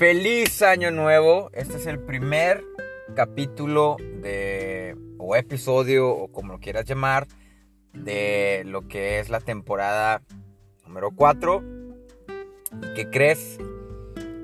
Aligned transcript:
Feliz 0.00 0.62
año 0.62 0.90
nuevo. 0.90 1.50
Este 1.52 1.76
es 1.76 1.84
el 1.84 1.98
primer 1.98 2.64
capítulo 3.14 3.98
de 4.22 4.96
o 5.18 5.36
episodio 5.36 6.08
o 6.08 6.32
como 6.32 6.54
lo 6.54 6.58
quieras 6.58 6.86
llamar 6.86 7.28
de 7.92 8.62
lo 8.64 8.88
que 8.88 9.18
es 9.18 9.28
la 9.28 9.40
temporada 9.40 10.22
número 10.86 11.10
4. 11.14 11.62
¿Qué 12.96 13.10
crees? 13.10 13.58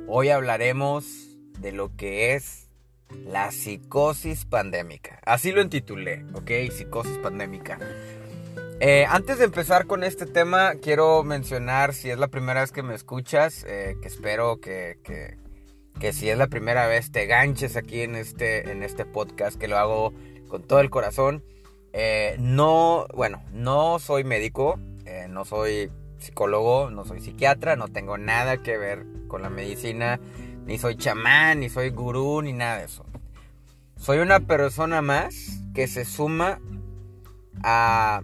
Hoy 0.06 0.28
hablaremos 0.28 1.38
de 1.58 1.72
lo 1.72 1.96
que 1.96 2.34
es 2.34 2.68
la 3.24 3.50
psicosis 3.50 4.44
pandémica. 4.44 5.20
Así 5.24 5.52
lo 5.52 5.62
intitulé, 5.62 6.26
¿ok? 6.34 6.70
Psicosis 6.70 7.16
pandémica. 7.16 7.78
Eh, 8.78 9.06
antes 9.08 9.38
de 9.38 9.46
empezar 9.46 9.86
con 9.86 10.04
este 10.04 10.26
tema, 10.26 10.74
quiero 10.82 11.24
mencionar, 11.24 11.94
si 11.94 12.10
es 12.10 12.18
la 12.18 12.28
primera 12.28 12.60
vez 12.60 12.72
que 12.72 12.82
me 12.82 12.94
escuchas, 12.94 13.64
eh, 13.66 13.96
que 14.02 14.08
espero 14.08 14.60
que, 14.60 14.98
que 15.02 15.45
si 16.12 16.30
es 16.30 16.38
la 16.38 16.46
primera 16.46 16.86
vez 16.86 17.10
te 17.10 17.26
ganches 17.26 17.76
aquí 17.76 18.02
en 18.02 18.14
este, 18.14 18.70
en 18.70 18.82
este 18.82 19.04
podcast, 19.04 19.58
que 19.58 19.68
lo 19.68 19.78
hago 19.78 20.12
con 20.48 20.62
todo 20.62 20.80
el 20.80 20.90
corazón. 20.90 21.42
Eh, 21.92 22.36
no, 22.38 23.06
bueno, 23.14 23.42
no 23.52 23.98
soy 23.98 24.24
médico, 24.24 24.78
eh, 25.04 25.26
no 25.28 25.44
soy 25.44 25.90
psicólogo, 26.18 26.90
no 26.90 27.04
soy 27.04 27.20
psiquiatra, 27.20 27.76
no 27.76 27.88
tengo 27.88 28.18
nada 28.18 28.62
que 28.62 28.76
ver 28.76 29.06
con 29.28 29.42
la 29.42 29.50
medicina, 29.50 30.20
ni 30.64 30.78
soy 30.78 30.96
chamán, 30.96 31.60
ni 31.60 31.68
soy 31.68 31.90
gurú, 31.90 32.42
ni 32.42 32.52
nada 32.52 32.78
de 32.78 32.84
eso. 32.84 33.04
Soy 33.96 34.18
una 34.18 34.40
persona 34.40 35.02
más 35.02 35.60
que 35.74 35.88
se 35.88 36.04
suma 36.04 36.60
a, 37.62 38.22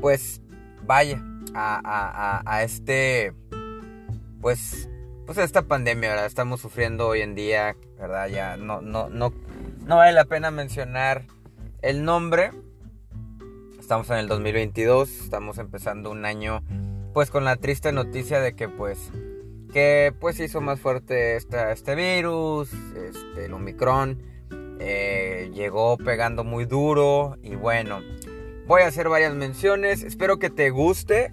pues, 0.00 0.40
vaya, 0.86 1.22
a, 1.54 1.80
a, 1.84 2.42
a 2.46 2.62
este, 2.62 3.32
pues, 4.40 4.89
pues 5.32 5.38
esta 5.38 5.62
pandemia, 5.62 6.08
¿verdad? 6.08 6.26
Estamos 6.26 6.60
sufriendo 6.60 7.06
hoy 7.06 7.20
en 7.20 7.36
día, 7.36 7.76
¿verdad? 7.96 8.26
Ya 8.26 8.56
no, 8.56 8.80
no, 8.80 9.08
no, 9.08 9.32
no 9.86 9.96
vale 9.96 10.10
la 10.10 10.24
pena 10.24 10.50
mencionar 10.50 11.24
el 11.82 12.02
nombre. 12.02 12.50
Estamos 13.78 14.10
en 14.10 14.16
el 14.16 14.26
2022, 14.26 15.08
estamos 15.20 15.58
empezando 15.58 16.10
un 16.10 16.24
año 16.24 16.64
pues 17.14 17.30
con 17.30 17.44
la 17.44 17.54
triste 17.54 17.92
noticia 17.92 18.40
de 18.40 18.56
que 18.56 18.68
pues 18.68 19.12
que 19.72 20.12
pues 20.18 20.40
hizo 20.40 20.60
más 20.60 20.80
fuerte 20.80 21.36
este 21.36 21.94
virus, 21.94 22.72
este, 22.72 23.44
el 23.44 23.52
Omicron, 23.54 24.20
eh, 24.80 25.48
llegó 25.54 25.96
pegando 25.96 26.42
muy 26.42 26.64
duro 26.64 27.36
y 27.40 27.54
bueno, 27.54 28.00
voy 28.66 28.82
a 28.82 28.88
hacer 28.88 29.08
varias 29.08 29.34
menciones, 29.34 30.02
espero 30.02 30.40
que 30.40 30.50
te 30.50 30.70
guste, 30.70 31.32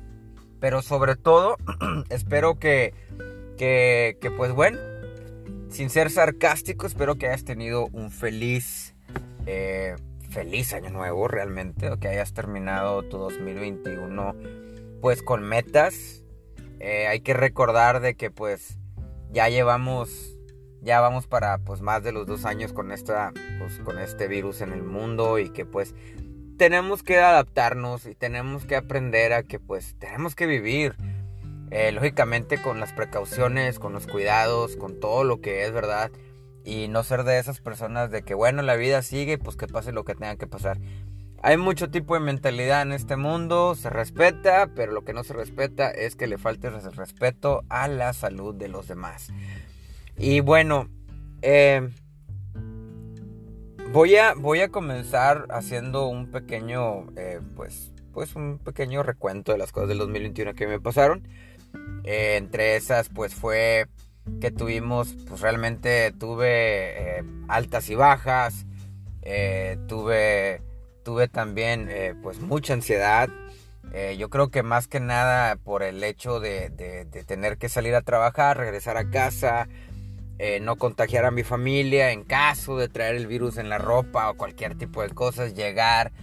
pero 0.60 0.84
sobre 0.84 1.16
todo 1.16 1.58
espero 2.10 2.60
que 2.60 2.94
que, 3.58 4.32
pues 4.38 4.54
bueno, 4.54 4.78
sin 5.70 5.90
ser 5.90 6.10
sarcástico, 6.10 6.88
espero 6.88 7.16
que 7.16 7.28
hayas 7.28 7.44
tenido 7.44 7.88
un 7.92 8.12
feliz, 8.12 8.96
eh, 9.46 9.96
feliz 10.30 10.74
año 10.74 10.90
nuevo 10.92 11.28
realmente, 11.28 11.90
o 11.90 12.00
que 12.00 12.08
hayas 12.08 12.34
terminado 12.34 13.04
tu 13.04 13.18
2021 13.18 14.36
pues 15.02 15.22
con 15.22 15.44
metas. 15.44 16.24
Eh, 16.80 17.08
hay 17.08 17.22
que 17.22 17.34
recordar 17.34 18.00
de 18.02 18.16
que 18.16 18.32
pues 18.32 18.78
ya 19.32 19.50
llevamos, 19.50 20.38
ya 20.82 21.02
vamos 21.02 21.28
para 21.28 21.58
pues 21.60 21.82
más 21.82 22.04
de 22.04 22.12
los 22.12 22.28
dos 22.28 22.46
años 22.46 22.74
con 22.74 22.92
esta, 22.92 23.34
pues 23.60 23.80
con 23.80 24.00
este 24.00 24.28
virus 24.28 24.62
en 24.62 24.74
el 24.74 24.84
mundo 24.84 25.40
y 25.40 25.50
que 25.50 25.66
pues 25.66 25.96
tenemos 26.58 27.04
que 27.04 27.20
adaptarnos 27.20 28.06
y 28.06 28.16
tenemos 28.16 28.66
que 28.66 28.76
aprender 28.76 29.34
a 29.34 29.44
que 29.44 29.60
pues 29.60 29.96
tenemos 30.00 30.36
que 30.36 30.48
vivir 30.48 30.96
eh, 31.72 31.92
lógicamente 31.92 32.62
con 32.62 32.80
las 32.80 32.94
precauciones, 32.94 33.80
con 33.80 33.94
los 33.94 34.08
cuidados, 34.08 34.76
con 34.78 35.00
todo 35.00 35.24
lo 35.24 35.42
que 35.42 35.66
es 35.66 35.72
verdad. 35.72 36.12
Y 36.64 36.88
no 36.88 37.04
ser 37.04 37.24
de 37.24 37.40
esas 37.40 37.62
personas 37.62 38.12
de 38.12 38.24
que, 38.24 38.34
bueno, 38.34 38.62
la 38.62 38.76
vida 38.76 39.02
sigue, 39.02 39.38
pues 39.38 39.56
que 39.56 39.68
pase 39.68 39.92
lo 39.92 40.04
que 40.04 40.16
tenga 40.16 40.36
que 40.36 40.48
pasar. 40.48 40.80
Hay 41.44 41.56
mucho 41.56 41.90
tipo 41.90 42.16
de 42.16 42.20
mentalidad 42.20 42.82
en 42.82 42.92
este 42.92 43.16
mundo, 43.16 43.76
se 43.76 43.90
respeta, 43.90 44.72
pero 44.76 44.92
lo 44.92 45.04
que 45.04 45.14
no 45.14 45.24
se 45.24 45.34
respeta 45.34 45.90
es 45.90 46.16
que 46.16 46.28
le 46.28 46.38
falte 46.38 46.70
respeto 46.70 47.64
a 47.70 47.88
la 47.88 48.12
salud 48.14 48.56
de 48.56 48.70
los 48.70 48.88
demás. 48.88 49.30
Y 50.18 50.40
bueno, 50.40 50.90
eh, 51.44 51.90
voy, 53.94 54.16
a, 54.16 54.34
voy 54.34 54.62
a 54.62 54.70
comenzar 54.70 55.46
haciendo 55.50 56.08
un 56.08 56.32
pequeño, 56.32 57.08
eh, 57.16 57.40
pues, 57.56 57.94
pues 58.14 58.36
un 58.36 58.58
pequeño 58.58 59.04
recuento 59.04 59.52
de 59.52 59.60
las 59.60 59.72
cosas 59.72 59.90
del 59.90 60.00
2021 60.00 60.56
que 60.56 60.68
me 60.68 60.80
pasaron. 60.80 61.28
Eh, 62.08 62.38
entre 62.38 62.78
esas, 62.78 63.10
pues 63.10 63.36
fue 63.36 63.88
que 64.40 64.50
tuvimos, 64.50 65.14
pues 65.28 65.42
realmente 65.42 66.14
tuve 66.18 67.18
eh, 67.20 67.24
altas 67.50 67.90
y 67.90 67.96
bajas, 67.96 68.66
eh, 69.24 69.78
tuve, 69.90 70.62
tuve 71.04 71.28
también 71.28 71.90
pues 72.24 72.40
mucha 72.40 72.74
ansiedad. 72.74 73.28
yo 74.18 74.30
creo 74.30 74.50
que 74.50 74.64
más 74.64 74.88
que 74.88 75.02
nada 75.02 75.58
por 75.58 75.84
el 75.84 76.02
hecho 76.02 76.40
de, 76.40 76.70
tener 77.28 77.58
que 77.58 77.68
salir 77.68 77.94
a 77.94 78.02
trabajar, 78.02 78.56
regresar 78.56 78.96
a 78.96 79.10
casa, 79.10 79.68
no 80.62 80.78
contagiar 80.78 81.26
a 81.26 81.32
mi 81.32 81.44
familia 81.44 82.12
en 82.12 82.24
caso 82.24 82.78
de 82.78 82.88
traer 82.88 83.16
el 83.16 83.28
virus 83.28 83.58
en 83.58 83.68
la 83.68 83.80
ropa 83.80 84.30
o 84.30 84.38
cualquier 84.38 84.78
tipo 84.78 85.02
de 85.02 85.10
cosas, 85.10 85.56
llegar, 85.56 86.14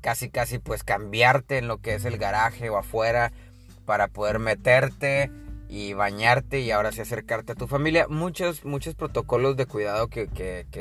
casi 0.00 0.30
casi 0.30 0.58
pues 0.58 0.82
cambiarte 0.82 1.58
en 1.58 1.68
lo 1.68 1.78
que 1.78 1.94
es 1.94 2.04
el 2.04 2.18
garaje 2.18 2.70
o 2.70 2.76
afuera 2.76 3.32
para 3.88 4.08
poder 4.08 4.38
meterte 4.38 5.30
y 5.66 5.94
bañarte 5.94 6.60
y 6.60 6.70
ahora 6.72 6.92
sí 6.92 7.00
acercarte 7.00 7.52
a 7.52 7.54
tu 7.54 7.66
familia. 7.66 8.06
Muchos, 8.06 8.66
muchos 8.66 8.94
protocolos 8.94 9.56
de 9.56 9.64
cuidado 9.64 10.08
que, 10.08 10.26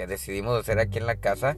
decidimos 0.09 0.59
hacer 0.59 0.78
aquí 0.78 0.97
en 0.97 1.06
la 1.06 1.16
casa. 1.16 1.56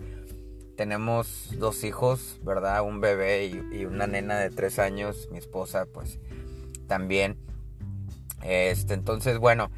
Tenemos 0.78 1.50
dos 1.58 1.84
hijos, 1.84 2.40
¿verdad? 2.44 2.84
Un 2.84 3.02
bebé 3.02 3.48
y, 3.48 3.86
una 3.86 4.06
nena 4.06 4.38
de 4.38 4.52
tres 4.52 4.78
años. 4.78 5.28
Mi 5.32 5.40
esposa, 5.40 5.88
pues, 5.92 6.20
también. 6.88 7.36
Este, 8.44 8.94
entonces, 8.94 9.40
bueno, 9.40 9.72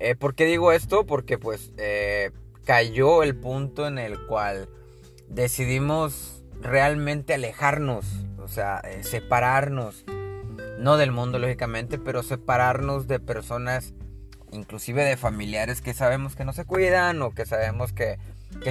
eh, 0.00 0.16
¿por 0.16 0.34
qué 0.34 0.44
digo 0.44 0.72
esto? 0.72 1.06
Porque, 1.06 1.38
pues, 1.38 1.70
eh, 1.76 2.32
cayó 2.64 3.22
el 3.22 3.36
punto 3.36 3.86
en 3.86 3.98
el 3.98 4.26
cual 4.26 4.68
decidimos 5.28 6.42
realmente 6.60 7.32
alejarnos, 7.32 8.06
o 8.38 8.48
sea, 8.48 8.80
eh, 8.80 9.04
separarnos 9.04 10.04
no 10.82 10.96
del 10.96 11.12
mundo 11.12 11.38
lógicamente, 11.38 11.98
pero 11.98 12.22
separarnos 12.22 13.06
de 13.06 13.20
personas, 13.20 13.94
inclusive 14.50 15.04
de 15.04 15.16
familiares 15.16 15.80
que 15.80 15.94
sabemos 15.94 16.34
que 16.34 16.44
no 16.44 16.52
se 16.52 16.64
cuidan 16.64 17.22
o 17.22 17.30
que 17.30 17.46
sabemos 17.46 17.92
que, 17.92 18.18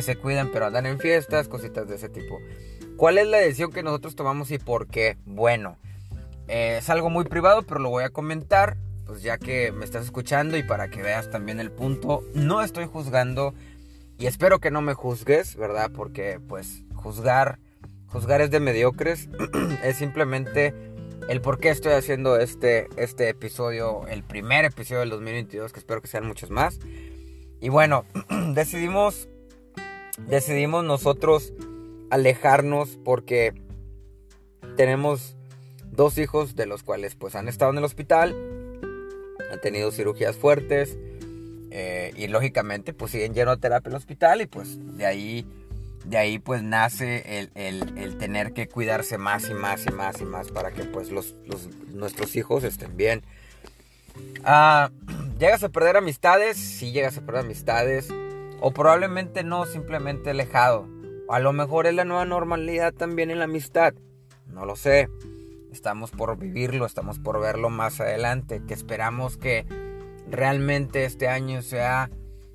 se 0.02 0.16
cuidan 0.18 0.52
pero 0.52 0.66
andan 0.66 0.86
en 0.86 1.00
fiestas, 1.00 1.48
cositas 1.48 1.88
de 1.88 1.96
ese 1.96 2.10
tipo. 2.10 2.40
¿Cuál 2.98 3.18
es 3.18 3.28
la 3.28 3.38
decisión 3.38 3.72
que 3.72 3.82
nosotros 3.82 4.16
tomamos 4.16 4.52
y 4.52 4.60
por 4.60 4.88
qué? 4.88 5.18
Bueno, 5.26 5.78
eh, 6.48 6.78
es 6.80 6.90
algo 6.90 7.10
muy 7.10 7.24
privado, 7.24 7.64
pero 7.64 7.80
lo 7.80 7.90
voy 7.90 8.04
a 8.04 8.10
comentar, 8.10 8.78
pues 9.06 9.24
ya 9.24 9.38
que 9.38 9.72
me 9.72 9.86
estás 9.86 10.04
escuchando 10.04 10.58
y 10.58 10.64
para 10.64 10.90
que 10.90 11.02
veas 11.02 11.30
también 11.30 11.60
el 11.62 11.72
punto. 11.72 12.24
No 12.36 12.62
estoy 12.62 12.88
juzgando 12.88 13.54
y 14.20 14.28
espero 14.28 14.60
que 14.60 14.70
no 14.70 14.82
me 14.82 14.94
juzgues, 14.94 15.56
¿verdad? 15.56 15.92
Porque 15.96 16.40
pues 16.46 16.84
juzgar, 16.94 17.58
juzgar 18.08 18.42
es 18.42 18.52
de 18.52 18.60
mediocres, 18.60 19.30
es 19.84 19.96
simplemente 19.96 20.91
el 21.28 21.42
por 21.42 21.60
qué 21.60 21.70
estoy 21.70 21.94
haciendo 21.94 22.38
este, 22.38 22.88
este 22.98 23.30
episodio, 23.30 24.06
el 24.08 24.24
primer 24.24 24.66
episodio 24.66 25.02
del 25.02 25.10
2022, 25.12 25.72
que 25.72 25.80
espero 25.80 26.02
que 26.02 26.08
sean 26.08 26.26
muchos 26.26 26.50
más. 26.50 26.80
Y 27.60 27.70
bueno, 27.70 28.06
decidimos, 28.54 29.30
decidimos 30.28 30.84
nosotros 30.84 31.54
alejarnos 32.10 32.98
porque 33.04 33.54
tenemos 34.76 35.36
dos 35.92 36.18
hijos 36.18 36.56
de 36.56 36.66
los 36.66 36.84
cuales 36.84 37.16
pues 37.16 37.36
han 37.36 37.48
estado 37.48 37.72
en 37.72 37.78
el 37.78 37.84
hospital, 37.84 38.36
han 39.52 39.62
tenido 39.62 39.92
cirugías 39.92 40.36
fuertes 40.36 40.98
eh, 41.70 42.14
y 42.18 42.28
lógicamente 42.28 42.94
pues 42.94 43.12
siguen 43.12 43.34
lleno 43.34 43.52
de 43.52 43.62
terapia 43.62 43.90
en 43.90 43.94
el 43.94 43.98
hospital 43.98 44.42
y 44.42 44.48
pues 44.48 44.78
de 44.98 45.06
ahí 45.06 45.46
de 46.06 46.18
ahí 46.18 46.40
pues 46.40 46.64
nace 46.64 47.50
el, 47.56 48.18
tener 48.18 48.54
que 48.54 48.68
cuidarse 48.68 49.18
más 49.18 49.50
y 49.50 49.54
más 49.54 49.86
y 49.86 49.92
más 49.92 50.22
y 50.22 50.26
más 50.26 50.48
para 50.50 50.72
que 50.72 50.84
pues 50.84 51.12
los, 51.12 51.36
nuestros 51.94 52.36
hijos 52.36 52.64
estén 52.64 52.98
bien. 52.98 53.22
Ah, 54.44 54.92
llegas 55.40 55.64
a 55.64 55.70
perder 55.70 55.98
amistades, 55.98 56.58
sí 56.58 56.92
llegas 56.92 57.18
a 57.18 57.22
perder 57.22 57.46
amistades, 57.46 58.10
o 58.60 58.72
probablemente 58.72 59.44
no, 59.44 59.66
simplemente 59.66 60.32
alejado. 60.32 60.88
O 61.28 61.34
a 61.34 61.40
lo 61.40 61.54
mejor 61.54 61.88
es 61.88 61.94
la 61.94 62.06
nueva 62.06 62.26
normalidad 62.26 62.94
también 62.94 63.32
en 63.32 63.40
la 63.40 63.46
amistad, 63.46 63.94
no 64.48 64.66
lo 64.66 64.76
sé. 64.76 65.08
Estamos 65.72 66.12
por 66.12 66.38
vivirlo, 66.38 66.86
estamos 66.86 67.20
por 67.20 67.40
verlo 67.40 67.70
más 67.70 68.02
adelante, 68.02 68.62
que 68.68 68.74
esperamos 68.74 69.38
que 69.38 69.66
realmente 70.30 71.06
este 71.06 71.30
año 71.30 71.62
sea 71.62 72.10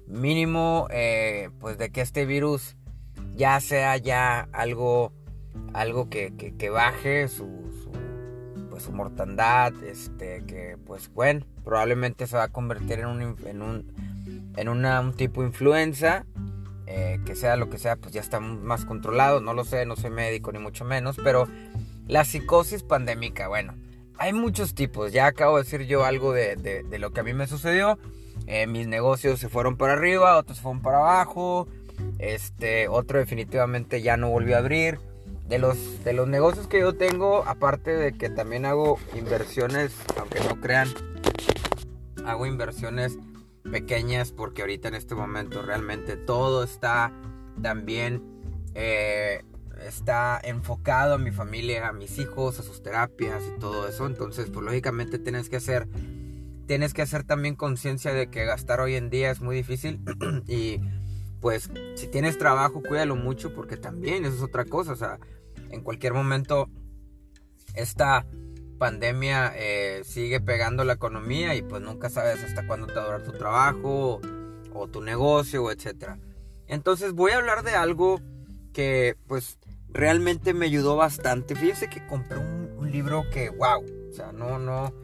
mínimo, 0.07 0.87
eh, 0.91 1.49
pues 1.59 1.79
de 1.79 1.91
que 1.91 2.03
este 2.03 2.27
virus 2.27 2.76
ya 3.37 3.61
sea 3.61 3.97
ya 3.99 4.49
algo, 4.53 5.13
algo 5.75 6.09
que, 6.09 6.71
baje 6.73 7.29
su, 7.29 7.47
pues 8.71 8.83
su 8.83 8.93
mortandad, 8.93 9.73
este, 9.85 10.43
que 10.47 10.77
pues 10.85 11.13
bueno, 11.13 11.47
probablemente 11.65 12.27
se 12.27 12.37
va 12.37 12.45
a 12.45 12.49
convertir 12.49 13.01
en 13.01 13.07
un, 13.07 13.37
en 13.47 13.63
un, 13.63 14.53
en 14.57 14.69
una, 14.69 15.01
un 15.01 15.13
tipo 15.13 15.43
influenza, 15.43 16.25
eh, 16.87 17.21
que 17.27 17.37
sea 17.37 17.57
lo 17.57 17.69
que 17.69 17.79
sea, 17.79 17.97
pues 17.97 18.15
ya 18.15 18.21
está 18.21 18.41
más 18.41 18.85
controlado, 18.85 19.41
no 19.41 19.53
lo 19.53 19.65
sé, 19.65 19.85
no 19.87 19.97
soy 19.97 20.11
médico 20.11 20.51
ni 20.53 20.59
mucho 20.59 20.85
menos, 20.85 21.17
pero 21.23 21.47
la 22.07 22.25
psicosis 22.25 22.83
pandémica, 22.83 23.49
bueno, 23.49 23.75
hay 24.19 24.33
muchos 24.33 24.75
tipos, 24.75 25.13
ya 25.13 25.27
acabo 25.27 25.57
de 25.57 25.65
decir 25.65 25.83
yo 25.83 26.05
algo 26.05 26.33
de, 26.33 26.85
lo 26.99 27.13
que 27.13 27.21
a 27.21 27.23
mí 27.23 27.35
me 27.35 27.47
sucedió, 27.47 27.99
eh, 28.47 28.67
mis 28.67 28.87
negocios 28.87 29.41
se 29.41 29.49
fueron 29.49 29.77
para 29.77 29.95
arriba, 29.95 30.39
otros 30.39 30.61
fueron 30.61 30.81
para 30.81 30.99
abajo, 30.99 31.67
este, 32.19 32.89
otro 32.89 33.19
definitivamente 33.19 34.03
ya 34.03 34.17
no 34.17 34.31
volvió 34.31 34.57
a 34.57 34.61
abrir, 34.61 34.99
de 35.49 35.59
los, 35.59 36.03
de 36.05 36.13
los 36.13 36.27
negocios 36.27 36.67
que 36.67 36.81
yo 36.81 36.97
tengo, 36.97 37.45
aparte 37.47 37.97
de 37.97 38.13
que 38.13 38.31
también 38.31 38.65
hago 38.65 38.99
inversiones, 39.15 39.93
aunque 40.19 40.41
no 40.41 40.61
crean, 40.61 40.89
hago 42.25 42.47
inversiones 42.47 43.19
pequeñas 43.71 44.33
porque 44.33 44.63
ahorita 44.63 44.89
en 44.89 44.95
este 44.95 45.15
momento 45.15 45.63
realmente 45.63 46.17
todo 46.17 46.65
está 46.65 47.13
también 47.63 48.23
eh, 48.75 49.45
está 49.87 50.41
enfocado 50.43 51.15
a 51.15 51.19
mi 51.19 51.31
familia, 51.31 51.89
a 51.89 51.93
mis 51.93 52.19
hijos, 52.19 52.59
a 52.59 52.63
sus 52.63 52.83
terapias 52.83 53.43
y 53.45 53.59
todo 53.59 53.89
eso. 53.89 54.07
Entonces, 54.07 54.51
pues 54.51 54.65
lógicamente 54.65 55.19
tienes 55.19 55.49
que 55.49 55.57
hacer 55.57 55.89
tienes 56.67 56.95
que 56.95 57.03
hacer 57.03 57.23
también 57.23 57.55
conciencia 57.55 58.13
de 58.13 58.29
que 58.29 58.45
gastar 58.45 58.81
hoy 58.81 58.97
en 58.97 59.09
día 59.09 59.31
es 59.31 59.41
muy 59.41 59.55
difícil 59.55 60.01
y 60.49 60.81
pues 61.41 61.71
si 61.95 62.07
tienes 62.09 62.39
trabajo 62.39 62.83
cuídalo 62.83 63.17
mucho 63.17 63.53
porque 63.55 63.77
también 63.77 64.25
eso 64.25 64.37
es 64.37 64.43
otra 64.43 64.65
cosa, 64.65 64.93
o 64.93 64.97
sea, 64.97 65.19
en 65.71 65.83
cualquier 65.83 66.15
momento 66.15 66.69
esta 67.75 68.27
pandemia 68.79 69.53
eh, 69.57 70.03
sigue 70.05 70.41
pegando 70.41 70.85
la 70.85 70.95
economía 70.95 71.55
y 71.55 71.63
pues 71.63 71.83
nunca 71.83 72.11
sabes 72.11 72.43
hasta 72.45 72.67
cuándo 72.67 72.87
te 72.87 72.95
va 72.95 73.03
a 73.03 73.05
durar 73.07 73.23
tu 73.23 73.33
trabajo 73.33 74.21
o, 74.73 74.89
tu 74.89 75.01
negocio 75.01 75.71
etcétera. 75.71 76.19
Entonces 76.67 77.13
voy 77.13 77.33
a 77.33 77.37
hablar 77.39 77.63
de 77.63 77.75
algo 77.75 78.21
que 78.73 79.17
pues 79.27 79.59
realmente 79.89 80.53
me 80.53 80.67
ayudó 80.67 80.97
bastante. 80.97 81.55
Fíjense 81.55 81.89
que 81.89 82.07
compré 82.07 82.39
un, 82.39 82.67
libro 82.91 83.25
que 83.31 83.51
wow, 83.51 83.85
o 84.11 84.13
sea, 84.15 84.33
no 84.33 84.59
no 84.59 84.95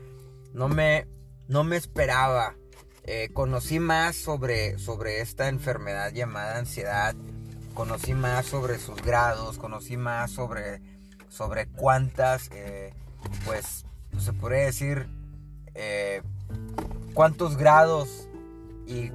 no 0.54 0.68
me 0.68 1.06
no 1.48 1.64
me 1.64 1.76
esperaba. 1.76 2.54
Eh, 3.04 3.30
conocí 3.32 3.80
más 3.80 4.14
sobre, 4.14 4.78
sobre 4.78 5.20
esta 5.20 5.48
enfermedad 5.48 6.12
llamada 6.12 6.58
ansiedad. 6.58 7.16
Conocí 7.74 8.14
más 8.14 8.46
sobre 8.46 8.78
sus 8.78 9.02
grados. 9.02 9.58
Conocí 9.58 9.96
más 9.96 10.30
sobre, 10.30 10.80
sobre 11.28 11.66
cuántas 11.66 12.48
eh, 12.52 12.94
pues 13.44 13.84
se 14.18 14.32
podría 14.32 14.66
decir 14.66 15.08
eh, 15.74 16.22
cuántos 17.14 17.56
grados 17.56 18.28
y, 18.86 19.10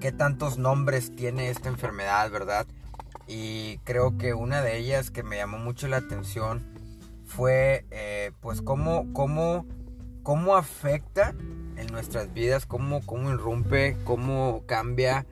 qué 0.00 0.12
tantos 0.12 0.58
nombres 0.58 1.14
tiene 1.14 1.48
esta 1.50 1.68
enfermedad, 1.68 2.30
¿verdad? 2.30 2.66
Y 3.26 3.78
creo 3.78 4.18
que 4.18 4.34
una 4.34 4.60
de 4.60 4.76
ellas 4.76 5.10
que 5.10 5.22
me 5.22 5.36
llamó 5.36 5.56
mucho 5.58 5.88
la 5.88 5.98
atención 5.98 6.66
fue 7.24 7.86
pues 8.40 8.60
cómo, 8.60 9.10
cómo, 9.14 9.66
cómo 10.22 10.56
afecta 10.56 11.34
en 11.76 11.86
nuestras 11.88 12.32
vidas, 12.32 12.66
cómo, 12.66 13.04
cómo 13.04 13.30
irrumpe, 13.30 13.96
cómo 14.04 14.62
cambia. 14.66 15.26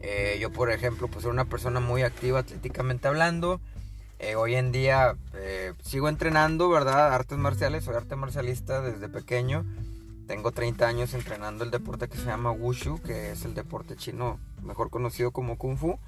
Eh, 0.00 0.38
yo, 0.40 0.52
por 0.52 0.70
ejemplo, 0.70 1.08
pues 1.08 1.22
soy 1.22 1.32
una 1.32 1.46
persona 1.46 1.80
muy 1.80 2.02
activa 2.02 2.40
atléticamente 2.40 3.08
hablando. 3.08 3.60
Eh, 4.18 4.34
hoy 4.34 4.54
en 4.54 4.72
día 4.72 5.16
eh, 5.34 5.74
sigo 5.82 6.08
entrenando, 6.08 6.68
¿verdad? 6.70 7.14
Artes 7.14 7.38
marciales, 7.38 7.84
soy 7.84 7.96
arte 7.96 8.16
marcialista 8.16 8.80
desde 8.80 9.08
pequeño. 9.08 9.64
Tengo 10.26 10.52
30 10.52 10.86
años 10.86 11.14
entrenando 11.14 11.64
el 11.64 11.70
deporte 11.70 12.08
que 12.08 12.16
se 12.16 12.24
llama 12.24 12.50
Wushu, 12.50 13.00
que 13.00 13.30
es 13.32 13.44
el 13.44 13.54
deporte 13.54 13.96
chino 13.96 14.40
mejor 14.62 14.90
conocido 14.90 15.30
como 15.30 15.56
Kung 15.56 15.76
Fu. 15.76 15.98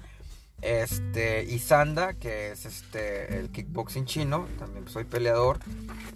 Este, 0.61 1.43
y 1.43 1.59
Sanda, 1.59 2.13
que 2.13 2.51
es 2.51 2.65
este, 2.65 3.39
el 3.39 3.49
kickboxing 3.49 4.05
chino, 4.05 4.47
también 4.57 4.87
soy 4.87 5.05
peleador. 5.05 5.59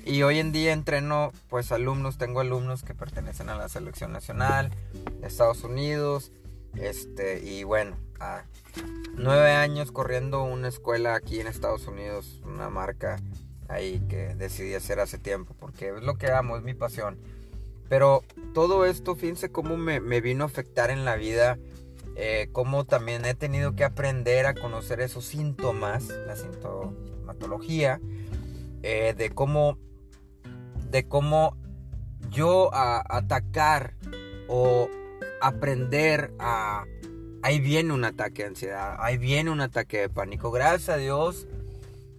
Y 0.05 0.21
hoy 0.23 0.39
en 0.39 0.51
día 0.51 0.73
entreno 0.73 1.31
pues 1.49 1.71
alumnos, 1.71 2.17
tengo 2.17 2.41
alumnos 2.41 2.83
que 2.83 2.93
pertenecen 2.93 3.49
a 3.49 3.55
la 3.55 3.69
selección 3.69 4.11
nacional 4.11 4.69
de 5.21 5.27
Estados 5.27 5.63
Unidos. 5.63 6.31
Este, 6.75 7.39
y 7.39 7.63
bueno, 7.63 7.95
a 8.19 8.43
nueve 9.15 9.51
años 9.51 9.91
corriendo 9.91 10.43
una 10.43 10.67
escuela 10.67 11.15
aquí 11.15 11.39
en 11.39 11.47
Estados 11.47 11.87
Unidos, 11.87 12.41
una 12.45 12.69
marca 12.69 13.21
ahí 13.69 14.01
que 14.09 14.35
decidí 14.35 14.73
hacer 14.73 14.99
hace 14.99 15.17
tiempo, 15.17 15.55
porque 15.59 15.89
es 15.89 16.03
lo 16.03 16.17
que 16.17 16.31
amo, 16.31 16.57
es 16.57 16.63
mi 16.63 16.73
pasión. 16.73 17.17
Pero 17.89 18.23
todo 18.53 18.85
esto, 18.85 19.15
fíjense 19.15 19.51
cómo 19.51 19.77
me, 19.77 19.99
vino 20.21 20.43
a 20.43 20.47
afectar 20.47 20.89
en 20.89 21.05
la 21.05 21.15
vida, 21.15 21.57
eh, 22.15 22.49
cómo 22.51 22.85
también 22.85 23.25
he 23.25 23.33
tenido 23.33 23.75
que 23.75 23.83
aprender 23.83 24.45
a 24.45 24.53
conocer 24.53 25.01
esos 25.01 25.25
síntomas, 25.25 26.07
la 26.07 26.35
sintomatología, 26.35 27.99
eh, 28.81 29.13
de 29.17 29.29
cómo, 29.29 29.77
de 30.89 31.07
cómo 31.07 31.57
yo 32.29 32.69
atacar 32.73 33.95
o 34.47 34.89
aprender 35.41 36.33
a... 36.39 36.85
Ahí 37.41 37.59
viene 37.59 37.91
un 37.91 38.05
ataque 38.05 38.43
de 38.43 38.49
ansiedad, 38.49 38.95
ahí 38.99 39.17
viene 39.17 39.51
un 39.51 39.59
ataque 39.59 39.99
de 39.99 40.09
pánico. 40.09 40.49
Gracias 40.49 40.89
a 40.89 40.97
Dios 40.97 41.45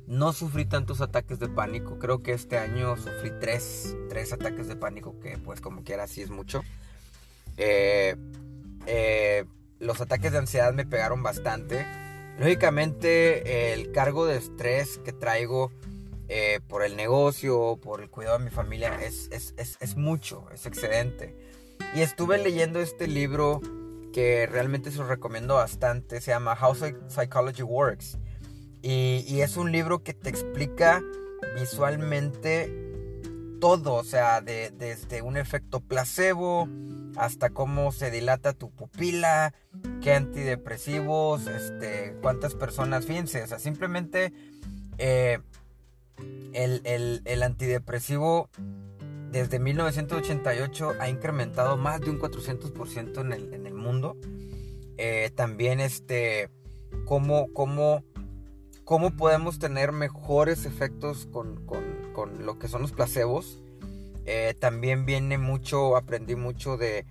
no 0.06 0.32
sufrí 0.32 0.66
tantos 0.66 1.00
ataques 1.00 1.38
de 1.38 1.48
pánico. 1.48 1.98
Creo 1.98 2.22
que 2.22 2.32
este 2.32 2.58
año 2.58 2.96
sufrí 2.96 3.30
tres, 3.40 3.96
tres 4.08 4.32
ataques 4.32 4.68
de 4.68 4.76
pánico, 4.76 5.18
que 5.20 5.38
pues 5.38 5.60
como 5.60 5.82
quiera 5.82 6.06
sí 6.06 6.22
es 6.22 6.30
mucho. 6.30 6.62
Eh, 7.56 8.16
eh, 8.86 9.44
los 9.78 10.00
ataques 10.00 10.32
de 10.32 10.38
ansiedad 10.38 10.72
me 10.72 10.86
pegaron 10.86 11.22
bastante. 11.22 11.86
Lógicamente 12.38 13.72
el 13.72 13.92
cargo 13.92 14.26
de 14.26 14.36
estrés 14.36 14.98
que 15.04 15.12
traigo 15.12 15.70
eh, 16.28 16.60
por 16.68 16.82
el 16.82 16.96
negocio, 16.96 17.78
por 17.82 18.00
el 18.00 18.10
cuidado 18.10 18.38
de 18.38 18.44
mi 18.44 18.50
familia, 18.50 18.98
es, 19.02 19.28
es, 19.30 19.54
es, 19.56 19.96
mucho, 19.96 20.46
es 20.52 20.66
excedente. 20.66 21.36
Y 21.94 22.00
estuve 22.00 22.38
leyendo 22.38 22.80
este 22.80 23.06
libro 23.06 23.60
que 24.12 24.46
realmente 24.46 24.90
se 24.90 25.02
recomiendo 25.02 25.54
bastante. 25.54 26.20
Se 26.20 26.30
llama 26.30 26.56
How 26.60 26.74
Psychology 27.08 27.62
Works. 27.62 28.18
Y, 28.80 29.40
es 29.40 29.56
un 29.56 29.72
libro 29.72 30.02
que 30.02 30.12
te 30.12 30.28
explica 30.28 31.02
visualmente 31.54 32.83
todo. 33.64 33.94
O 33.94 34.04
sea, 34.04 34.42
desde 34.42 35.22
un 35.22 35.38
efecto 35.38 35.80
placebo 35.80 36.68
hasta 37.16 37.48
cómo 37.48 37.92
se 37.92 38.10
dilata 38.10 38.52
tu 38.52 38.70
pupila, 38.70 39.54
qué 40.02 40.12
antidepresivos, 40.12 41.46
este, 41.46 42.14
cuántas 42.20 42.54
personas, 42.54 43.06
fíjense, 43.06 43.42
o 43.42 43.46
sea, 43.46 43.58
simplemente 43.58 44.34
eh, 44.98 45.38
el, 46.52 47.22
el 47.24 47.42
antidepresivo 47.42 48.50
desde 49.30 49.58
1988 49.58 50.92
ha 51.00 51.08
incrementado 51.08 51.78
más 51.78 52.02
de 52.02 52.10
un 52.10 52.20
400% 52.20 53.18
en 53.18 53.32
el, 53.32 53.54
en 53.54 53.66
el 53.66 53.72
mundo. 53.72 54.18
Eh, 54.98 55.30
también 55.34 55.80
este, 55.80 56.50
cómo, 57.06 57.46
cómo, 57.54 58.04
cómo 58.84 59.16
podemos 59.16 59.58
tener 59.58 59.92
mejores 59.92 60.66
efectos 60.66 61.26
con, 61.32 61.64
con, 61.66 61.82
con 62.12 62.44
lo 62.44 62.58
que 62.58 62.68
son 62.68 62.82
los 62.82 62.92
placebos. 62.92 63.62
Eh, 64.26 64.54
también 64.58 65.04
viene 65.06 65.38
mucho, 65.38 65.96
aprendí 65.96 66.36
mucho 66.36 66.76
de, 66.76 67.04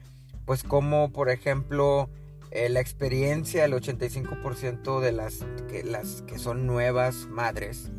pues 0.46 0.64
cómo, 0.64 1.12
por 1.12 1.30
ejemplo, 1.30 2.10
eh, 2.52 2.70
la 2.70 2.80
experiencia, 2.80 3.66
el 3.66 3.74
85% 3.74 5.00
de 5.00 5.12
las 5.12 5.46
que, 5.70 5.84
las 5.84 6.22
que 6.24 6.40
son 6.40 6.66
nuevas 6.66 7.28
madres, 7.30 7.92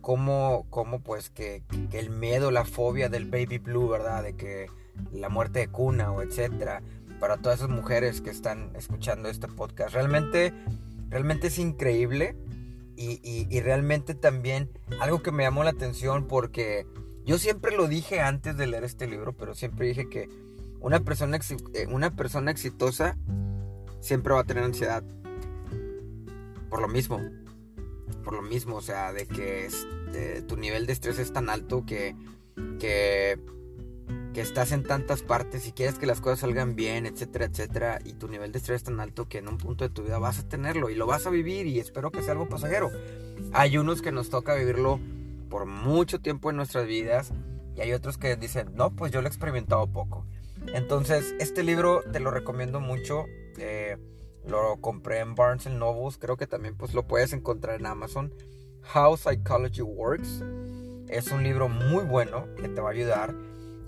cómo, 0.00 0.66
cómo 0.70 1.00
pues 1.00 1.30
que, 1.30 1.62
el 1.92 2.10
miedo, 2.10 2.50
la 2.50 2.64
fobia 2.64 3.08
del 3.08 3.26
baby 3.26 3.58
blue, 3.58 3.88
¿verdad? 3.88 4.22
De 4.22 4.34
que 4.34 4.66
la 5.12 5.28
muerte 5.28 5.60
de 5.60 5.68
cuna 5.68 6.10
o 6.10 6.22
etcétera, 6.22 6.82
para 7.20 7.36
todas 7.36 7.58
esas 7.58 7.70
mujeres 7.70 8.20
que 8.20 8.30
están 8.30 8.70
escuchando 8.74 9.28
este 9.28 9.48
podcast. 9.48 9.94
Realmente, 9.94 10.52
realmente 11.10 11.48
es 11.48 11.58
increíble 11.58 12.36
y, 12.98 13.46
y, 13.48 13.60
realmente 13.60 14.14
también 14.14 14.70
algo 15.00 15.22
que 15.22 15.30
me 15.30 15.44
llamó 15.44 15.62
la 15.62 15.70
atención 15.70 16.26
porque 16.26 16.84
yo 17.24 17.38
siempre 17.38 17.76
lo 17.76 17.86
dije 17.86 18.20
antes 18.20 18.56
de 18.56 18.66
leer 18.66 18.82
este 18.82 19.06
libro, 19.06 19.36
pero 19.36 19.54
siempre 19.54 19.86
dije 19.86 20.08
que 20.08 20.28
una 20.80 21.00
persona, 21.00 21.38
eh, 21.74 21.86
una 21.88 22.16
persona 22.16 22.50
exitosa 22.50 23.16
siempre 24.00 24.34
va 24.34 24.40
a 24.40 24.44
tener 24.44 24.64
ansiedad. 24.64 25.04
Por 26.70 26.80
lo 26.80 26.88
mismo. 26.88 27.20
Por 28.24 28.34
lo 28.34 28.42
mismo, 28.42 28.76
o 28.76 28.82
sea, 28.82 29.12
de 29.12 29.26
que 29.26 29.66
este, 29.66 30.42
tu 30.42 30.56
nivel 30.56 30.86
de 30.86 30.92
estrés 30.92 31.18
es 31.18 31.32
tan 31.32 31.50
alto 31.50 31.84
que, 31.86 32.16
que, 32.78 33.38
que 34.34 34.40
estás 34.40 34.72
en 34.72 34.84
tantas 34.84 35.22
partes 35.22 35.66
y 35.66 35.72
quieres 35.72 35.98
que 35.98 36.06
las 36.06 36.20
cosas 36.20 36.40
salgan 36.40 36.76
bien, 36.76 37.06
etcétera, 37.06 37.46
etcétera, 37.46 37.98
y 38.04 38.14
tu 38.14 38.28
nivel 38.28 38.52
de 38.52 38.58
estrés 38.58 38.76
es 38.76 38.84
tan 38.84 39.00
alto 39.00 39.28
que 39.28 39.38
en 39.38 39.48
un 39.48 39.58
punto 39.58 39.84
de 39.84 39.90
tu 39.90 40.02
vida 40.02 40.18
vas 40.18 40.38
a 40.38 40.48
tenerlo 40.48 40.90
y 40.90 40.94
lo 40.94 41.06
vas 41.06 41.26
a 41.26 41.30
vivir 41.30 41.66
y 41.66 41.80
espero 41.80 42.10
que 42.10 42.22
sea 42.22 42.32
algo 42.32 42.48
pasajero. 42.48 42.90
Hay 43.52 43.78
unos 43.78 44.02
que 44.02 44.12
nos 44.12 44.30
toca 44.30 44.54
vivirlo 44.54 45.00
por 45.48 45.66
mucho 45.66 46.20
tiempo 46.20 46.50
en 46.50 46.56
nuestras 46.56 46.86
vidas 46.86 47.32
y 47.74 47.80
hay 47.80 47.92
otros 47.92 48.18
que 48.18 48.36
dicen, 48.36 48.72
no, 48.74 48.90
pues 48.90 49.12
yo 49.12 49.20
lo 49.20 49.28
he 49.28 49.30
experimentado 49.30 49.86
poco. 49.86 50.26
Entonces, 50.74 51.34
este 51.38 51.62
libro 51.62 52.02
te 52.12 52.20
lo 52.20 52.30
recomiendo 52.30 52.80
mucho. 52.80 53.24
Eh, 53.56 53.96
lo 54.46 54.80
compré 54.80 55.20
en 55.20 55.34
Barnes 55.34 55.66
Nobles. 55.66 56.18
Creo 56.18 56.36
que 56.36 56.46
también 56.46 56.76
pues, 56.76 56.94
lo 56.94 57.06
puedes 57.06 57.32
encontrar 57.32 57.78
en 57.78 57.86
Amazon. 57.86 58.32
How 58.94 59.16
Psychology 59.16 59.82
Works. 59.82 60.42
Es 61.08 61.30
un 61.30 61.42
libro 61.42 61.68
muy 61.68 62.04
bueno 62.04 62.46
que 62.56 62.68
te 62.68 62.80
va 62.80 62.88
a 62.88 62.92
ayudar. 62.92 63.34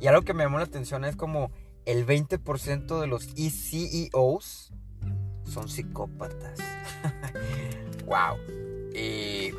Y 0.00 0.06
algo 0.06 0.22
que 0.22 0.34
me 0.34 0.44
llamó 0.44 0.58
la 0.58 0.64
atención 0.64 1.04
es 1.04 1.16
como 1.16 1.50
el 1.84 2.06
20% 2.06 3.00
de 3.00 3.06
los 3.06 3.26
CEOs 3.26 4.72
son 5.44 5.68
psicópatas. 5.68 6.58
wow. 8.06 8.36
Y, 8.94 9.52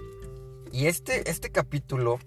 y 0.72 0.88
este, 0.88 1.30
este 1.30 1.52
capítulo 1.52 2.20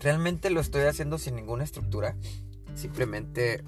realmente 0.00 0.50
lo 0.50 0.60
estoy 0.60 0.82
haciendo 0.82 1.18
sin 1.18 1.36
ninguna 1.36 1.64
estructura. 1.64 2.16
Simplemente 2.74 3.64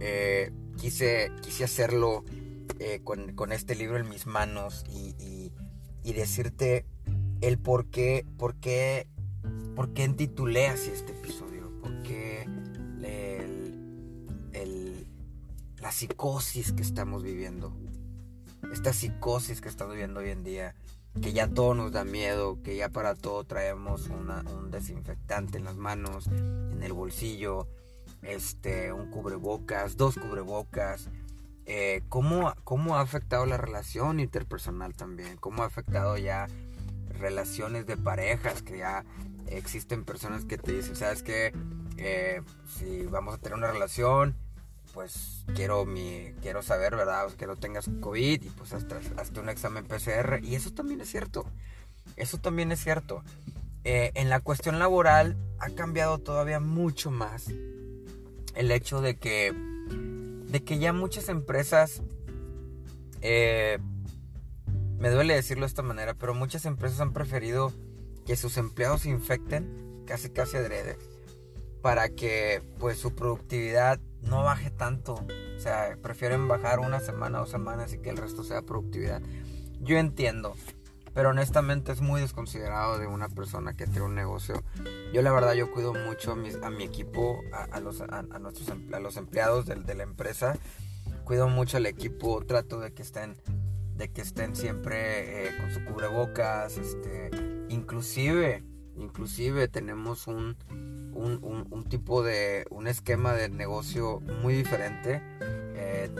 eh, 0.00 0.52
quise, 0.76 1.32
quise 1.42 1.64
hacerlo 1.64 2.24
eh, 2.78 3.00
con, 3.02 3.52
este 3.52 3.74
libro 3.74 3.96
en 3.96 4.08
mis 4.08 4.26
manos 4.26 4.84
y, 4.90 5.52
decirte 6.12 6.86
el 7.42 7.58
por 7.58 7.90
qué, 7.90 8.24
por 8.38 8.54
qué, 8.54 9.06
por 9.74 9.92
qué 9.92 10.04
entitulé 10.04 10.68
así 10.68 10.90
este 10.90 11.12
episodio, 11.12 11.70
por 11.82 12.02
qué 12.02 12.25
la 15.86 15.92
psicosis 15.92 16.72
que 16.72 16.82
estamos 16.82 17.22
viviendo, 17.22 17.72
esta 18.72 18.92
psicosis 18.92 19.60
que 19.60 19.68
estamos 19.68 19.94
viviendo 19.94 20.18
hoy 20.18 20.30
en 20.30 20.42
día, 20.42 20.74
que 21.22 21.32
ya 21.32 21.46
todo 21.46 21.74
nos 21.74 21.92
da 21.92 22.02
miedo, 22.02 22.60
que 22.64 22.74
ya 22.74 22.88
para 22.88 23.14
todo 23.14 23.44
traemos 23.44 24.08
un 24.08 24.72
desinfectante 24.72 25.58
en 25.58 25.64
las 25.64 25.76
manos, 25.76 26.26
en 26.26 26.82
el 26.82 26.92
bolsillo, 26.92 27.68
este, 28.22 28.92
un 28.92 29.12
cubrebocas, 29.12 29.96
dos 29.96 30.16
cubrebocas. 30.16 31.08
Eh, 31.66 32.02
¿cómo, 32.08 32.52
¿Cómo 32.64 32.96
ha 32.96 33.00
afectado 33.00 33.46
la 33.46 33.56
relación 33.56 34.18
interpersonal 34.18 34.92
también? 34.92 35.36
¿Cómo 35.36 35.62
ha 35.62 35.66
afectado 35.66 36.18
ya 36.18 36.48
relaciones 37.20 37.86
de 37.86 37.96
parejas? 37.96 38.62
Que 38.62 38.78
ya 38.78 39.04
existen 39.46 40.04
personas 40.04 40.46
que 40.46 40.58
te 40.58 40.72
dicen, 40.72 40.96
¿sabes 40.96 41.22
qué? 41.22 41.52
Eh, 41.96 42.42
si 42.76 43.06
vamos 43.06 43.36
a 43.36 43.38
tener 43.38 43.56
una 43.56 43.70
relación, 43.70 44.34
pues 44.96 45.44
quiero 45.54 45.84
mi 45.84 46.32
quiero 46.40 46.62
saber, 46.62 46.96
¿verdad? 46.96 47.30
Que 47.32 47.46
no 47.46 47.56
tengas 47.56 47.90
COVID 48.00 48.42
y 48.42 48.48
pues 48.48 48.72
hasta, 48.72 48.98
hasta 49.18 49.40
un 49.42 49.50
examen 49.50 49.84
PCR. 49.84 50.40
Y 50.42 50.54
eso 50.54 50.72
también 50.72 51.02
es 51.02 51.10
cierto. 51.10 51.44
Eso 52.16 52.38
también 52.38 52.72
es 52.72 52.82
cierto. 52.82 53.22
Eh, 53.84 54.10
en 54.14 54.30
la 54.30 54.40
cuestión 54.40 54.78
laboral 54.78 55.36
ha 55.58 55.68
cambiado 55.68 56.16
todavía 56.16 56.60
mucho 56.60 57.10
más 57.10 57.48
el 58.54 58.70
hecho 58.70 59.02
de 59.02 59.16
que, 59.16 59.52
de 59.52 60.64
que 60.64 60.78
ya 60.78 60.94
muchas 60.94 61.28
empresas, 61.28 62.00
eh, 63.20 63.76
me 64.98 65.10
duele 65.10 65.34
decirlo 65.34 65.66
de 65.66 65.68
esta 65.68 65.82
manera, 65.82 66.14
pero 66.14 66.32
muchas 66.32 66.64
empresas 66.64 67.02
han 67.02 67.12
preferido 67.12 67.70
que 68.24 68.34
sus 68.34 68.56
empleados 68.56 69.02
se 69.02 69.10
infecten 69.10 70.04
casi 70.06 70.30
casi 70.30 70.56
adrede 70.56 70.96
para 71.86 72.08
que 72.08 72.64
pues 72.80 72.98
su 72.98 73.14
productividad 73.14 74.00
no 74.22 74.42
baje 74.42 74.72
tanto. 74.72 75.14
O 75.14 75.60
sea, 75.60 75.96
prefieren 76.02 76.48
bajar 76.48 76.80
una 76.80 76.98
semana 76.98 77.40
o 77.40 77.46
semanas 77.46 77.92
y 77.92 77.98
que 77.98 78.10
el 78.10 78.16
resto 78.16 78.42
sea 78.42 78.62
productividad. 78.62 79.22
Yo 79.78 79.96
entiendo, 79.96 80.56
pero 81.14 81.28
honestamente 81.28 81.92
es 81.92 82.00
muy 82.00 82.20
desconsiderado 82.20 82.98
de 82.98 83.06
una 83.06 83.28
persona 83.28 83.74
que 83.74 83.86
tiene 83.86 84.02
un 84.02 84.16
negocio. 84.16 84.64
Yo 85.12 85.22
la 85.22 85.30
verdad 85.30 85.54
yo 85.54 85.70
cuido 85.70 85.94
mucho 85.94 86.32
a, 86.32 86.70
mi 86.70 86.82
equipo, 86.82 87.40
a, 87.52 87.78
los, 87.78 88.00
a, 88.00 88.22
nuestros, 88.40 88.68
a 88.92 88.98
los 88.98 89.16
empleados 89.16 89.66
de, 89.66 89.76
de, 89.76 89.94
la 89.94 90.02
empresa. 90.02 90.58
Cuido 91.22 91.48
mucho 91.48 91.76
al 91.76 91.86
equipo, 91.86 92.44
trato 92.44 92.80
de 92.80 92.94
que 92.94 93.02
estén, 93.02 93.36
de 93.94 94.10
que 94.10 94.22
estén 94.22 94.56
siempre 94.56 95.46
eh, 95.46 95.56
con 95.56 95.70
su 95.70 95.84
cubrebocas, 95.84 96.78
este, 96.78 97.30
inclusive 97.68 98.64
Inclusive 98.98 99.68
tenemos 99.68 100.26
un, 100.26 100.56
un, 101.16 101.84
tipo 101.88 102.22
de, 102.22 102.66
un 102.70 102.86
esquema 102.86 103.34
de 103.34 103.48
negocio 103.48 104.20
muy 104.42 104.54
diferente. 104.54 105.22
Eh, 105.44 106.10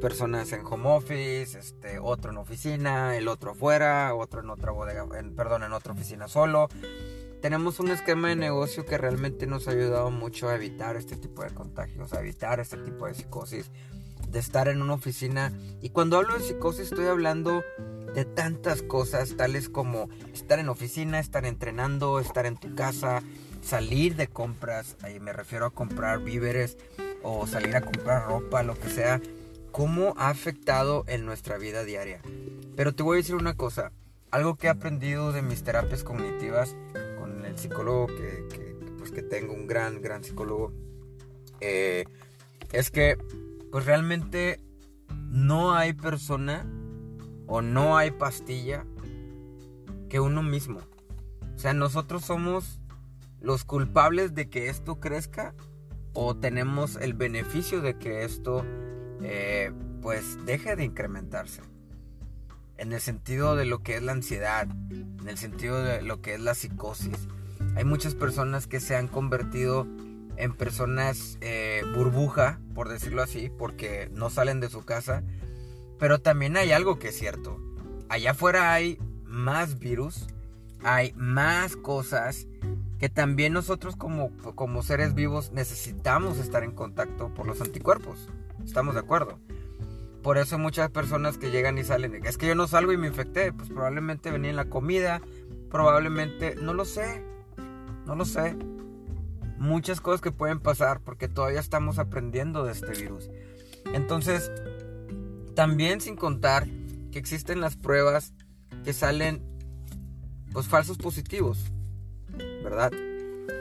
personas 0.00 0.52
en 0.52 0.64
home 0.64 0.88
office, 0.88 1.58
este, 1.58 1.98
otro 1.98 2.30
en 2.30 2.38
oficina, 2.38 3.16
el 3.16 3.28
otro 3.28 3.52
afuera, 3.52 4.14
otro 4.14 4.40
en 4.40 4.50
otra 4.50 4.72
bodega, 4.72 5.06
perdón, 5.36 5.62
en 5.62 5.72
otra 5.72 5.92
oficina 5.92 6.26
solo. 6.26 6.68
Tenemos 7.40 7.80
un 7.80 7.90
esquema 7.90 8.28
de 8.28 8.36
negocio 8.36 8.84
que 8.84 8.98
realmente 8.98 9.46
nos 9.46 9.68
ha 9.68 9.70
ayudado 9.70 10.10
mucho 10.10 10.48
a 10.48 10.56
evitar 10.56 10.96
este 10.96 11.16
tipo 11.16 11.42
de 11.42 11.50
contagios, 11.50 12.12
a 12.12 12.20
evitar 12.20 12.60
este 12.60 12.76
tipo 12.76 13.06
de 13.06 13.14
psicosis, 13.14 13.70
de 14.28 14.38
estar 14.38 14.68
en 14.68 14.82
una 14.82 14.94
oficina. 14.94 15.52
Y 15.80 15.90
cuando 15.90 16.18
hablo 16.18 16.34
de 16.34 16.44
psicosis 16.44 16.90
estoy 16.90 17.06
hablando 17.06 17.62
de 18.14 18.24
tantas 18.24 18.82
cosas, 18.82 19.36
tales 19.36 19.68
como 19.68 20.08
estar 20.34 20.58
en 20.58 20.68
oficina, 20.68 21.18
estar 21.18 21.46
entrenando, 21.46 22.20
estar 22.20 22.44
en 22.44 22.56
tu 22.56 22.74
casa, 22.74 23.22
salir 23.60 24.16
de 24.16 24.28
compras, 24.28 24.96
ahí 25.02 25.20
me 25.20 25.32
refiero 25.32 25.66
a 25.66 25.70
comprar 25.70 26.20
víveres 26.20 26.76
o 27.22 27.46
salir 27.46 27.76
a 27.76 27.82
comprar 27.82 28.26
ropa, 28.26 28.62
lo 28.62 28.78
que 28.78 28.88
sea, 28.88 29.20
cómo 29.72 30.14
ha 30.16 30.28
afectado 30.28 31.04
en 31.06 31.24
nuestra 31.24 31.58
vida 31.58 31.84
diaria. 31.84 32.20
Pero 32.76 32.94
te 32.94 33.02
voy 33.02 33.16
a 33.16 33.18
decir 33.18 33.34
una 33.34 33.54
cosa, 33.54 33.92
algo 34.30 34.56
que 34.56 34.66
he 34.66 34.70
aprendido 34.70 35.32
de 35.32 35.42
mis 35.42 35.62
terapias 35.62 36.04
cognitivas 36.04 36.76
con 37.18 37.44
el 37.44 37.58
psicólogo 37.58 38.06
que, 38.06 38.76
pues 38.98 39.10
que 39.10 39.22
tengo, 39.22 39.52
un 39.52 39.66
gran, 39.66 40.00
gran 40.00 40.24
psicólogo, 40.24 40.72
eh, 41.60 42.04
es 42.72 42.90
que 42.90 43.18
pues 43.70 43.84
realmente 43.84 44.60
no 45.28 45.74
hay 45.74 45.92
persona 45.92 46.66
o 47.46 47.62
no 47.62 47.96
hay 47.96 48.10
pastilla 48.10 48.84
que 50.08 50.20
uno 50.20 50.42
mismo. 50.42 50.80
O 51.54 51.58
sea, 51.58 51.72
nosotros 51.72 52.24
somos 52.24 52.79
los 53.40 53.64
culpables 53.64 54.34
de 54.34 54.48
que 54.48 54.68
esto 54.68 55.00
crezca 55.00 55.54
o 56.12 56.36
tenemos 56.36 56.96
el 56.96 57.14
beneficio 57.14 57.80
de 57.80 57.96
que 57.98 58.24
esto 58.24 58.64
eh, 59.22 59.72
pues 60.02 60.44
deje 60.44 60.76
de 60.76 60.84
incrementarse. 60.84 61.62
En 62.76 62.92
el 62.92 63.00
sentido 63.00 63.56
de 63.56 63.66
lo 63.66 63.82
que 63.82 63.96
es 63.96 64.02
la 64.02 64.12
ansiedad, 64.12 64.66
en 64.90 65.28
el 65.28 65.36
sentido 65.36 65.82
de 65.82 66.02
lo 66.02 66.22
que 66.22 66.34
es 66.34 66.40
la 66.40 66.54
psicosis. 66.54 67.28
Hay 67.76 67.84
muchas 67.84 68.14
personas 68.14 68.66
que 68.66 68.80
se 68.80 68.96
han 68.96 69.06
convertido 69.06 69.86
en 70.36 70.54
personas 70.54 71.36
eh, 71.42 71.82
burbuja, 71.94 72.58
por 72.74 72.88
decirlo 72.88 73.22
así, 73.22 73.50
porque 73.50 74.10
no 74.14 74.30
salen 74.30 74.60
de 74.60 74.70
su 74.70 74.84
casa 74.84 75.22
pero 76.00 76.18
también 76.18 76.56
hay 76.56 76.72
algo 76.72 76.98
que 76.98 77.08
es 77.08 77.18
cierto. 77.18 77.60
Allá 78.08 78.32
afuera 78.32 78.72
hay 78.72 78.98
más 79.24 79.78
virus, 79.78 80.26
hay 80.82 81.12
más 81.12 81.76
cosas 81.76 82.48
que 83.00 83.08
también 83.08 83.54
nosotros 83.54 83.96
como, 83.96 84.30
como 84.54 84.82
seres 84.82 85.14
vivos 85.14 85.52
necesitamos 85.52 86.36
estar 86.36 86.62
en 86.62 86.72
contacto 86.72 87.32
por 87.32 87.46
los 87.46 87.62
anticuerpos. 87.62 88.28
¿Estamos 88.62 88.92
de 88.94 89.00
acuerdo? 89.00 89.38
Por 90.22 90.36
eso 90.36 90.58
muchas 90.58 90.90
personas 90.90 91.38
que 91.38 91.50
llegan 91.50 91.78
y 91.78 91.84
salen, 91.84 92.26
es 92.26 92.36
que 92.36 92.46
yo 92.46 92.54
no 92.54 92.68
salgo 92.68 92.92
y 92.92 92.98
me 92.98 93.06
infecté, 93.06 93.54
pues 93.54 93.70
probablemente 93.70 94.30
venía 94.30 94.50
en 94.50 94.56
la 94.56 94.66
comida, 94.66 95.22
probablemente, 95.70 96.56
no 96.56 96.74
lo 96.74 96.84
sé, 96.84 97.24
no 98.04 98.14
lo 98.16 98.26
sé. 98.26 98.54
Muchas 99.56 100.02
cosas 100.02 100.20
que 100.20 100.30
pueden 100.30 100.60
pasar 100.60 101.00
porque 101.00 101.26
todavía 101.26 101.60
estamos 101.60 101.98
aprendiendo 101.98 102.64
de 102.64 102.72
este 102.72 102.90
virus. 103.00 103.30
Entonces, 103.94 104.52
también 105.54 106.02
sin 106.02 106.16
contar 106.16 106.66
que 107.10 107.18
existen 107.18 107.62
las 107.62 107.76
pruebas 107.76 108.34
que 108.84 108.92
salen 108.92 109.42
pues 110.52 110.68
falsos 110.68 110.98
positivos, 110.98 111.72
¿verdad? 112.62 112.92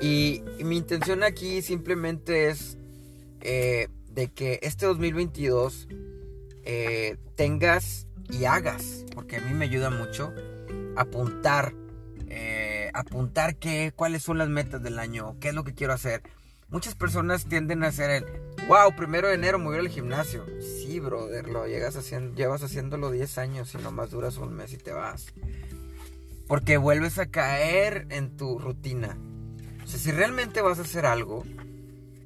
Y, 0.01 0.43
mi 0.63 0.77
intención 0.77 1.23
aquí 1.23 1.61
simplemente 1.61 2.49
es 2.49 2.77
eh, 3.41 3.87
de 4.11 4.27
que 4.27 4.59
este 4.61 4.85
2022 4.85 5.87
eh, 6.63 7.17
tengas 7.35 8.07
y 8.29 8.45
hagas, 8.45 9.05
porque 9.15 9.37
a 9.37 9.41
mí 9.41 9.53
me 9.53 9.65
ayuda 9.65 9.89
mucho 9.89 10.33
apuntar, 10.95 11.73
eh, 12.27 12.91
apuntar 12.93 13.55
qué, 13.55 13.93
cuáles 13.95 14.23
son 14.23 14.37
las 14.37 14.49
metas 14.49 14.83
del 14.83 14.99
año, 14.99 15.37
qué 15.39 15.49
es 15.49 15.55
lo 15.55 15.63
que 15.63 15.73
quiero 15.73 15.93
hacer. 15.93 16.21
Muchas 16.69 16.93
personas 16.93 17.45
tienden 17.45 17.83
a 17.83 17.87
hacer 17.87 18.11
el, 18.11 18.25
wow, 18.67 18.95
primero 18.95 19.27
de 19.27 19.33
enero 19.33 19.57
me 19.57 19.65
voy 19.65 19.79
al 19.79 19.89
gimnasio. 19.89 20.45
Sí, 20.61 20.99
brother, 20.99 21.49
lo 21.49 21.65
llegas 21.65 21.95
haciendo, 21.95 22.35
llevas 22.35 22.61
haciéndolo 22.61 23.09
10 23.09 23.37
años 23.39 23.73
y 23.73 23.77
nomás 23.79 24.11
duras 24.11 24.37
un 24.37 24.53
mes 24.53 24.73
y 24.73 24.77
te 24.77 24.91
vas. 24.91 25.33
Porque 26.49 26.75
vuelves 26.75 27.17
a 27.17 27.27
caer 27.27 28.07
en 28.09 28.35
tu 28.35 28.59
rutina. 28.59 29.17
O 29.81 29.87
sea, 29.87 29.97
si 29.97 30.11
realmente 30.11 30.61
vas 30.61 30.79
a 30.79 30.81
hacer 30.81 31.05
algo, 31.05 31.45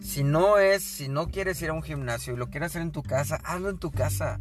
si 0.02 0.24
no 0.24 0.58
es, 0.58 0.82
si 0.82 1.10
no 1.10 1.28
quieres 1.28 1.62
ir 1.62 1.70
a 1.70 1.74
un 1.74 1.84
gimnasio 1.84 2.34
y 2.34 2.38
lo 2.38 2.50
quieres 2.50 2.72
hacer 2.72 2.82
en 2.82 2.92
tu 2.92 3.04
casa, 3.04 3.36
hazlo 3.44 3.70
en 3.70 3.78
tu 3.78 3.92
casa. 3.92 4.40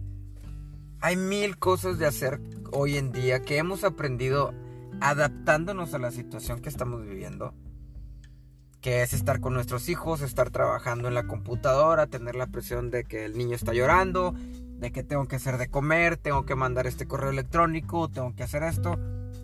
Hay 1.00 1.16
mil 1.16 1.58
cosas 1.58 1.98
de 1.98 2.06
hacer 2.06 2.40
hoy 2.72 2.96
en 2.96 3.12
día 3.12 3.42
que 3.42 3.58
hemos 3.58 3.84
aprendido 3.84 4.54
adaptándonos 5.02 5.92
a 5.92 5.98
la 5.98 6.10
situación 6.10 6.62
que 6.62 6.70
estamos 6.70 7.04
viviendo 7.04 7.52
que 8.82 9.02
es 9.02 9.12
estar 9.12 9.40
con 9.40 9.54
nuestros 9.54 9.88
hijos, 9.88 10.20
estar 10.22 10.50
trabajando 10.50 11.06
en 11.06 11.14
la 11.14 11.28
computadora, 11.28 12.08
tener 12.08 12.34
la 12.34 12.48
presión 12.48 12.90
de 12.90 13.04
que 13.04 13.24
el 13.24 13.38
niño 13.38 13.54
está 13.54 13.72
llorando, 13.72 14.34
de 14.34 14.90
que 14.90 15.04
tengo 15.04 15.28
que 15.28 15.36
hacer 15.36 15.56
de 15.56 15.68
comer, 15.68 16.16
tengo 16.16 16.44
que 16.44 16.56
mandar 16.56 16.88
este 16.88 17.06
correo 17.06 17.30
electrónico, 17.30 18.08
tengo 18.08 18.34
que 18.34 18.42
hacer 18.42 18.64
esto. 18.64 18.98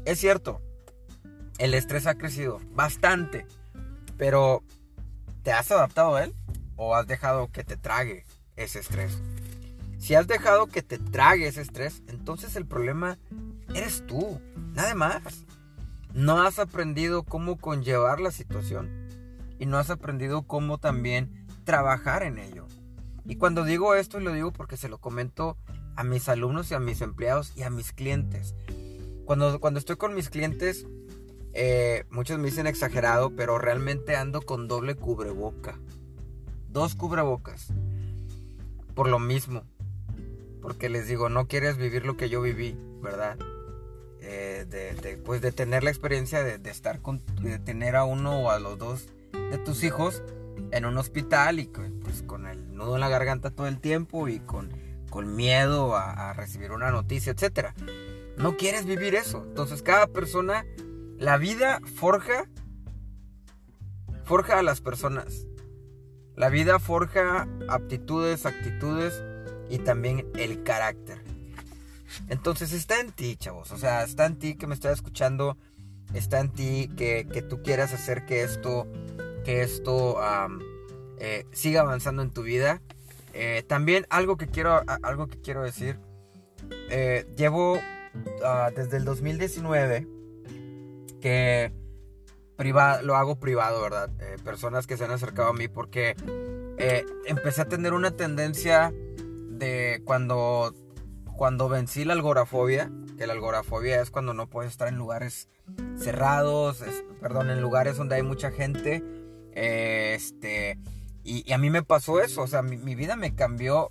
Es 0.08 0.20
cierto, 0.20 0.62
el 1.58 1.74
estrés 1.74 2.06
ha 2.06 2.14
crecido 2.14 2.62
bastante, 2.72 3.44
pero 4.16 4.62
¿te 5.42 5.52
has 5.52 5.70
adaptado 5.70 6.16
a 6.16 6.24
él 6.24 6.34
o 6.76 6.94
has 6.94 7.06
dejado 7.06 7.52
que 7.52 7.62
te 7.62 7.76
trague 7.76 8.24
ese 8.56 8.78
estrés? 8.78 9.20
Si 9.98 10.14
has 10.14 10.26
dejado 10.26 10.68
que 10.68 10.80
te 10.80 10.96
trague 10.96 11.46
ese 11.46 11.60
estrés, 11.60 12.02
entonces 12.06 12.56
el 12.56 12.64
problema 12.64 13.18
eres 13.74 14.06
tú, 14.06 14.40
nada 14.72 14.94
más. 14.94 15.44
No 16.14 16.40
has 16.40 16.58
aprendido 16.58 17.22
cómo 17.22 17.58
conllevar 17.58 18.18
la 18.18 18.30
situación 18.30 18.88
y 19.58 19.66
no 19.66 19.76
has 19.76 19.90
aprendido 19.90 20.44
cómo 20.44 20.78
también 20.78 21.46
trabajar 21.64 22.22
en 22.22 22.38
ello. 22.38 22.66
Y 23.26 23.36
cuando 23.36 23.62
digo 23.62 23.94
esto, 23.94 24.20
lo 24.20 24.32
digo 24.32 24.52
porque 24.52 24.78
se 24.78 24.88
lo 24.88 24.96
comento 24.96 25.58
a 25.96 26.02
mis 26.02 26.30
alumnos 26.30 26.70
y 26.70 26.74
a 26.74 26.80
mis 26.80 27.02
empleados 27.02 27.52
y 27.56 27.62
a 27.62 27.68
mis 27.68 27.92
clientes. 27.92 28.54
Cuando, 29.28 29.60
cuando 29.60 29.78
estoy 29.78 29.96
con 29.96 30.14
mis 30.14 30.30
clientes, 30.30 30.86
eh, 31.52 32.06
muchos 32.08 32.38
me 32.38 32.46
dicen 32.46 32.66
exagerado, 32.66 33.36
pero 33.36 33.58
realmente 33.58 34.16
ando 34.16 34.40
con 34.40 34.68
doble 34.68 34.94
cubreboca. 34.94 35.78
Dos 36.70 36.94
cubrebocas. 36.94 37.74
Por 38.94 39.06
lo 39.06 39.18
mismo. 39.18 39.64
Porque 40.62 40.88
les 40.88 41.08
digo, 41.08 41.28
no 41.28 41.46
quieres 41.46 41.76
vivir 41.76 42.06
lo 42.06 42.16
que 42.16 42.30
yo 42.30 42.40
viví, 42.40 42.74
¿verdad? 43.02 43.36
Eh, 44.22 44.64
de, 44.66 45.18
pues 45.18 45.42
de 45.42 45.52
tener 45.52 45.84
la 45.84 45.90
experiencia 45.90 46.42
de, 46.42 46.70
estar 46.70 47.02
con, 47.02 47.22
de 47.42 47.58
tener 47.58 47.96
a 47.96 48.04
uno 48.04 48.44
o 48.44 48.50
a 48.50 48.58
los 48.58 48.78
dos 48.78 49.08
de 49.50 49.58
tus 49.58 49.84
hijos 49.84 50.22
en 50.70 50.86
un 50.86 50.96
hospital 50.96 51.60
y 51.60 51.66
pues 51.66 52.22
con 52.22 52.46
el 52.46 52.74
nudo 52.74 52.94
en 52.94 53.00
la 53.00 53.10
garganta 53.10 53.50
todo 53.50 53.66
el 53.66 53.78
tiempo 53.78 54.26
y 54.26 54.40
con, 54.40 54.72
con 55.10 55.36
miedo 55.36 55.96
a, 55.96 56.32
recibir 56.32 56.72
una 56.72 56.90
noticia, 56.90 57.32
etc. 57.32 57.74
No 58.38 58.56
quieres 58.56 58.86
vivir 58.86 59.14
eso. 59.14 59.44
Entonces 59.46 59.82
cada 59.82 60.06
persona, 60.06 60.64
la 61.18 61.36
vida 61.36 61.80
forja, 61.96 62.48
forja 64.24 64.58
a 64.58 64.62
las 64.62 64.80
personas. 64.80 65.46
La 66.36 66.48
vida 66.48 66.78
forja 66.78 67.48
aptitudes, 67.68 68.46
actitudes 68.46 69.22
y 69.68 69.78
también 69.78 70.30
el 70.36 70.62
carácter. 70.62 71.22
Entonces 72.28 72.72
está 72.72 73.00
en 73.00 73.12
ti, 73.12 73.36
chavos. 73.36 73.72
O 73.72 73.78
sea, 73.78 74.04
está 74.04 74.26
en 74.26 74.38
ti 74.38 74.54
que 74.54 74.66
me 74.66 74.74
estás 74.74 74.92
escuchando. 74.92 75.56
Está 76.14 76.40
en 76.40 76.50
ti 76.50 76.90
que, 76.96 77.26
que 77.30 77.42
tú 77.42 77.62
quieras 77.62 77.92
hacer 77.92 78.24
que 78.24 78.42
esto 78.42 78.86
que 79.44 79.62
esto 79.62 80.18
eh, 81.18 81.46
siga 81.52 81.80
avanzando 81.80 82.20
en 82.20 82.30
tu 82.30 82.42
vida. 82.42 82.82
Eh, 83.32 83.64
también 83.66 84.06
algo 84.10 84.36
que 84.36 84.46
quiero, 84.46 84.82
algo 85.02 85.26
que 85.26 85.40
quiero 85.40 85.62
decir. 85.62 85.98
Eh, 86.90 87.26
llevo 87.34 87.80
ah, 88.44 88.70
desde 88.74 88.96
el 88.96 89.04
2019 89.04 90.06
que 91.20 91.72
lo 93.02 93.16
hago 93.16 93.38
privado, 93.38 93.82
¿verdad? 93.82 94.10
personas 94.44 94.86
que 94.86 94.96
se 94.96 95.04
han 95.04 95.10
acercado 95.12 95.48
a 95.48 95.52
mí 95.52 95.68
porque 95.68 96.16
empecé 97.26 97.62
a 97.62 97.68
tener 97.68 97.92
una 97.92 98.12
tendencia 98.12 98.92
de 99.50 100.02
cuando, 100.04 100.74
cuando 101.36 101.68
vencí 101.68 102.04
la 102.04 102.14
algorafobia, 102.14 102.90
que 103.16 103.26
la 103.26 103.32
algorafobia 103.32 104.00
es 104.00 104.10
cuando 104.10 104.34
no 104.34 104.48
puedes 104.48 104.72
estar 104.72 104.88
en 104.88 104.96
lugares 104.96 105.48
cerrados, 105.96 106.82
perdón, 107.20 107.50
en 107.50 107.60
lugares 107.60 107.96
donde 107.96 108.16
hay 108.16 108.22
mucha 108.22 108.50
gente 108.50 109.04
este, 109.58 110.78
y, 111.24 111.52
a 111.52 111.58
mí 111.58 111.68
me 111.68 111.82
pasó 111.82 112.20
eso, 112.20 112.42
o 112.42 112.46
sea, 112.46 112.62
mi, 112.62 112.94
vida 112.94 113.16
me 113.16 113.34
cambió 113.34 113.90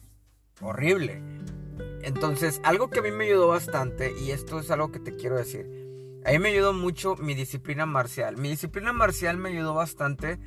horrible. 0.62 1.21
Entonces, 2.08 2.62
algo 2.63 2.89
que 2.89 3.00
a 3.00 3.02
mí 3.02 3.12
me 3.12 3.26
ayudó 3.26 3.50
bastante, 3.50 4.13
y 4.17 4.32
esto 4.32 4.60
es 4.60 4.72
algo 4.72 4.91
que 4.93 5.00
te 5.00 5.17
quiero 5.17 5.36
decir, 5.36 5.67
a 6.26 6.32
mí 6.32 6.39
me 6.39 6.50
ayudó 6.50 6.72
mucho 6.72 7.17
mi 7.17 7.36
disciplina 7.36 7.86
marcial. 7.86 8.38
Mi 8.38 8.50
disciplina 8.50 8.93
marcial 8.93 9.38
me 9.38 9.50
ayudó 9.50 9.74
bastante 9.74 10.39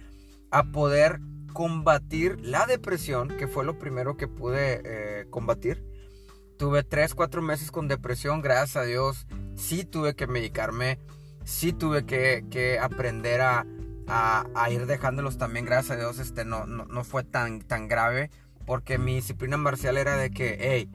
a 0.50 0.64
poder 0.72 1.20
combatir 1.52 2.40
la 2.40 2.64
depresión, 2.64 3.28
que 3.28 3.46
fue 3.46 3.64
lo 3.64 3.78
primero 3.78 4.16
que 4.16 4.26
pude 4.26 4.80
eh, 4.84 5.26
combatir. 5.28 5.84
Tuve 6.56 6.82
3, 6.82 7.14
4 7.14 7.42
meses 7.42 7.70
con 7.70 7.88
depresión, 7.88 8.40
gracias 8.40 8.76
a 8.76 8.84
Dios. 8.84 9.26
Sí 9.54 9.84
tuve 9.84 10.14
que 10.14 10.26
medicarme, 10.26 10.98
sí 11.44 11.74
tuve 11.74 12.06
que 12.06 12.78
aprender 12.80 13.42
a, 13.42 13.66
a, 14.10 14.70
ir 14.70 14.86
dejándolos 14.86 15.38
también, 15.38 15.64
gracias 15.64 15.96
a 15.96 16.00
Dios, 16.00 16.18
este, 16.18 16.44
no, 16.44 16.66
no, 16.66 17.04
fue 17.04 17.22
tan, 17.24 17.60
tan 17.60 17.88
grave, 17.88 18.30
porque 18.66 18.98
mi 18.98 19.16
disciplina 19.16 19.56
marcial 19.56 19.96
era 19.96 20.16
de 20.16 20.30
que, 20.30 20.56
hey, 20.60 20.88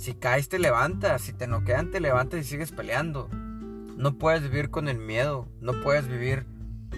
si 0.00 0.14
caes 0.14 0.48
te 0.48 0.58
levantas, 0.58 1.20
si 1.20 1.34
te 1.34 1.46
noquean 1.46 1.90
te 1.90 2.00
levantas 2.00 2.40
y 2.40 2.44
sigues 2.44 2.72
peleando. 2.72 3.28
No 3.98 4.16
puedes 4.16 4.42
vivir 4.42 4.70
con 4.70 4.88
el 4.88 4.98
miedo, 4.98 5.46
no 5.60 5.82
puedes 5.82 6.08
vivir, 6.08 6.46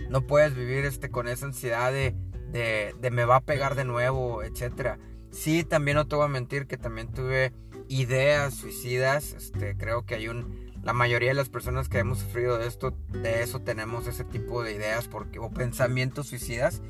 no 0.09 0.25
puedes 0.29 0.55
vivir 0.55 0.85
este, 0.85 1.11
con 1.11 1.27
esa 1.27 1.47
ansiedad 1.47 1.91
de, 1.91 2.15
de, 2.53 3.11
me 3.11 3.25
va 3.25 3.37
a 3.37 3.45
pegar 3.45 3.75
de 3.75 3.85
nuevo, 3.85 4.45
etc. 4.45 5.01
Sí, 5.33 5.65
también 5.65 5.97
no 5.97 6.07
te 6.07 6.15
voy 6.15 6.27
a 6.27 6.29
mentir 6.29 6.69
que 6.69 6.77
también 6.77 7.09
tuve 7.13 7.53
ideas 7.89 8.55
suicidas, 8.55 9.33
este, 9.33 9.77
creo 9.77 10.07
que 10.07 10.15
hay 10.15 10.29
un 10.29 10.71
la 10.85 10.93
mayoría 10.93 11.31
de 11.31 11.35
las 11.35 11.49
personas 11.49 11.89
que 11.89 11.99
hemos 11.99 12.21
sufrido 12.21 12.59
de 12.59 12.69
esto, 12.69 12.97
de 13.09 13.43
eso 13.43 13.61
tenemos 13.61 14.07
ese 14.07 14.25
tipo 14.25 14.63
de 14.63 14.75
ideas 14.75 15.09
porque, 15.09 15.41
o 15.41 15.51
pensamientos 15.51 16.29
suicidas, 16.29 16.83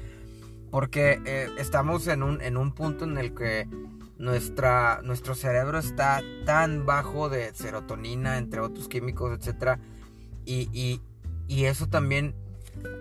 porque 0.71 1.21
eh, 1.25 1.49
estamos 1.59 2.07
en 2.07 2.23
un, 2.23 2.43
en 2.43 2.57
un 2.59 2.75
punto 2.75 3.05
en 3.05 3.17
el 3.19 3.35
que 3.35 3.67
nuestra, 4.23 5.01
nuestro 5.03 5.35
cerebro 5.35 5.81
está 5.81 6.23
tan 6.47 6.87
bajo 6.87 7.29
de 7.29 7.53
serotonina, 7.55 8.39
entre 8.39 8.61
otros 8.61 8.89
químicos, 8.89 9.37
etc. 9.37 9.81
Y, 10.45 10.69
y, 10.73 11.03
y 11.49 11.65
eso 11.65 11.89
también 11.89 12.37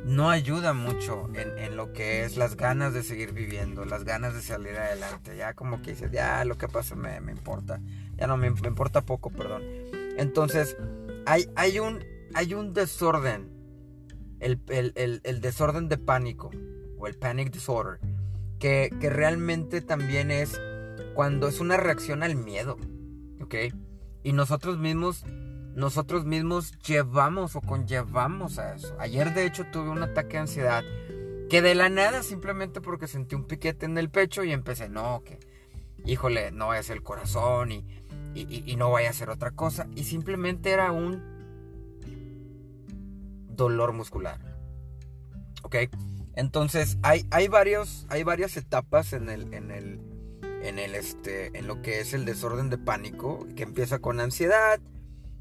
no 0.04 0.32
ayuda 0.32 0.74
mucho 0.74 1.30
en, 1.36 1.60
en, 1.60 1.78
lo 1.78 1.94
que 1.94 2.24
es 2.24 2.38
las 2.38 2.58
ganas 2.58 2.94
de 2.96 3.04
seguir 3.04 3.34
viviendo, 3.34 3.86
las 3.86 4.04
ganas 4.04 4.34
de 4.34 4.42
salir 4.42 4.76
adelante. 4.76 5.38
Ya 5.38 5.54
como 5.54 5.84
que 5.84 5.92
dices, 5.92 6.12
ya 6.12 6.44
lo 6.44 6.58
que 6.58 6.68
pasa 6.68 6.96
me, 6.96 7.22
me 7.22 7.32
importa. 7.32 7.80
Ya 8.18 8.26
no 8.26 8.36
me, 8.36 8.50
me 8.50 8.68
importa 8.68 9.02
poco, 9.02 9.30
perdón. 9.30 9.62
Entonces, 10.18 10.76
hay, 11.28 11.48
hay, 11.56 11.78
un, 11.78 12.04
hay 12.34 12.56
un 12.56 12.74
desorden, 12.74 13.48
el, 14.40 14.60
desorden 15.40 15.88
de 15.88 16.00
pánico, 16.00 16.50
o 16.98 17.06
el 17.06 17.16
panic 17.16 17.52
disorder, 17.52 18.00
que, 18.58 18.90
realmente 19.02 19.82
también 19.82 20.32
es 20.32 20.60
cuando 21.14 21.48
es 21.48 21.60
una 21.60 21.78
reacción 21.78 22.24
al 22.24 22.36
miedo, 22.36 22.78
¿ok? 23.42 23.56
Y 24.24 24.34
nosotros 24.34 24.78
mismos, 24.78 25.26
nosotros 25.76 26.26
mismos 26.26 26.78
llevamos 26.80 27.56
o 27.56 27.62
conllevamos 27.62 28.60
a 28.60 28.76
eso. 28.76 28.96
Ayer 29.00 29.34
de 29.34 29.46
hecho 29.46 29.66
tuve 29.72 29.90
un 29.90 30.04
ataque 30.04 30.34
de 30.34 30.40
ansiedad 30.40 30.84
que 31.50 31.62
de 31.62 31.76
la 31.76 31.90
nada 31.90 32.24
simplemente 32.24 32.82
porque 32.82 33.08
sentí 33.08 33.36
un 33.36 33.46
piquete 33.46 33.86
en 33.86 33.98
el 33.98 34.10
pecho 34.10 34.44
y 34.44 34.52
empecé, 34.52 34.90
no, 34.90 35.24
que, 35.26 35.40
híjole, 36.06 36.52
no 36.52 36.74
es 36.74 36.90
el 36.90 37.04
corazón 37.04 37.72
y 37.72 37.86
y, 38.34 38.76
no 38.76 38.92
vaya 38.92 39.08
a 39.08 39.12
hacer 39.12 39.30
otra 39.30 39.52
cosa. 39.52 39.88
Y 39.96 40.04
simplemente 40.04 40.72
era 40.72 40.92
un 40.92 41.22
dolor 43.50 43.94
muscular. 43.94 44.40
¿Ok? 45.64 45.76
Entonces 46.36 46.98
hay, 47.04 47.26
hay, 47.32 47.48
varios, 47.48 48.06
hay 48.10 48.24
varias 48.24 48.56
etapas 48.58 49.14
en 49.14 49.30
el, 49.30 49.54
en 49.54 49.72
el, 49.72 50.00
en 50.64 50.80
el 50.80 50.96
este, 50.96 51.58
en 51.58 51.68
lo 51.68 51.82
que 51.82 52.00
es 52.00 52.14
el 52.14 52.26
desorden 52.26 52.70
de 52.70 52.78
pánico, 52.78 53.48
que 53.56 53.64
empieza 53.64 54.00
con 54.00 54.20
ansiedad 54.20 54.80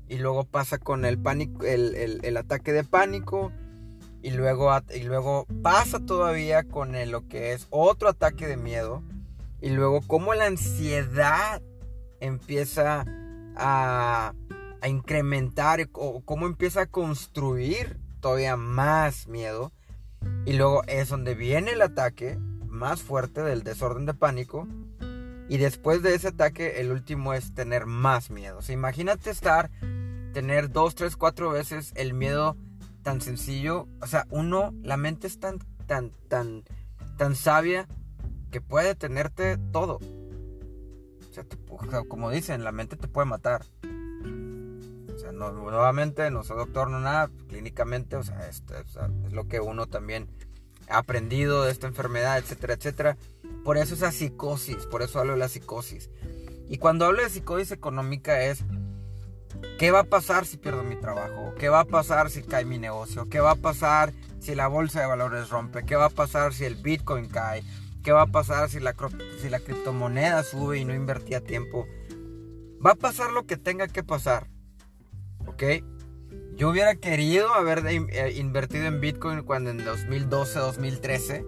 y 0.08 0.18
luego 0.18 0.44
pasa 0.44 0.78
con 0.78 1.04
el 1.04 1.18
pánico, 1.18 1.64
el, 1.64 1.94
el, 2.22 2.36
ataque 2.36 2.72
de 2.72 2.84
pánico 2.84 3.52
y 4.22 4.30
luego, 4.32 4.70
y 4.94 5.02
luego 5.04 5.46
pasa 5.62 6.00
todavía 6.00 6.64
con 6.64 6.92
lo 7.10 7.28
que 7.28 7.52
es 7.52 7.66
otro 7.70 8.08
ataque 8.08 8.46
de 8.46 8.56
miedo 8.56 9.02
y 9.60 9.70
luego 9.70 10.00
como 10.06 10.34
la 10.34 10.46
ansiedad 10.46 11.62
empieza 12.20 13.04
a, 13.56 14.34
incrementar 14.86 15.88
o 15.92 16.22
cómo 16.24 16.46
empieza 16.46 16.82
a 16.82 16.86
construir 16.86 18.00
todavía 18.20 18.56
más 18.56 19.26
miedo. 19.26 19.72
Y 20.46 20.54
luego 20.54 20.82
es 20.86 21.08
donde 21.08 21.34
viene 21.34 21.72
el 21.72 21.82
ataque 21.82 22.38
más 22.66 23.02
fuerte 23.02 23.42
del 23.42 23.62
desorden 23.62 24.06
de 24.06 24.14
pánico. 24.14 24.66
Y 25.50 25.58
después 25.58 26.00
de 26.02 26.14
ese 26.14 26.28
ataque, 26.28 26.80
el 26.80 26.92
último 26.92 27.34
es 27.34 27.52
tener 27.52 27.84
más 27.84 28.30
miedo. 28.30 28.60
imagínate 28.68 29.30
estar, 29.30 29.68
tener 30.32 30.70
dos, 30.70 30.94
tres, 30.94 31.16
cuatro 31.16 31.50
veces 31.50 31.90
el 31.96 32.14
miedo 32.14 32.56
tan 33.02 33.20
sencillo. 33.20 33.88
O 34.00 34.06
sea, 34.06 34.28
uno, 34.30 34.72
la 34.84 34.96
mente 34.96 35.26
es 35.26 35.40
tan, 35.40 35.58
tan, 35.88 36.12
tan, 36.28 36.62
tan 37.16 37.34
sabia 37.34 37.88
que 38.52 38.60
puede 38.60 38.94
tenerte 38.94 39.58
todo. 39.72 39.98
O 41.68 41.90
sea, 41.90 42.04
como 42.06 42.30
dicen, 42.30 42.62
la 42.62 42.70
mente 42.70 42.94
te 42.94 43.08
puede 43.08 43.26
matar. 43.26 43.66
O 43.82 45.18
sea, 45.18 45.32
nuevamente, 45.32 46.30
no 46.30 46.44
soy 46.44 46.58
doctor, 46.58 46.90
no 46.90 47.00
nada, 47.00 47.28
clínicamente, 47.48 48.14
o 48.14 48.22
sea, 48.22 48.48
es 48.48 48.62
lo 49.32 49.48
que 49.48 49.58
uno 49.58 49.88
también 49.88 50.28
ha 50.88 50.98
aprendido 50.98 51.64
de 51.64 51.72
esta 51.72 51.88
enfermedad, 51.88 52.38
etcétera, 52.38 52.74
etcétera. 52.74 53.16
Por 53.64 53.76
eso 53.76 53.94
esa 53.94 54.12
psicosis, 54.12 54.86
por 54.86 55.02
eso 55.02 55.18
hablo 55.18 55.32
de 55.32 55.38
la 55.38 55.48
psicosis. 55.48 56.10
Y 56.68 56.78
cuando 56.78 57.04
hablo 57.04 57.22
de 57.22 57.30
psicosis 57.30 57.72
económica 57.72 58.42
es, 58.44 58.64
¿qué 59.78 59.90
va 59.90 60.00
a 60.00 60.04
pasar 60.04 60.46
si 60.46 60.56
pierdo 60.56 60.82
mi 60.82 60.96
trabajo? 60.96 61.54
¿Qué 61.58 61.68
va 61.68 61.80
a 61.80 61.84
pasar 61.84 62.30
si 62.30 62.42
cae 62.42 62.64
mi 62.64 62.78
negocio? 62.78 63.28
¿Qué 63.28 63.40
va 63.40 63.52
a 63.52 63.56
pasar 63.56 64.12
si 64.38 64.54
la 64.54 64.68
bolsa 64.68 65.00
de 65.00 65.06
valores 65.06 65.50
rompe? 65.50 65.84
¿Qué 65.84 65.96
va 65.96 66.06
a 66.06 66.10
pasar 66.10 66.54
si 66.54 66.64
el 66.64 66.76
Bitcoin 66.76 67.28
cae? 67.28 67.62
¿Qué 68.02 68.12
va 68.12 68.22
a 68.22 68.26
pasar 68.26 68.70
si 68.70 68.80
la, 68.80 68.94
si 69.42 69.50
la 69.50 69.60
criptomoneda 69.60 70.42
sube 70.42 70.78
y 70.78 70.84
no 70.84 70.94
invertí 70.94 71.34
a 71.34 71.40
tiempo? 71.40 71.86
Va 72.84 72.92
a 72.92 72.94
pasar 72.94 73.30
lo 73.30 73.44
que 73.44 73.58
tenga 73.58 73.88
que 73.88 74.02
pasar. 74.02 74.48
¿Ok? 75.46 75.62
Yo 76.54 76.70
hubiera 76.70 76.94
querido 76.94 77.52
haber 77.52 77.84
eh, 77.86 78.32
invertido 78.36 78.86
en 78.86 79.00
Bitcoin 79.00 79.42
cuando 79.42 79.70
en 79.70 79.84
2012, 79.84 80.58
2013. 80.58 81.44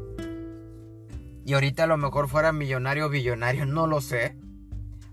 Y 1.44 1.54
ahorita 1.54 1.84
a 1.84 1.86
lo 1.86 1.96
mejor 1.96 2.28
fuera 2.28 2.52
millonario 2.52 3.06
o 3.06 3.08
billonario, 3.08 3.66
no 3.66 3.86
lo 3.86 4.00
sé. 4.00 4.36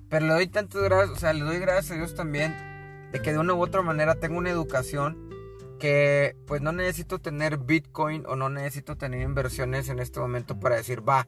Pero 0.09 0.25
le 0.27 0.33
doy 0.33 0.47
tantas 0.47 0.81
gracias, 0.81 1.17
o 1.17 1.19
sea, 1.19 1.33
le 1.33 1.41
doy 1.41 1.59
gracias 1.59 1.91
a 1.91 1.95
Dios 1.95 2.15
también 2.15 2.55
de 3.11 3.21
que 3.21 3.31
de 3.31 3.39
una 3.39 3.53
u 3.53 3.61
otra 3.61 3.81
manera 3.81 4.15
tengo 4.15 4.37
una 4.37 4.49
educación 4.49 5.29
que 5.79 6.35
pues 6.45 6.61
no 6.61 6.71
necesito 6.71 7.19
tener 7.19 7.57
Bitcoin 7.57 8.25
o 8.27 8.35
no 8.35 8.49
necesito 8.49 8.97
tener 8.97 9.21
inversiones 9.21 9.89
en 9.89 9.99
este 9.99 10.19
momento 10.19 10.59
para 10.59 10.75
decir, 10.75 11.07
va, 11.07 11.25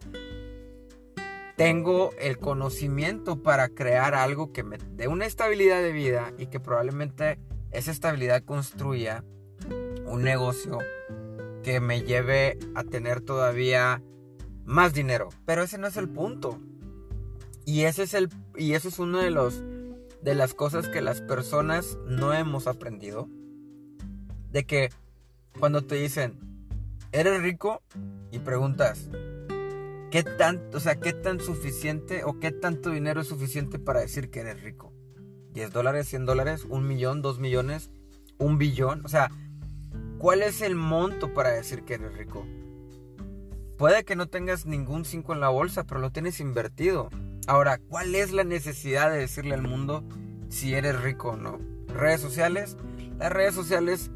tengo 1.56 2.12
el 2.20 2.38
conocimiento 2.38 3.42
para 3.42 3.70
crear 3.70 4.14
algo 4.14 4.52
que 4.52 4.64
me 4.64 4.78
dé 4.78 5.08
una 5.08 5.26
estabilidad 5.26 5.82
de 5.82 5.92
vida 5.92 6.34
y 6.38 6.48
que 6.48 6.60
probablemente 6.60 7.40
esa 7.72 7.92
estabilidad 7.92 8.44
construya 8.44 9.24
un 10.06 10.24
negocio 10.24 10.80
que 11.64 11.80
me 11.80 12.02
lleve 12.02 12.58
a 12.76 12.84
tener 12.84 13.22
todavía 13.22 14.02
más 14.71 14.93
dinero. 14.93 15.29
Pero 15.45 15.63
ese 15.63 15.77
no 15.77 15.88
es 15.88 15.97
el 15.97 16.10
punto. 16.10 16.60
Y 17.65 17.81
ese 17.81 18.03
es 18.03 18.13
el 18.13 18.29
y 18.55 18.73
eso 18.73 18.88
es 18.88 18.97
uno 18.97 19.19
de 19.19 19.29
los 19.29 19.62
de 20.23 20.36
las 20.36 20.53
cosas 20.53 20.88
que 20.88 21.01
las 21.01 21.21
personas 21.21 21.97
no 22.07 22.34
hemos 22.34 22.67
aprendido 22.67 23.27
de 24.51 24.65
que 24.65 24.89
cuando 25.60 25.84
te 25.84 25.95
dicen, 25.95 26.39
"¿Eres 27.12 27.41
rico?" 27.41 27.81
y 28.31 28.39
preguntas, 28.39 29.10
¿qué 30.10 30.23
tanto, 30.23 30.77
o 30.77 30.79
sea, 30.79 30.99
qué 30.99 31.13
tan 31.13 31.39
suficiente 31.39 32.23
o 32.23 32.39
qué 32.39 32.51
tanto 32.51 32.91
dinero 32.91 33.21
es 33.21 33.27
suficiente 33.27 33.77
para 33.77 33.99
decir 33.99 34.29
que 34.29 34.39
eres 34.39 34.62
rico? 34.63 34.93
10 35.53 35.71
dólares, 35.71 36.07
100 36.07 36.25
dólares, 36.25 36.65
un 36.69 36.88
millón, 36.88 37.21
dos 37.21 37.39
millones, 37.39 37.91
un 38.38 38.57
billón. 38.57 39.05
O 39.05 39.10
sea, 39.10 39.29
¿cuál 40.17 40.41
es 40.43 40.62
el 40.62 40.75
monto 40.75 41.34
para 41.34 41.49
decir 41.49 41.84
que 41.84 41.95
eres 41.95 42.17
rico? 42.17 42.45
Puede 43.82 44.04
que 44.04 44.15
no 44.15 44.28
tengas 44.28 44.67
ningún 44.67 45.06
5 45.06 45.34
en 45.34 45.39
la 45.39 45.50
bolsa, 45.50 45.86
pero 45.86 46.00
lo 46.00 46.12
tienes 46.12 46.39
invertido. 46.39 47.10
Ahora, 47.48 47.80
¿cuál 47.80 48.13
es 48.13 48.32
la 48.32 48.44
necesidad 48.44 49.10
de 49.10 49.17
decirle 49.17 49.56
al 49.56 49.63
mundo 49.63 50.04
si 50.50 50.76
eres 50.76 51.02
rico 51.02 51.30
o 51.30 51.36
no? 51.36 51.58
Redes 51.88 52.22
sociales. 52.22 52.78
Las 53.17 53.32
redes 53.32 53.56
sociales, 53.56 54.12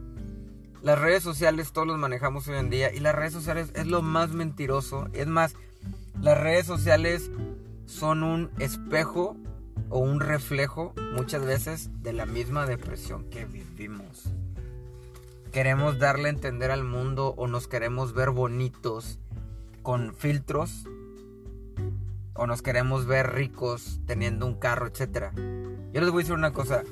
las 0.84 1.00
redes 1.00 1.24
sociales 1.24 1.72
todos 1.74 1.88
los 1.88 1.98
manejamos 1.98 2.48
hoy 2.48 2.58
en 2.60 2.70
día 2.70 2.94
y 2.94 3.00
las 3.00 3.16
redes 3.16 3.34
sociales 3.34 3.72
es 3.74 3.88
lo 3.88 4.04
más 4.04 4.34
mentiroso. 4.34 5.08
Es 5.14 5.26
más, 5.26 5.56
las 6.22 6.40
redes 6.40 6.68
sociales 6.68 7.32
son 7.88 8.22
un 8.22 8.52
espejo 8.60 9.36
o 9.90 9.98
un 9.98 10.20
reflejo 10.20 10.94
muchas 11.16 11.44
veces 11.44 11.90
de 12.04 12.14
la 12.14 12.28
misma 12.28 12.68
depresión 12.68 13.32
que 13.32 13.46
vivimos. 13.46 14.26
Queremos 15.52 15.98
darle 15.98 16.28
a 16.28 16.34
entender 16.34 16.70
al 16.70 16.84
mundo 16.84 17.34
o 17.36 17.48
nos 17.48 17.68
queremos 17.68 18.14
ver 18.14 18.30
bonitos 18.30 19.18
con 19.86 20.16
filtros 20.16 20.84
o 22.34 22.48
nos 22.48 22.64
queremos 22.64 23.06
ver 23.06 23.34
ricos 23.34 24.02
teniendo 24.08 24.48
un 24.48 24.56
carro, 24.56 24.88
etc. 24.88 25.32
Yo 25.94 26.02
les 26.02 26.10
voy 26.10 26.22
a 26.22 26.24
decir 26.24 26.34
una 26.34 26.52
cosa. 26.52 26.84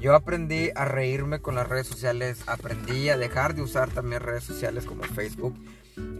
Yo 0.00 0.14
aprendí 0.14 0.70
a 0.76 0.84
reírme 0.84 1.40
con 1.40 1.56
las 1.56 1.68
redes 1.68 1.88
sociales, 1.88 2.44
aprendí 2.46 3.08
a 3.08 3.18
dejar 3.18 3.56
de 3.56 3.62
usar 3.62 3.90
también 3.90 4.22
redes 4.22 4.44
sociales 4.44 4.86
como 4.86 5.02
Facebook, 5.02 5.58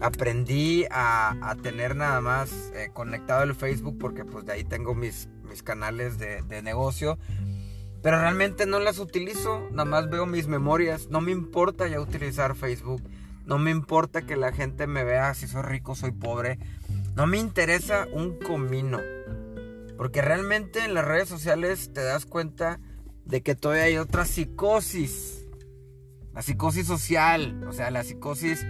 aprendí 0.01 0.85
a, 0.91 1.55
tener 1.63 1.95
nada 1.95 2.19
más 2.19 2.51
eh, 2.75 2.89
conectado 2.91 3.43
el 3.43 3.55
Facebook 3.55 3.97
porque 3.97 4.25
pues 4.25 4.45
de 4.45 4.51
ahí 4.51 4.65
tengo 4.65 4.93
mis, 4.93 5.29
mis 5.49 5.63
canales 5.63 6.19
de, 6.19 6.41
de 6.41 6.61
negocio, 6.61 7.17
pero 8.03 8.19
realmente 8.19 8.65
no 8.65 8.81
las 8.81 8.99
utilizo, 8.99 9.69
nada 9.71 9.85
más 9.85 10.09
veo 10.09 10.25
mis 10.25 10.47
memorias, 10.47 11.07
no 11.09 11.21
me 11.21 11.31
importa 11.31 11.87
ya 11.87 12.01
utilizar 12.01 12.55
Facebook, 12.55 13.01
no 13.49 13.57
me 13.57 13.71
importa 13.71 14.21
que 14.21 14.35
la 14.35 14.51
gente 14.51 14.85
me 14.85 15.03
vea 15.03 15.33
si 15.33 15.47
soy 15.47 15.63
rico, 15.63 15.95
soy 15.95 16.11
pobre. 16.11 16.59
No 17.15 17.25
me 17.25 17.39
interesa 17.39 18.07
un 18.13 18.37
comino. 18.37 18.99
Porque 19.97 20.21
realmente 20.21 20.85
en 20.85 20.93
las 20.93 21.03
redes 21.03 21.29
sociales 21.29 21.91
te 21.91 22.03
das 22.03 22.27
cuenta 22.27 22.79
de 23.25 23.41
que 23.41 23.55
todavía 23.55 23.85
hay 23.85 23.97
otra 23.97 24.25
psicosis. 24.25 25.47
La 26.31 26.43
psicosis 26.43 26.85
social. 26.85 27.63
O 27.67 27.73
sea, 27.73 27.89
la 27.89 28.03
psicosis 28.03 28.61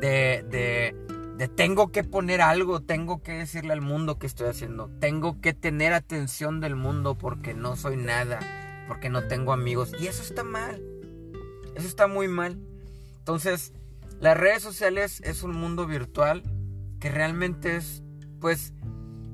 de, 0.00 0.44
de, 0.48 0.94
de 1.36 1.48
tengo 1.48 1.90
que 1.90 2.04
poner 2.04 2.42
algo, 2.42 2.80
tengo 2.80 3.24
que 3.24 3.32
decirle 3.32 3.72
al 3.72 3.80
mundo 3.80 4.20
que 4.20 4.28
estoy 4.28 4.46
haciendo. 4.46 4.88
Tengo 5.00 5.40
que 5.40 5.52
tener 5.52 5.94
atención 5.94 6.60
del 6.60 6.76
mundo 6.76 7.18
porque 7.18 7.54
no 7.54 7.74
soy 7.74 7.96
nada. 7.96 8.38
Porque 8.86 9.10
no 9.10 9.26
tengo 9.26 9.52
amigos. 9.52 9.90
Y 9.98 10.06
eso 10.06 10.22
está 10.22 10.44
mal. 10.44 10.80
Eso 11.74 11.88
está 11.88 12.06
muy 12.06 12.28
mal. 12.28 12.56
Entonces, 13.18 13.72
las 14.22 14.36
redes 14.36 14.62
sociales 14.62 15.20
es 15.24 15.42
un 15.42 15.50
mundo 15.50 15.84
virtual 15.84 16.44
que 17.00 17.10
realmente 17.10 17.74
es, 17.74 18.04
pues, 18.40 18.72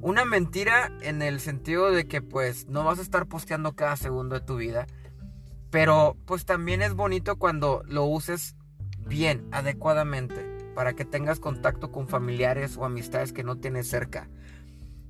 una 0.01 0.24
mentira 0.24 0.90
en 1.03 1.20
el 1.20 1.40
sentido 1.40 1.90
de 1.90 2.09
que, 2.09 2.22
pues, 2.22 2.68
no 2.68 2.85
vas 2.85 2.98
a 2.98 3.03
estar 3.03 3.27
posteando 3.27 3.74
cada 3.74 3.96
segundo 3.96 4.37
de 4.37 4.46
tu 4.46 4.57
vida. 4.57 4.87
Pero, 5.68 6.16
pues, 6.24 6.46
también 6.46 6.81
es 6.81 6.94
bonito 6.94 7.37
cuando 7.37 7.83
lo 7.85 8.07
uses 8.07 8.57
bien, 9.07 9.46
adecuadamente, 9.53 10.57
para 10.74 10.94
que 10.94 11.05
tengas 11.05 11.38
contacto 11.38 11.92
con 11.92 12.09
familiares 12.09 12.79
o 12.79 12.87
amistades 12.87 13.35
que 13.35 13.44
no 13.44 13.59
tienes 13.59 13.90
cerca. 13.90 14.31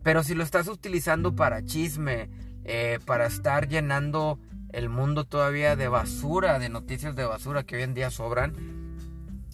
Pero 0.02 0.24
si 0.24 0.34
lo 0.34 0.42
estás 0.42 0.66
utilizando 0.66 1.36
para 1.36 1.64
chisme, 1.64 2.30
eh, 2.64 2.98
para 3.06 3.26
estar 3.26 3.68
llenando 3.68 4.40
el 4.70 4.88
mundo 4.88 5.24
todavía 5.24 5.76
de 5.76 5.86
basura, 5.86 6.58
de 6.58 6.68
noticias 6.68 7.14
de 7.14 7.26
basura 7.26 7.62
que 7.62 7.76
hoy 7.76 7.82
en 7.82 7.94
día 7.94 8.10
sobran, 8.10 8.77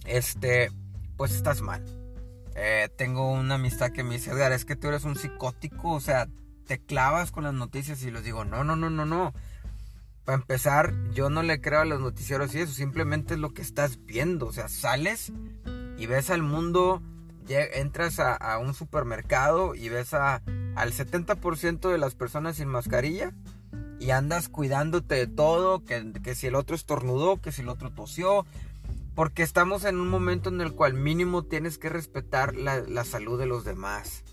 este, 0.05 0.71
pues 1.17 1.33
estás 1.33 1.61
mal. 1.61 1.83
Eh, 2.55 2.89
tengo 2.95 3.31
una 3.31 3.55
amistad 3.55 3.91
que 3.91 4.03
me 4.03 4.15
dice, 4.15 4.31
Edgar, 4.31 4.53
es 4.53 4.65
que 4.65 4.75
tú 4.75 4.87
eres 4.87 5.03
un 5.03 5.15
psicótico, 5.15 5.91
o 5.91 5.99
sea, 5.99 6.27
te 6.65 6.79
clavas 6.79 7.31
con 7.31 7.43
las 7.43 7.53
noticias 7.53 8.01
y 8.03 8.11
les 8.11 8.23
digo, 8.23 8.45
no, 8.45 8.63
no, 8.63 8.75
no, 8.75 8.89
no, 8.89 9.05
no. 9.05 9.33
Para 10.23 10.37
empezar, 10.37 10.93
yo 11.11 11.29
no 11.29 11.43
le 11.43 11.61
creo 11.61 11.81
a 11.81 11.85
los 11.85 11.99
noticieros 11.99 12.55
y 12.55 12.59
eso, 12.59 12.73
simplemente 12.73 13.35
es 13.35 13.39
lo 13.39 13.53
que 13.53 13.61
estás 13.61 14.03
viendo, 14.05 14.47
o 14.47 14.53
sea, 14.53 14.69
sales 14.69 15.31
y 15.97 16.07
ves 16.07 16.29
al 16.29 16.41
mundo, 16.41 17.01
entras 17.47 18.19
a, 18.19 18.57
un 18.57 18.73
supermercado 18.73 19.75
y 19.75 19.89
ves 19.89 20.13
a, 20.13 20.41
al 20.75 20.93
70% 20.93 21.91
de 21.91 21.97
las 21.97 22.15
personas 22.15 22.55
sin 22.55 22.69
mascarilla 22.69 23.33
y 23.99 24.09
andas 24.09 24.49
cuidándote 24.49 25.15
de 25.15 25.27
todo, 25.27 25.83
que, 25.85 26.13
que 26.23 26.35
si 26.35 26.47
el 26.47 26.55
otro 26.55 26.75
estornudó, 26.75 27.39
que 27.39 27.51
si 27.51 27.61
el 27.61 27.69
otro 27.69 27.91
tosió, 27.91 28.45
porque 29.15 29.43
estamos 29.43 29.85
en 29.85 29.99
un 29.99 30.09
momento 30.09 30.49
en 30.49 30.59
el 30.59 30.73
cual 30.73 30.93
mínimo 30.93 31.43
tienes 31.43 31.77
que 31.77 31.89
respetar 31.89 32.55
la, 32.55 33.03
salud 33.05 33.39
de 33.39 33.45
los 33.45 33.63
demás. 33.63 34.23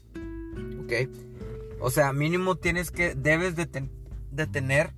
¿Ok? 0.82 1.08
O 1.80 1.90
sea, 1.90 2.12
mínimo 2.12 2.56
tienes 2.56 2.90
que, 2.90 3.14
debes 3.14 3.54
de, 3.54 3.66
tener 4.46 4.92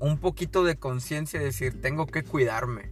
un 0.00 0.18
poquito 0.18 0.64
de 0.64 0.76
conciencia 0.76 1.40
y 1.40 1.44
decir, 1.44 1.80
tengo 1.80 2.06
que 2.06 2.24
cuidarme. 2.24 2.90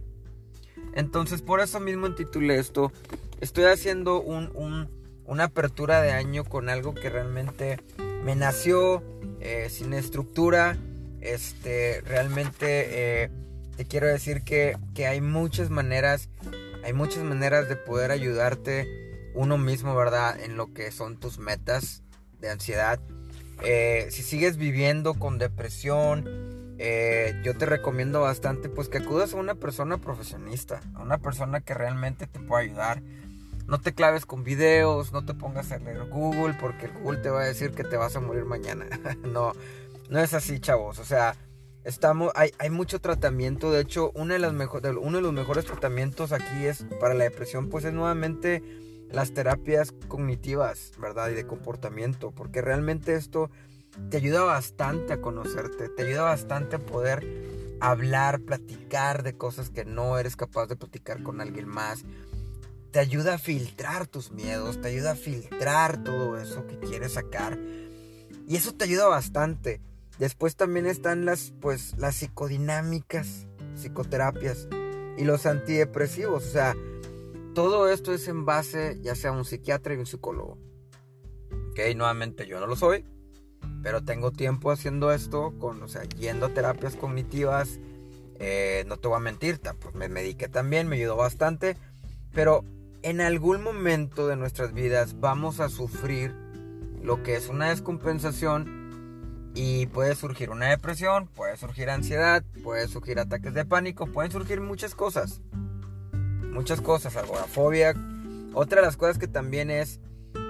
Entonces, 0.95 1.41
por 1.41 1.59
eso 1.59 1.81
mismo 1.81 2.07
intitulé 2.07 2.59
esto. 2.59 2.93
Estoy 3.41 3.65
haciendo 3.65 4.21
una 4.21 5.43
apertura 5.43 6.01
de 6.01 6.11
año 6.11 6.45
con 6.45 6.69
algo 6.69 6.93
que 6.93 7.09
realmente 7.09 7.81
me 8.23 8.37
nació 8.37 9.03
eh, 9.41 9.67
sin 9.69 9.93
estructura. 9.93 10.77
Este, 11.19 12.01
realmente... 12.01 13.23
Eh, 13.25 13.29
te 13.75 13.85
quiero 13.85 14.07
decir 14.07 14.43
que, 14.43 14.77
hay 15.05 15.21
muchas 15.21 15.69
maneras, 15.69 16.29
hay 16.83 16.93
muchas 16.93 17.23
maneras 17.23 17.69
de 17.69 17.75
poder 17.75 18.11
ayudarte 18.11 19.31
uno 19.35 19.57
mismo, 19.57 19.95
¿verdad? 19.95 20.39
En 20.39 20.57
lo 20.57 20.73
que 20.73 20.91
son 20.91 21.17
tus 21.17 21.39
metas 21.39 22.03
de 22.39 22.49
ansiedad. 22.49 22.99
Eh, 23.63 24.07
si 24.11 24.21
sigues 24.23 24.57
viviendo 24.57 25.15
con 25.15 25.37
depresión, 25.39 26.75
eh, 26.77 27.39
yo 27.43 27.57
te 27.57 27.65
recomiendo 27.65 28.21
bastante 28.21 28.69
pues 28.69 28.89
que 28.89 28.99
acudas 28.99 29.33
a 29.33 29.37
una 29.37 29.55
persona 29.55 29.97
profesionista, 29.97 30.81
a 30.95 31.01
una 31.01 31.17
persona 31.17 31.61
que 31.61 31.73
realmente 31.73 32.27
te 32.27 32.39
pueda 32.39 32.63
ayudar. 32.63 33.01
No 33.67 33.79
te 33.79 33.93
claves 33.93 34.25
con 34.25 34.43
videos, 34.43 35.13
no 35.13 35.25
te 35.25 35.33
pongas 35.33 35.71
a 35.71 35.77
leer 35.77 36.09
Google 36.09 36.53
porque 36.59 36.87
Google 36.87 37.19
te 37.19 37.29
va 37.29 37.41
a 37.41 37.45
decir 37.45 37.71
que 37.71 37.83
te 37.83 37.95
vas 37.95 38.15
a 38.15 38.19
morir 38.19 38.43
mañana. 38.43 38.85
no, 39.23 39.53
no 40.09 40.19
es 40.19 40.33
así, 40.33 40.59
chavos. 40.59 40.99
O 40.99 41.05
sea, 41.05 41.35
Estamos, 41.83 42.31
hay, 42.35 42.51
hay 42.59 42.69
mucho 42.69 42.99
tratamiento. 42.99 43.71
De 43.71 43.81
hecho, 43.81 44.11
uno 44.15 44.33
de, 44.33 44.97
uno 44.97 45.17
de 45.17 45.21
los 45.21 45.33
mejores 45.33 45.65
tratamientos 45.65 46.31
aquí 46.31 46.65
es 46.65 46.85
para 46.99 47.13
la 47.13 47.25
depresión, 47.25 47.69
pues 47.69 47.83
es 47.85 47.93
nuevamente 47.93 48.63
las 49.11 49.33
terapias 49.33 49.93
cognitivas, 50.07 50.91
¿verdad? 50.97 51.29
Y 51.29 51.33
de 51.33 51.45
comportamiento. 51.45 52.31
Porque 52.31 52.61
realmente 52.61 53.15
esto 53.15 53.49
te 54.09 54.17
ayuda 54.17 54.43
bastante 54.43 55.13
a 55.13 55.21
conocerte, 55.21 55.89
te 55.89 56.03
ayuda 56.03 56.23
bastante 56.23 56.77
a 56.77 56.79
poder 56.79 57.77
hablar, 57.81 58.39
platicar 58.39 59.23
de 59.23 59.35
cosas 59.35 59.69
que 59.69 59.83
no 59.83 60.17
eres 60.17 60.37
capaz 60.37 60.67
de 60.67 60.77
platicar 60.77 61.21
con 61.21 61.41
alguien 61.41 61.67
más. 61.67 62.05
Te 62.91 62.99
ayuda 62.99 63.35
a 63.35 63.39
filtrar 63.39 64.07
tus 64.07 64.31
miedos, 64.31 64.79
te 64.79 64.87
ayuda 64.87 65.11
a 65.11 65.15
filtrar 65.15 66.01
todo 66.03 66.37
eso 66.37 66.65
que 66.65 66.79
quieres 66.79 67.13
sacar. 67.13 67.59
Y 68.47 68.55
eso 68.55 68.73
te 68.73 68.85
ayuda 68.85 69.07
bastante. 69.07 69.81
Después 70.19 70.55
también 70.55 70.85
están 70.85 71.25
las, 71.25 71.53
pues, 71.59 71.97
las 71.97 72.15
psicodinámicas, 72.15 73.47
psicoterapias 73.75 74.67
y 75.17 75.23
los 75.23 75.45
antidepresivos. 75.45 76.45
O 76.45 76.49
sea, 76.49 76.75
todo 77.53 77.89
esto 77.89 78.13
es 78.13 78.27
en 78.27 78.45
base 78.45 78.99
ya 79.01 79.15
sea 79.15 79.31
un 79.31 79.45
psiquiatra 79.45 79.93
y 79.93 79.97
un 79.97 80.05
psicólogo. 80.05 80.57
Ok, 81.71 81.79
nuevamente 81.95 82.45
yo 82.45 82.59
no 82.59 82.67
lo 82.67 82.75
soy, 82.75 83.05
pero 83.81 84.03
tengo 84.03 84.31
tiempo 84.31 84.71
haciendo 84.71 85.11
esto, 85.11 85.53
con, 85.59 85.81
o 85.81 85.87
sea, 85.87 86.03
yendo 86.03 86.47
a 86.47 86.53
terapias 86.53 86.95
cognitivas. 86.95 87.79
Eh, 88.39 88.83
no 88.87 88.97
te 88.97 89.07
voy 89.07 89.17
a 89.17 89.19
mentir, 89.19 89.59
pues 89.79 89.95
me 89.95 90.09
mediqué 90.09 90.47
también, 90.47 90.87
me 90.87 90.97
ayudó 90.97 91.15
bastante. 91.15 91.77
Pero 92.33 92.63
en 93.01 93.21
algún 93.21 93.63
momento 93.63 94.27
de 94.27 94.35
nuestras 94.35 94.73
vidas 94.73 95.19
vamos 95.19 95.59
a 95.59 95.69
sufrir 95.69 96.33
lo 97.01 97.21
que 97.21 97.35
es 97.35 97.49
una 97.49 97.69
descompensación 97.69 98.82
y 99.55 99.85
puede 99.87 100.15
surgir 100.15 100.49
una 100.49 100.67
depresión, 100.67 101.27
puede 101.27 101.57
surgir 101.57 101.89
ansiedad, 101.89 102.43
puede 102.63 102.87
surgir 102.87 103.19
ataques 103.19 103.53
de 103.53 103.65
pánico, 103.65 104.07
pueden 104.07 104.31
surgir 104.31 104.61
muchas 104.61 104.95
cosas. 104.95 105.41
Muchas 106.51 106.81
cosas, 106.81 107.15
agorafobia. 107.15 107.93
Otra 108.53 108.81
de 108.81 108.87
las 108.87 108.97
cosas 108.97 109.17
que 109.17 109.27
también 109.27 109.69
es 109.69 109.99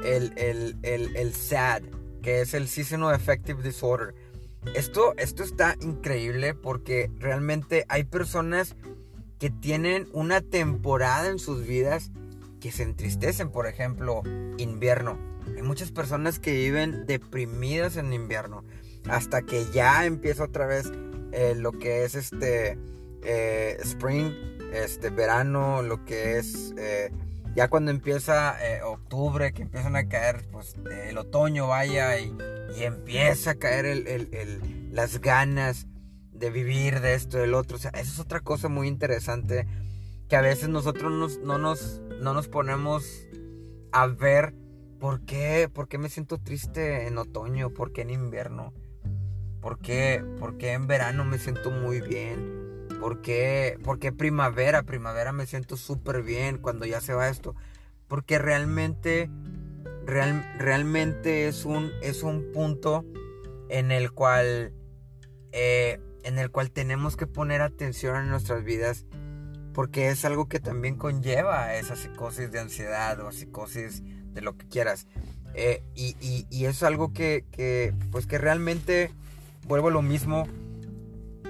el, 0.03 0.33
el, 0.37 0.77
el, 0.83 1.15
el 1.15 1.33
SAD, 1.33 1.83
que 2.21 2.41
es 2.41 2.53
el 2.53 2.67
Seasonal 2.67 3.13
Affective 3.13 3.61
Disorder. 3.61 4.15
Esto, 4.75 5.13
esto 5.17 5.43
está 5.43 5.75
increíble 5.81 6.53
porque 6.53 7.11
realmente 7.19 7.85
hay 7.89 8.05
personas 8.05 8.75
que 9.39 9.49
tienen 9.49 10.07
una 10.13 10.39
temporada 10.39 11.27
en 11.27 11.39
sus 11.39 11.67
vidas 11.67 12.11
que 12.61 12.71
se 12.71 12.83
entristecen, 12.83 13.51
por 13.51 13.67
ejemplo, 13.67 14.23
invierno. 14.57 15.17
Hay 15.53 15.61
muchas 15.63 15.91
personas 15.91 16.39
que 16.39 16.53
viven 16.53 17.05
deprimidas 17.05 17.97
en 17.97 18.13
invierno 18.13 18.63
hasta 19.09 19.41
que 19.41 19.65
ya 19.71 20.05
empieza 20.05 20.43
otra 20.43 20.65
vez 20.65 20.91
eh, 21.31 21.55
lo 21.55 21.71
que 21.71 22.03
es 22.03 22.15
este 22.15 22.77
eh, 23.23 23.77
spring, 23.81 24.31
este 24.73 25.09
verano, 25.09 25.81
lo 25.81 26.05
que 26.05 26.37
es 26.37 26.73
eh, 26.77 27.11
ya 27.55 27.67
cuando 27.69 27.91
empieza 27.91 28.57
octubre, 28.85 29.53
que 29.53 29.61
empiezan 29.61 29.95
a 29.95 30.07
caer, 30.07 30.47
pues 30.51 30.75
el 31.07 31.17
otoño 31.17 31.67
vaya 31.67 32.19
y, 32.19 32.35
empieza 32.77 33.51
a 33.51 33.55
caer 33.55 33.85
el, 33.85 34.89
las 34.91 35.21
ganas 35.21 35.85
de 36.31 36.49
vivir 36.49 36.99
de 36.99 37.13
esto, 37.13 37.37
del 37.37 37.53
otro. 37.53 37.77
O 37.77 37.79
sea, 37.79 37.91
eso 37.91 38.13
es 38.13 38.19
otra 38.19 38.39
cosa 38.39 38.69
muy 38.69 38.87
interesante 38.87 39.67
que 40.27 40.35
a 40.35 40.41
veces 40.41 40.69
nosotros 40.69 41.39
no, 41.43 41.57
nos, 41.59 42.01
no 42.19 42.33
nos 42.33 42.47
ponemos 42.47 43.27
a 43.91 44.07
ver 44.07 44.55
por 44.99 45.25
qué, 45.25 45.69
por 45.71 45.87
qué 45.87 45.97
me 45.97 46.09
siento 46.09 46.39
triste 46.39 47.07
en 47.07 47.17
otoño, 47.17 47.69
por 47.69 47.91
qué 47.91 48.01
en 48.01 48.09
invierno, 48.09 48.73
por 49.63 49.79
qué, 49.79 50.21
en 50.59 50.87
verano 50.87 51.25
me 51.25 51.39
siento 51.39 51.71
muy 51.71 52.01
bien 52.01 52.61
¿Por 53.03 53.19
qué, 53.21 54.13
primavera? 54.17 54.83
Primavera 54.83 55.33
me 55.33 55.45
siento 55.45 55.75
súper 55.75 56.23
bien 56.23 56.57
cuando 56.57 56.85
ya 56.85 57.01
se 57.01 57.13
va 57.13 57.27
esto. 57.27 57.53
Porque 58.07 58.39
realmente, 58.39 59.29
realmente 60.05 61.49
es 61.49 61.65
un, 61.65 61.91
es 62.01 62.23
un 62.23 62.53
punto 62.53 63.03
en 63.67 63.91
el 63.91 64.13
cual, 64.13 64.71
eh, 65.51 65.99
en 66.23 66.39
el 66.39 66.49
cual 66.49 66.71
tenemos 66.71 67.17
que 67.17 67.27
poner 67.27 67.61
atención 67.61 68.15
en 68.15 68.29
nuestras 68.29 68.63
vidas. 68.63 69.05
Porque 69.73 70.07
es 70.07 70.23
algo 70.23 70.47
que 70.47 70.61
también 70.61 70.95
conlleva 70.95 71.75
esa 71.75 71.97
psicosis 71.97 72.53
de 72.53 72.61
ansiedad 72.61 73.19
o 73.19 73.33
psicosis 73.33 74.01
de 74.33 74.39
lo 74.39 74.55
que 74.55 74.65
quieras. 74.65 75.07
Eh, 75.55 75.83
y, 75.93 76.15
y, 76.49 76.65
es 76.65 76.83
algo 76.83 77.11
que, 77.11 77.43
que, 77.51 77.93
pues 78.11 78.27
que 78.27 78.37
realmente, 78.37 79.11
vuelvo 79.65 79.87
a 79.89 79.91
lo 79.91 80.01
mismo, 80.01 80.47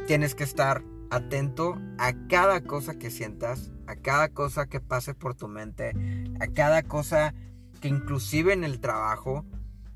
tienes 0.08 0.36
que 0.36 0.44
estar 0.44 0.84
atento 1.10 1.80
a 1.98 2.14
cada 2.28 2.62
cosa 2.62 2.98
que 2.98 3.12
sientas, 3.12 3.72
a 3.88 3.96
cada 3.96 4.30
cosa 4.30 4.66
que 4.68 4.80
pase 4.80 5.14
por 5.14 5.36
tu 5.36 5.48
mente, 5.48 5.94
a 6.40 6.48
cada 6.48 6.84
cosa 6.84 7.34
que 7.82 7.88
inclusive 7.88 8.54
en 8.54 8.64
el 8.64 8.80
trabajo, 8.80 9.46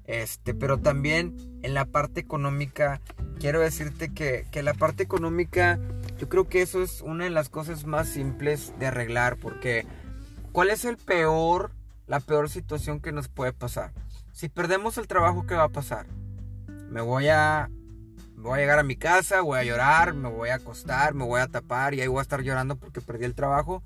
este, 0.06 0.54
pero 0.54 0.80
también 0.80 1.36
en 1.64 1.74
la 1.74 1.86
parte 1.86 2.20
económica, 2.20 3.02
quiero 3.40 3.60
decirte 3.60 4.14
que, 4.14 4.46
que 4.52 4.64
la 4.64 4.74
parte 4.74 5.04
económica, 5.04 5.80
yo 6.18 6.30
creo 6.30 6.48
que 6.48 6.62
eso 6.62 6.82
es 6.82 7.02
una 7.02 7.26
de 7.26 7.30
las 7.30 7.50
cosas 7.50 7.86
más 7.86 8.08
simples 8.08 8.74
de 8.80 8.88
arreglar, 8.88 9.38
porque 9.38 9.86
¿cuál 10.52 10.70
es 10.70 10.86
el 10.86 10.98
peor, 10.98 11.72
la 12.08 12.20
peor 12.20 12.50
situación 12.50 13.00
que 13.00 13.12
nos 13.12 13.28
puede 13.28 13.54
pasar? 13.54 13.92
Si 14.32 14.50
perdemos 14.50 14.98
el 14.98 15.08
trabajo, 15.08 15.46
¿qué 15.48 15.56
va 15.56 15.64
a 15.64 15.70
pasar? 15.70 16.06
Me 16.90 17.02
voy 17.02 17.28
a 17.28 17.70
voy 18.38 18.60
a 18.60 18.62
llegar 18.62 18.80
a 18.80 18.84
mi 18.84 18.96
casa, 18.96 19.42
voy 19.42 19.60
a 19.60 19.64
llorar, 19.64 20.14
me 20.14 20.30
voy 20.30 20.50
a 20.50 20.56
acostar, 20.56 21.14
me 21.14 21.26
voy 21.26 21.42
a 21.42 21.48
tapar 21.48 21.94
y 21.94 22.02
ahí 22.02 22.08
voy 22.08 22.20
a 22.20 22.22
estar 22.22 22.42
llorando 22.42 22.76
porque 22.78 23.02
perdí 23.02 23.26
el 23.26 23.36
trabajo. 23.36 23.84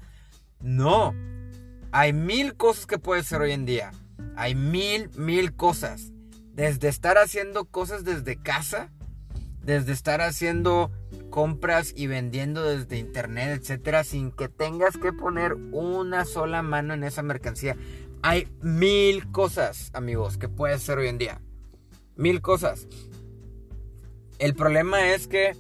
No, 0.60 1.16
hay 1.92 2.14
mil 2.14 2.56
cosas 2.56 2.86
que 2.86 3.00
puede 3.00 3.24
ser 3.24 3.42
hoy 3.42 3.52
en 3.52 3.66
día. 3.66 3.92
Hay 4.36 4.56
mil, 4.56 5.10
mil 5.18 5.56
cosas. 5.56 6.12
Desde 6.54 6.90
estar 6.90 7.18
haciendo 7.18 7.66
cosas 7.66 8.04
desde 8.04 8.36
casa, 8.42 8.92
desde 9.64 9.94
estar 9.94 10.22
haciendo 10.22 10.92
compras 11.30 11.94
y 11.96 12.08
vendiendo 12.08 12.64
desde 12.64 12.98
internet, 12.98 13.60
etcétera, 13.62 14.04
sin 14.04 14.32
que 14.32 14.50
tengas 14.50 14.98
que 14.98 15.14
poner 15.14 15.54
una 15.72 16.26
sola 16.26 16.62
mano 16.62 16.94
en 16.94 17.04
esa 17.04 17.24
mercancía. 17.24 17.78
Hay 18.22 18.48
mil 18.62 19.32
cosas, 19.32 19.92
amigos, 19.94 20.38
que 20.38 20.50
puede 20.50 20.78
ser 20.78 20.98
hoy 20.98 21.08
en 21.08 21.18
día. 21.18 21.42
Mil 22.16 22.42
cosas. 22.42 22.88
El 24.42 24.56
problema 24.56 25.14
es 25.14 25.28
que 25.28 25.56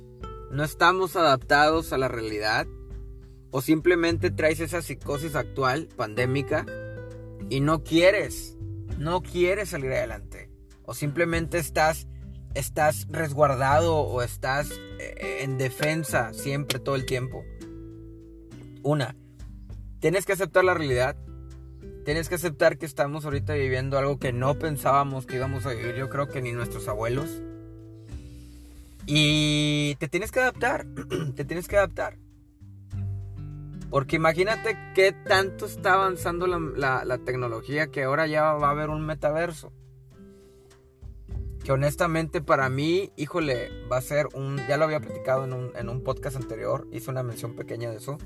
no 0.49 0.63
estamos 0.63 1.15
adaptados 1.15 1.93
a 1.93 1.99
la 1.99 2.07
realidad 2.07 2.65
o 3.51 3.61
simplemente 3.61 4.31
traes 4.31 4.59
esa 4.59 4.81
psicosis 4.81 5.35
actual, 5.35 5.87
pandémica, 5.95 6.65
y 7.47 7.59
no 7.59 7.83
quieres, 7.83 8.57
no 8.97 9.21
quieres 9.21 9.69
salir 9.69 9.91
adelante. 9.91 10.49
O 10.81 10.95
simplemente 10.95 11.59
estás, 11.59 12.07
estás 12.55 13.05
resguardado 13.11 13.97
o 13.97 14.23
estás 14.23 14.71
eh, 14.99 15.41
en 15.41 15.59
defensa 15.59 16.33
siempre, 16.33 16.79
todo 16.79 16.95
el 16.95 17.05
tiempo. 17.05 17.43
Una, 18.81 19.15
tienes 19.99 20.25
que 20.25 20.33
aceptar 20.33 20.63
la 20.63 20.73
realidad. 20.73 21.15
Tienes 22.03 22.29
que 22.29 22.35
aceptar 22.35 22.79
que 22.79 22.87
estamos 22.87 23.25
ahorita 23.25 23.53
viviendo 23.53 23.99
algo 23.99 24.17
que 24.17 24.33
no 24.33 24.57
pensábamos 24.57 25.27
que 25.27 25.35
íbamos 25.35 25.67
a 25.67 25.73
vivir. 25.73 25.93
Yo 25.93 26.09
creo 26.09 26.27
que 26.29 26.41
ni 26.41 26.51
nuestros 26.51 26.87
abuelos. 26.87 27.43
Y 29.05 29.95
te 29.95 30.07
tienes 30.07 30.31
que 30.31 30.39
adaptar, 30.39 30.85
te 31.35 31.45
tienes 31.45 31.67
que 31.67 31.77
adaptar. 31.77 32.17
Porque 33.89 34.15
imagínate 34.15 34.77
qué 34.95 35.11
tanto 35.11 35.65
está 35.65 35.95
avanzando 35.95 36.47
la, 36.47 37.17
tecnología 37.25 37.87
que 37.87 38.03
ahora 38.03 38.25
ya 38.25 38.53
va 38.53 38.69
a 38.69 38.71
haber 38.71 38.89
un 38.89 39.05
metaverso. 39.05 39.73
Que 41.65 41.73
honestamente 41.73 42.41
para 42.41 42.69
mí, 42.69 43.11
híjole, 43.17 43.69
va 43.91 43.97
a 43.97 44.01
ser 44.01 44.27
un... 44.33 44.65
Ya 44.69 44.77
lo 44.77 44.85
había 44.85 45.01
platicado 45.01 45.43
en 45.43 45.51
un, 45.51 45.71
en 45.75 45.89
un 45.89 46.03
podcast 46.03 46.37
anterior, 46.37 46.87
hice 46.93 47.11
una 47.11 47.21
mención 47.21 47.53
pequeña 47.53 47.91
de 47.91 47.97
eso. 47.97 48.17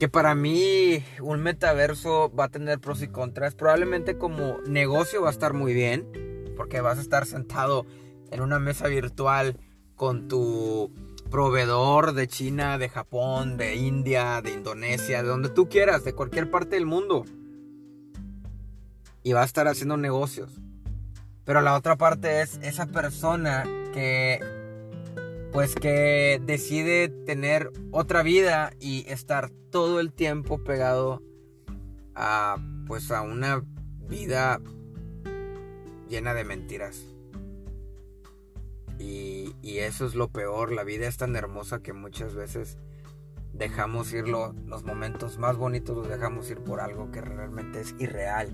Que 0.00 0.08
para 0.08 0.34
mí 0.34 1.02
un 1.20 1.42
metaverso 1.42 2.32
va 2.34 2.44
a 2.44 2.48
tener 2.48 2.80
pros 2.80 3.02
y 3.02 3.08
contras. 3.08 3.54
Probablemente 3.54 4.18
como 4.18 4.58
negocio 4.66 5.22
va 5.22 5.28
a 5.28 5.32
estar 5.32 5.52
muy 5.52 5.74
bien. 5.74 6.08
Porque 6.56 6.80
vas 6.80 6.98
a 6.98 7.02
estar 7.02 7.24
sentado 7.24 7.86
en 8.32 8.40
una 8.40 8.58
mesa 8.58 8.88
virtual 8.88 9.56
con 9.96 10.28
tu 10.28 10.92
proveedor 11.30 12.12
de 12.12 12.28
China, 12.28 12.78
de 12.78 12.88
Japón, 12.88 13.56
de 13.56 13.74
India, 13.74 14.40
de 14.42 14.52
Indonesia, 14.52 15.22
de 15.22 15.28
donde 15.28 15.48
tú 15.48 15.68
quieras, 15.68 16.04
de 16.04 16.14
cualquier 16.14 16.50
parte 16.50 16.76
del 16.76 16.86
mundo. 16.86 17.24
Y 19.22 19.32
va 19.32 19.42
a 19.42 19.44
estar 19.44 19.66
haciendo 19.66 19.96
negocios. 19.96 20.60
Pero 21.44 21.60
la 21.60 21.74
otra 21.74 21.96
parte 21.96 22.42
es 22.42 22.58
esa 22.62 22.86
persona 22.86 23.64
que 23.92 24.40
pues 25.52 25.74
que 25.74 26.40
decide 26.44 27.08
tener 27.08 27.72
otra 27.90 28.22
vida 28.22 28.72
y 28.78 29.06
estar 29.08 29.50
todo 29.70 30.00
el 30.00 30.12
tiempo 30.12 30.62
pegado 30.62 31.22
a 32.14 32.56
pues 32.86 33.10
a 33.10 33.22
una 33.22 33.62
vida 34.08 34.60
llena 36.08 36.34
de 36.34 36.44
mentiras. 36.44 37.15
Y, 38.98 39.54
eso 39.62 40.06
es 40.06 40.14
lo 40.14 40.28
peor, 40.28 40.72
la 40.72 40.84
vida 40.84 41.06
es 41.06 41.16
tan 41.16 41.36
hermosa 41.36 41.80
que 41.80 41.92
muchas 41.92 42.34
veces 42.34 42.78
dejamos 43.52 44.12
ir 44.12 44.26
los 44.26 44.84
momentos 44.84 45.38
más 45.38 45.56
bonitos, 45.56 45.96
los 45.96 46.08
dejamos 46.08 46.50
ir 46.50 46.58
por 46.58 46.80
algo 46.80 47.10
que 47.12 47.20
realmente 47.20 47.80
es 47.80 47.94
irreal. 47.98 48.52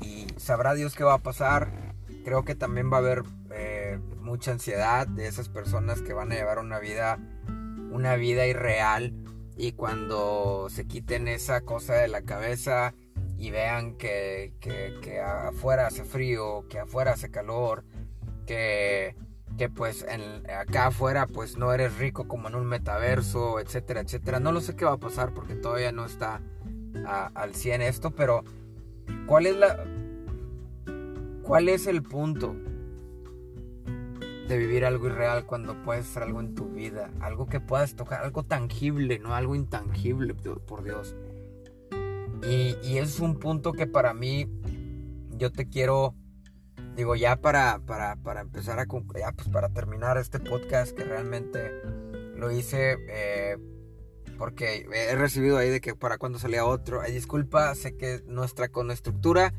Y 0.00 0.26
sabrá 0.36 0.74
Dios 0.74 0.94
qué 0.94 1.04
va 1.04 1.14
a 1.14 1.22
pasar. 1.22 1.94
Creo 2.24 2.44
que 2.44 2.54
también 2.54 2.92
va 2.92 2.98
a 2.98 3.00
haber 3.00 3.22
eh, 3.50 3.98
mucha 4.20 4.52
ansiedad, 4.52 5.06
de 5.06 5.26
esas 5.26 5.48
personas 5.48 6.02
que 6.02 6.12
van 6.12 6.30
a 6.32 6.34
llevar 6.34 6.58
una 6.58 6.78
vida, 6.78 7.18
una 7.90 8.16
vida 8.16 8.46
irreal 8.46 9.14
y 9.56 9.72
cuando 9.72 10.68
se 10.68 10.86
quiten 10.86 11.28
esa 11.28 11.62
cosa 11.62 11.94
de 11.94 12.08
la 12.08 12.22
cabeza 12.22 12.94
y 13.38 13.50
vean 13.50 13.96
que, 13.96 14.52
que, 14.60 15.20
afuera 15.20 15.86
hace 15.86 16.04
frío, 16.04 16.66
que 16.68 16.78
afuera 16.78 17.12
hace 17.12 17.30
calor, 17.30 17.84
que, 18.46 19.14
que 19.56 19.68
pues 19.68 20.04
en, 20.08 20.48
acá 20.50 20.86
afuera 20.86 21.26
pues 21.26 21.56
no 21.56 21.72
eres 21.72 21.96
rico 21.98 22.28
como 22.28 22.48
en 22.48 22.54
un 22.54 22.66
metaverso, 22.66 23.60
etcétera, 23.60 24.00
etcétera. 24.00 24.40
No 24.40 24.52
lo 24.52 24.60
sé 24.60 24.76
qué 24.76 24.84
va 24.84 24.92
a 24.92 24.98
pasar 24.98 25.34
porque 25.34 25.54
todavía 25.54 25.92
no 25.92 26.04
está 26.04 26.40
al 27.04 27.54
100 27.54 27.82
esto, 27.82 28.10
pero 28.10 28.44
¿cuál 29.26 29.46
es 29.46 29.56
la... 29.56 29.84
¿Cuál 31.42 31.68
es 31.68 31.86
el 31.86 32.02
punto 32.02 32.56
de 34.48 34.58
vivir 34.58 34.84
algo 34.84 35.06
irreal 35.06 35.46
cuando 35.46 35.80
puedes 35.84 36.06
hacer 36.10 36.24
algo 36.24 36.40
en 36.40 36.56
tu 36.56 36.68
vida? 36.70 37.10
Algo 37.20 37.46
que 37.46 37.60
puedas 37.60 37.94
tocar, 37.94 38.24
algo 38.24 38.42
tangible, 38.42 39.20
no 39.20 39.32
algo 39.32 39.54
intangible, 39.54 40.34
por 40.34 40.82
Dios. 40.82 41.14
Y, 42.42 42.76
y 42.82 42.98
es 42.98 43.20
un 43.20 43.38
punto 43.38 43.72
que 43.72 43.86
para 43.86 44.12
mí, 44.12 44.48
yo 45.36 45.52
te 45.52 45.68
quiero, 45.68 46.16
digo, 46.96 47.14
ya 47.14 47.36
para, 47.36 47.80
para, 47.80 48.16
para 48.16 48.40
empezar 48.40 48.78
a, 48.78 48.86
ya 49.18 49.32
pues 49.32 49.48
para 49.48 49.68
terminar 49.68 50.16
este 50.16 50.40
podcast 50.40 50.96
que 50.96 51.04
realmente 51.04 51.70
lo 52.34 52.50
hice 52.50 52.96
eh, 53.08 53.56
porque 54.38 54.86
he 54.92 55.14
recibido 55.14 55.58
ahí 55.58 55.70
de 55.70 55.80
que 55.80 55.94
para 55.94 56.18
cuando 56.18 56.38
salía 56.38 56.64
otro, 56.64 57.02
disculpa, 57.02 57.74
sé 57.74 57.96
que 57.96 58.22
nuestra 58.26 58.68
con 58.68 58.90
estructura, 58.90 59.54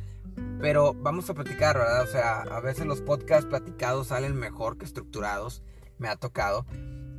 pero 0.59 0.93
vamos 0.93 1.29
a 1.29 1.33
platicar, 1.33 1.77
¿verdad? 1.77 2.03
O 2.03 2.07
sea, 2.07 2.41
a 2.41 2.59
veces 2.59 2.85
los 2.85 3.01
podcasts 3.01 3.47
platicados 3.47 4.07
salen 4.07 4.35
mejor 4.35 4.77
que 4.77 4.85
estructurados, 4.85 5.63
me 5.97 6.07
ha 6.09 6.15
tocado. 6.15 6.65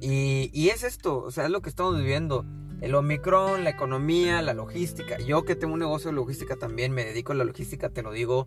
Y, 0.00 0.50
y 0.52 0.68
es 0.68 0.85
esto, 0.85 1.18
o 1.18 1.31
sea, 1.31 1.46
es 1.46 1.50
lo 1.50 1.61
que 1.61 1.68
estamos 1.68 1.96
viviendo 1.96 2.44
el 2.81 2.94
Omicron, 2.94 3.64
la 3.64 3.70
economía, 3.70 4.40
la 4.42 4.54
logística. 4.54 5.18
Yo 5.18 5.44
que 5.44 5.57
tengo 5.57 5.74
un 5.74 5.81
negocio 5.81 6.11
de 6.11 6.16
logística 6.16 6.57
también, 6.57 6.92
me 6.92 7.04
dedico 7.04 7.33
a 7.33 7.35
la 7.35 7.44
logística, 7.44 7.88
te 7.88 8.02
lo 8.02 8.12
digo. 8.12 8.46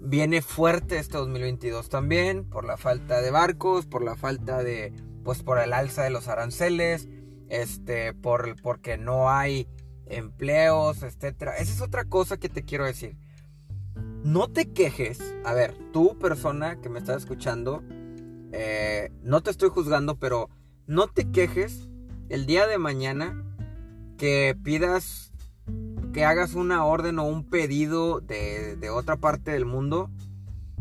Viene 0.00 0.42
fuerte 0.42 0.98
este 0.98 1.18
2022 1.18 1.88
también, 1.88 2.48
por 2.48 2.64
la 2.64 2.76
falta 2.76 3.20
de 3.20 3.30
barcos, 3.30 3.86
por 3.86 4.02
la 4.02 4.16
falta 4.16 4.62
de, 4.62 4.92
pues 5.24 5.42
por 5.42 5.58
el 5.58 5.72
alza 5.72 6.04
de 6.04 6.10
los 6.10 6.28
aranceles, 6.28 7.08
este, 7.48 8.14
por, 8.14 8.60
porque 8.62 8.96
no 8.96 9.30
hay 9.30 9.68
empleos, 10.06 11.02
etcétera. 11.02 11.56
Esa 11.56 11.72
es 11.72 11.80
otra 11.80 12.04
cosa 12.04 12.38
que 12.38 12.48
te 12.48 12.64
quiero 12.64 12.84
decir. 12.84 13.16
No 14.22 14.48
te 14.48 14.72
quejes. 14.72 15.34
A 15.44 15.54
ver, 15.54 15.74
tú 15.92 16.18
persona 16.18 16.80
que 16.80 16.88
me 16.88 16.98
estás 16.98 17.18
escuchando, 17.18 17.82
eh, 18.52 19.10
no 19.22 19.42
te 19.42 19.50
estoy 19.50 19.68
juzgando, 19.68 20.18
pero 20.18 20.48
no 20.86 21.08
te 21.08 21.30
quejes 21.30 21.88
el 22.28 22.46
día 22.46 22.66
de 22.66 22.78
mañana 22.78 23.44
que 24.16 24.56
pidas, 24.62 25.27
que 26.18 26.24
hagas 26.24 26.54
una 26.54 26.84
orden 26.84 27.20
o 27.20 27.24
un 27.26 27.44
pedido 27.44 28.18
de, 28.18 28.90
otra 28.92 29.18
parte 29.18 29.52
del 29.52 29.64
mundo 29.64 30.10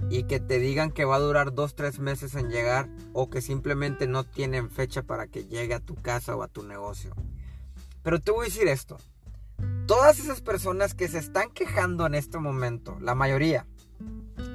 y 0.10 0.24
que 0.24 0.40
te 0.40 0.58
digan 0.58 0.90
que 0.90 1.06
va 1.06 1.18
a 1.18 1.20
durar 1.20 1.54
dos, 1.54 1.76
tres 1.76 2.00
meses 2.00 2.34
en 2.34 2.50
llegar 2.50 2.90
o 3.14 3.30
que 3.30 3.42
simplemente 3.42 4.08
no 4.08 4.24
tienen 4.24 4.72
fecha 4.72 5.04
para 5.04 5.28
que 5.28 5.46
llegue 5.46 5.76
a 5.76 5.80
tu 5.80 5.94
casa 5.94 6.36
o 6.36 6.42
a 6.42 6.48
tu 6.48 6.64
negocio. 6.64 7.14
Pero 8.02 8.20
te 8.20 8.32
voy 8.32 8.48
a 8.48 8.50
decir 8.50 8.68
esto. 8.68 8.98
Todas 9.86 10.18
esas 10.18 10.42
personas 10.42 10.96
que 10.96 11.08
se 11.08 11.20
están 11.20 11.52
quejando 11.52 12.08
en 12.08 12.16
este 12.16 12.40
momento, 12.40 12.98
la 13.00 13.14
mayoría 13.14 13.68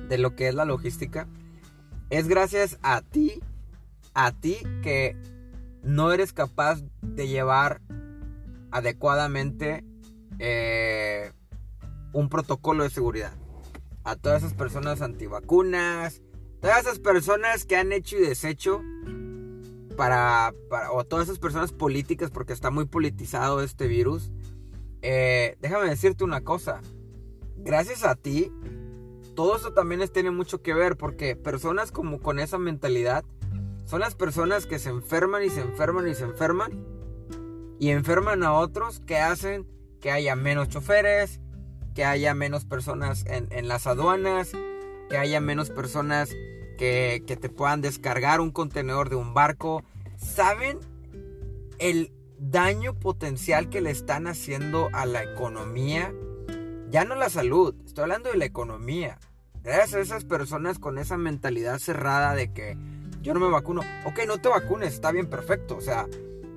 de 0.09 0.19
lo 0.19 0.35
que 0.35 0.49
es 0.49 0.57
la 0.57 0.65
logística, 0.65 1.29
es 2.11 2.27
gracias 2.27 2.81
a 2.83 3.03
ti, 3.03 3.41
a 4.15 4.33
ti 4.33 4.57
que 4.83 5.17
no 5.85 6.11
eres 6.11 6.33
capaz 6.33 6.83
de 7.03 7.29
llevar 7.29 7.81
adecuadamente 8.73 9.85
eh, 10.45 11.31
un 12.13 12.29
protocolo 12.29 12.83
de 12.83 12.91
seguridad. 12.91 13.33
A 14.03 14.17
todas 14.17 14.43
esas 14.43 14.55
personas 14.55 15.01
antivacunas, 15.01 16.21
todas 16.61 16.81
esas 16.81 16.99
personas 16.99 17.65
que 17.65 17.77
han 17.77 17.93
hecho 17.93 18.17
y 18.17 18.23
deshecho 18.23 18.83
para, 19.97 20.53
o 20.91 21.05
todas 21.05 21.29
esas 21.29 21.39
personas 21.39 21.73
políticas, 21.73 22.33
porque 22.33 22.53
está 22.53 22.73
muy 22.73 22.87
politizado 22.87 23.63
este 23.63 23.87
virus. 23.87 24.33
Eh, 25.03 25.57
déjame 25.61 25.89
decirte 25.89 26.25
una 26.25 26.41
cosa. 26.41 26.81
Gracias 27.59 28.03
a 28.03 28.17
ti, 28.17 28.51
todo 29.37 29.57
eso 29.57 29.73
también 29.73 30.03
tiene 30.09 30.33
mucho 30.33 30.61
que 30.61 30.75
ver, 30.75 30.97
porque 30.97 31.37
personas 31.37 31.93
como 31.93 32.21
con 32.21 32.41
esa 32.41 32.59
mentalidad 32.59 33.25
son 33.85 34.01
las 34.01 34.17
personas 34.17 34.67
que 34.67 34.81
se 34.81 34.91
enferman 34.91 35.45
y 35.45 35.51
se 35.51 35.61
enferman 35.61 36.09
y 36.09 36.17
se 36.17 36.25
enferman 36.25 36.85
y 37.79 37.91
enferman 37.91 38.43
a 38.43 38.55
otros 38.55 38.99
que 38.99 39.19
hacen 39.19 39.69
que 40.03 40.11
haya 40.11 40.37
menos 40.37 40.69
choferes, 40.69 41.41
que 41.95 42.05
haya 42.05 42.35
menos 42.35 42.67
personas 42.67 43.25
en, 43.27 43.69
las 43.69 43.87
aduanas, 43.87 44.51
que 45.09 45.17
haya 45.17 45.41
menos 45.41 45.71
personas 45.71 46.31
que, 46.77 47.23
que 47.27 47.37
te 47.37 47.49
puedan 47.49 47.81
descargar 47.81 48.41
un 48.41 48.51
contenedor 48.51 49.09
de 49.09 49.17
un 49.17 49.33
barco. 49.33 49.85
¿Saben 50.17 50.81
el 51.79 52.13
daño 52.39 52.99
potencial 52.99 53.71
que 53.71 53.81
le 53.81 53.91
están 53.91 54.27
haciendo 54.27 54.91
a 54.93 55.07
la 55.07 55.23
economía? 55.23 56.13
Ya 56.91 57.05
no 57.05 57.15
la 57.15 57.31
salud, 57.31 57.75
estoy 57.87 58.03
hablando 58.03 58.31
de 58.31 58.37
la 58.37 58.45
economía. 58.45 59.19
Gracias 59.63 59.95
a 59.95 60.01
esas 60.01 60.25
personas 60.25 60.81
con 60.81 60.99
esa 60.99 61.17
mentalidad 61.17 61.79
cerrada 61.79 62.35
de 62.35 62.53
que 62.53 62.77
yo 63.23 63.35
no 63.35 63.41
me 63.41 63.49
vacuno. 63.49 63.83
Ok, 64.05 64.21
no 64.27 64.39
te 64.39 64.49
vacunes, 64.49 64.95
está 64.95 65.13
bien, 65.13 65.29
perfecto. 65.29 65.77
O 65.77 65.81
sea, 65.81 66.09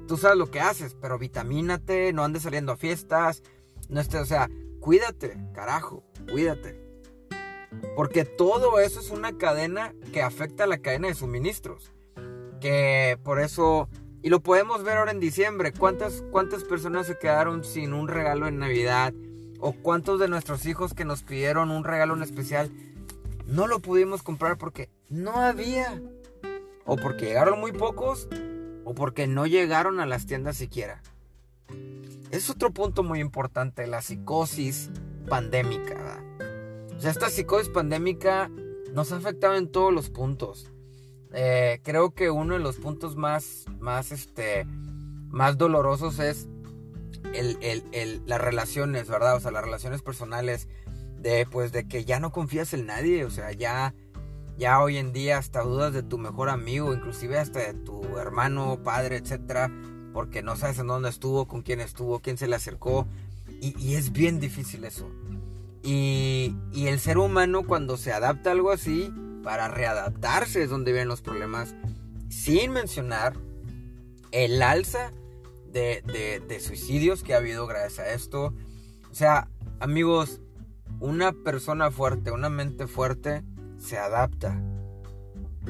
tú 0.07 0.17
sabes 0.17 0.37
lo 0.37 0.49
que 0.49 0.59
haces, 0.59 0.95
pero 0.99 1.17
vitamínate, 1.17 2.13
no 2.13 2.23
andes 2.23 2.43
saliendo 2.43 2.71
a 2.71 2.77
fiestas. 2.77 3.43
No 3.89 3.99
estés, 3.99 4.21
o 4.21 4.25
sea, 4.25 4.49
cuídate, 4.79 5.37
carajo, 5.53 6.03
cuídate. 6.31 6.79
Porque 7.95 8.25
todo 8.25 8.79
eso 8.79 8.99
es 8.99 9.11
una 9.11 9.37
cadena 9.37 9.93
que 10.13 10.21
afecta 10.21 10.63
a 10.63 10.67
la 10.67 10.79
cadena 10.79 11.07
de 11.07 11.13
suministros. 11.13 11.91
Que 12.61 13.19
por 13.23 13.39
eso, 13.39 13.89
y 14.21 14.29
lo 14.29 14.39
podemos 14.41 14.83
ver 14.83 14.97
ahora 14.97 15.11
en 15.11 15.19
diciembre, 15.19 15.73
¿cuántas, 15.73 16.23
cuántas 16.31 16.63
personas 16.63 17.07
se 17.07 17.17
quedaron 17.17 17.63
sin 17.63 17.93
un 17.93 18.07
regalo 18.07 18.47
en 18.47 18.59
Navidad? 18.59 19.13
¿O 19.59 19.73
cuántos 19.73 20.19
de 20.19 20.27
nuestros 20.27 20.65
hijos 20.65 20.93
que 20.93 21.05
nos 21.05 21.23
pidieron 21.23 21.71
un 21.71 21.83
regalo 21.83 22.15
en 22.15 22.23
especial 22.23 22.71
no 23.45 23.67
lo 23.67 23.79
pudimos 23.79 24.23
comprar 24.23 24.57
porque 24.57 24.89
no 25.09 25.39
había? 25.39 26.01
o 26.85 26.95
porque 26.95 27.25
llegaron 27.25 27.59
muy 27.59 27.71
pocos, 27.71 28.27
o 28.85 28.93
porque 28.93 29.27
no 29.27 29.45
llegaron 29.45 29.99
a 29.99 30.05
las 30.05 30.25
tiendas 30.25 30.55
siquiera. 30.55 31.01
Es 32.31 32.49
otro 32.49 32.71
punto 32.71 33.03
muy 33.03 33.19
importante, 33.19 33.87
la 33.87 34.01
psicosis 34.01 34.89
pandémica. 35.27 36.23
O 36.95 37.01
sea, 37.01 37.11
esta 37.11 37.29
psicosis 37.29 37.69
pandémica 37.69 38.49
nos 38.93 39.11
ha 39.11 39.17
afectado 39.17 39.55
en 39.55 39.69
todos 39.69 39.93
los 39.93 40.09
puntos. 40.09 40.71
Eh, 41.33 41.81
creo 41.83 42.13
que 42.13 42.29
uno 42.29 42.53
de 42.53 42.61
los 42.61 42.77
puntos 42.77 43.17
más, 43.17 43.65
más, 43.79 44.13
este, 44.13 44.65
más 45.29 45.57
dolorosos 45.57 46.19
es 46.19 46.47
las 48.25 48.39
relaciones, 48.39 49.09
¿verdad? 49.09 49.35
O 49.35 49.39
sea, 49.41 49.51
las 49.51 49.65
relaciones 49.65 50.01
personales 50.01 50.69
de, 51.19 51.45
pues, 51.45 51.71
de 51.71 51.87
que 51.87 52.05
ya 52.05 52.19
no 52.19 52.31
confías 52.31 52.73
en 52.73 52.85
nadie, 52.85 53.25
o 53.25 53.31
sea, 53.31 53.51
ya 53.51 53.93
ya 54.57 54.81
hoy 54.81 54.97
en 54.97 55.11
día 55.11 55.37
hasta 55.37 55.61
dudas 55.61 55.93
de 55.93 56.03
tu 56.03 56.17
mejor 56.17 56.49
amigo, 56.49 56.93
inclusive 56.93 57.37
hasta 57.37 57.59
de 57.59 57.73
tu 57.73 58.17
hermano, 58.17 58.79
padre, 58.83 59.17
etcétera, 59.17 59.71
porque 60.13 60.41
no 60.41 60.55
sabes 60.55 60.79
en 60.79 60.87
dónde 60.87 61.09
estuvo, 61.09 61.47
con 61.47 61.61
quién 61.61 61.81
estuvo, 61.81 62.19
quién 62.19 62.37
se 62.37 62.47
le 62.47 62.55
acercó. 62.55 63.07
Y, 63.61 63.95
es 63.95 64.11
bien 64.11 64.39
difícil 64.39 64.83
eso. 64.83 65.09
Y, 65.83 66.55
y, 66.71 66.87
el 66.87 66.99
ser 66.99 67.17
humano 67.17 67.63
cuando 67.63 67.97
se 67.97 68.11
adapta 68.11 68.49
a 68.49 68.53
algo 68.53 68.71
así, 68.71 69.11
para 69.43 69.67
readaptarse 69.67 70.63
es 70.63 70.69
donde 70.69 70.91
vienen 70.91 71.09
los 71.09 71.21
problemas. 71.21 71.75
Sin 72.29 72.71
mencionar 72.71 73.33
el 74.31 74.61
alza 74.61 75.11
de, 75.71 76.01
de, 76.05 76.39
de 76.39 76.59
suicidios 76.59 77.23
que 77.23 77.33
ha 77.33 77.37
habido 77.37 77.67
gracias 77.67 77.99
a 77.99 78.13
esto. 78.13 78.53
O 79.11 79.15
sea, 79.15 79.49
amigos, 79.79 80.41
una 80.99 81.33
persona 81.33 81.91
fuerte, 81.91 82.31
una 82.31 82.49
mente 82.49 82.87
fuerte, 82.87 83.43
se 83.85 83.97
adapta. 83.97 84.61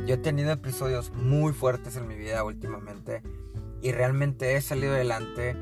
Yo 0.06 0.16
he 0.16 0.18
tenido 0.18 0.52
episodios 0.52 1.12
muy 1.14 1.54
fuertes 1.54 1.96
en 1.96 2.08
mi 2.08 2.16
vida 2.16 2.44
últimamente 2.44 3.22
y 3.82 3.92
realmente 3.92 4.56
he 4.56 4.62
salido 4.62 4.94
adelante. 4.94 5.56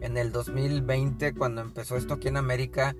En 0.00 0.16
el 0.16 0.30
2020, 0.30 1.34
cuando 1.34 1.62
empezó 1.62 1.96
esto 1.96 2.14
aquí 2.14 2.28
en 2.28 2.36
América, 2.36 2.94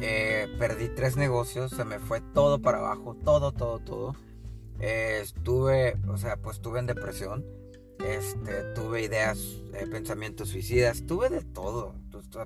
eh, 0.00 0.48
perdí 0.58 0.88
tres 0.88 1.16
negocios, 1.16 1.70
se 1.72 1.84
me 1.84 1.98
fue 1.98 2.20
todo 2.20 2.60
para 2.60 2.78
abajo, 2.78 3.16
todo, 3.24 3.52
todo, 3.52 3.78
todo. 3.78 4.14
Eh, 4.80 5.20
estuve, 5.22 5.96
o 6.08 6.16
sea, 6.16 6.36
pues 6.36 6.56
estuve 6.56 6.80
en 6.80 6.86
depresión, 6.86 7.44
este, 8.04 8.62
tuve 8.74 9.02
ideas, 9.02 9.38
eh, 9.72 9.86
pensamientos 9.90 10.50
suicidas, 10.50 11.06
tuve 11.06 11.30
de 11.30 11.42
todo. 11.42 11.94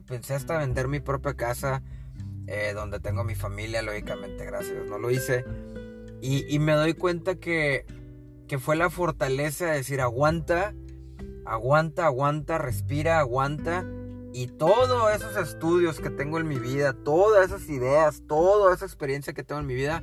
Pensé 0.07 0.35
hasta 0.35 0.59
vender 0.59 0.89
mi 0.89 1.01
propia 1.01 1.35
casa, 1.35 1.83
donde 2.75 2.99
tengo 2.99 3.25
mi 3.25 3.35
familia, 3.35 3.83
lógicamente, 3.83 4.47
gracias, 4.47 4.87
no 4.87 4.99
lo 4.99 5.11
hice. 5.11 5.45
Y, 6.21 6.59
me 6.59 6.73
doy 6.73 6.95
cuenta 6.95 7.37
que, 7.37 7.87
que 8.49 8.59
fue 8.59 8.77
la 8.77 8.91
fortaleza 8.91 9.67
de 9.67 9.77
decir, 9.77 10.01
aguanta, 10.01 10.75
aguanta, 11.45 12.07
aguanta, 12.07 12.59
respira, 12.59 13.21
aguanta. 13.21 13.87
Y 14.33 14.49
todos 14.49 15.15
esos 15.15 15.37
estudios 15.37 16.01
que 16.01 16.11
tengo 16.11 16.39
en 16.39 16.49
mi 16.49 16.59
vida, 16.59 16.93
todas 16.93 17.47
esas 17.47 17.69
ideas, 17.69 18.23
toda 18.27 18.75
esa 18.75 18.85
experiencia 18.85 19.33
que 19.33 19.45
tengo 19.45 19.61
en 19.61 19.67
mi 19.67 19.75
vida, 19.75 20.03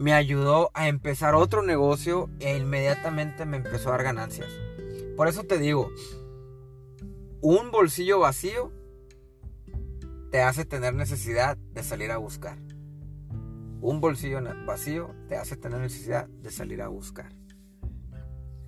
me 0.00 0.14
ayudó 0.14 0.70
a 0.72 0.88
empezar 0.88 1.34
otro 1.34 1.62
negocio 1.62 2.30
e 2.40 2.56
inmediatamente 2.56 3.44
me 3.44 3.58
empezó 3.58 3.90
a 3.90 3.92
dar 3.92 4.04
ganancias. 4.04 4.48
Por 5.14 5.28
eso 5.28 5.44
te 5.44 5.58
digo, 5.58 5.90
un 7.42 7.70
bolsillo 7.70 8.20
vacío 8.20 8.72
te 10.30 10.40
hace 10.40 10.64
tener 10.64 10.94
necesidad 10.94 11.58
de 11.74 11.82
salir 11.82 12.10
a 12.10 12.16
buscar. 12.16 12.56
Un 13.80 14.00
bolsillo 14.00 14.40
vacío 14.66 15.14
te 15.28 15.36
hace 15.36 15.56
tener 15.56 15.80
necesidad 15.80 16.26
de 16.28 16.50
salir 16.50 16.82
a 16.82 16.88
buscar. 16.88 17.32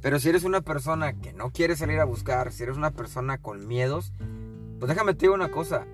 Pero 0.01 0.19
si 0.19 0.31
eres 0.31 0.43
una 0.45 0.63
persona 0.63 1.13
que 1.21 1.33
no 1.33 1.53
quiere 1.53 1.77
salir 1.77 2.01
a 2.01 2.05
buscar, 2.05 2.53
si 2.53 2.65
eres 2.65 2.77
una 2.77 2.91
persona 2.91 3.39
con 3.39 3.69
miedos, 3.69 4.13
pues 4.79 4.89
déjame 4.89 5.15
te 5.15 5.29
una 5.29 5.51
cosa. 5.51 5.87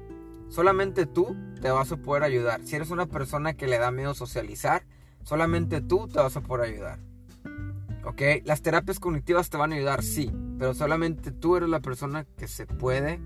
Solamente 0.48 1.04
tú 1.04 1.36
te 1.60 1.70
vas 1.70 1.92
a 1.92 1.96
poder 1.98 2.22
ayudar. 2.22 2.62
Si 2.64 2.74
eres 2.74 2.90
una 2.90 3.06
persona 3.06 3.54
que 3.54 3.66
le 3.66 3.78
da 3.78 3.90
miedo 3.90 4.14
socializar, 4.14 4.86
solamente 5.24 5.82
tú 5.82 6.08
te 6.08 6.20
vas 6.20 6.36
a 6.36 6.40
poder 6.40 6.72
ayudar. 6.72 7.00
¿Ok? 8.04 8.22
Las 8.44 8.62
terapias 8.62 8.98
cognitivas 8.98 9.50
te 9.50 9.58
van 9.58 9.72
a 9.72 9.76
ayudar, 9.76 10.02
sí, 10.02 10.32
pero 10.58 10.72
solamente 10.72 11.30
tú 11.30 11.56
eres 11.56 11.68
la 11.68 11.80
persona 11.80 12.24
que 12.38 12.48
se 12.48 12.66
puede 12.66 13.20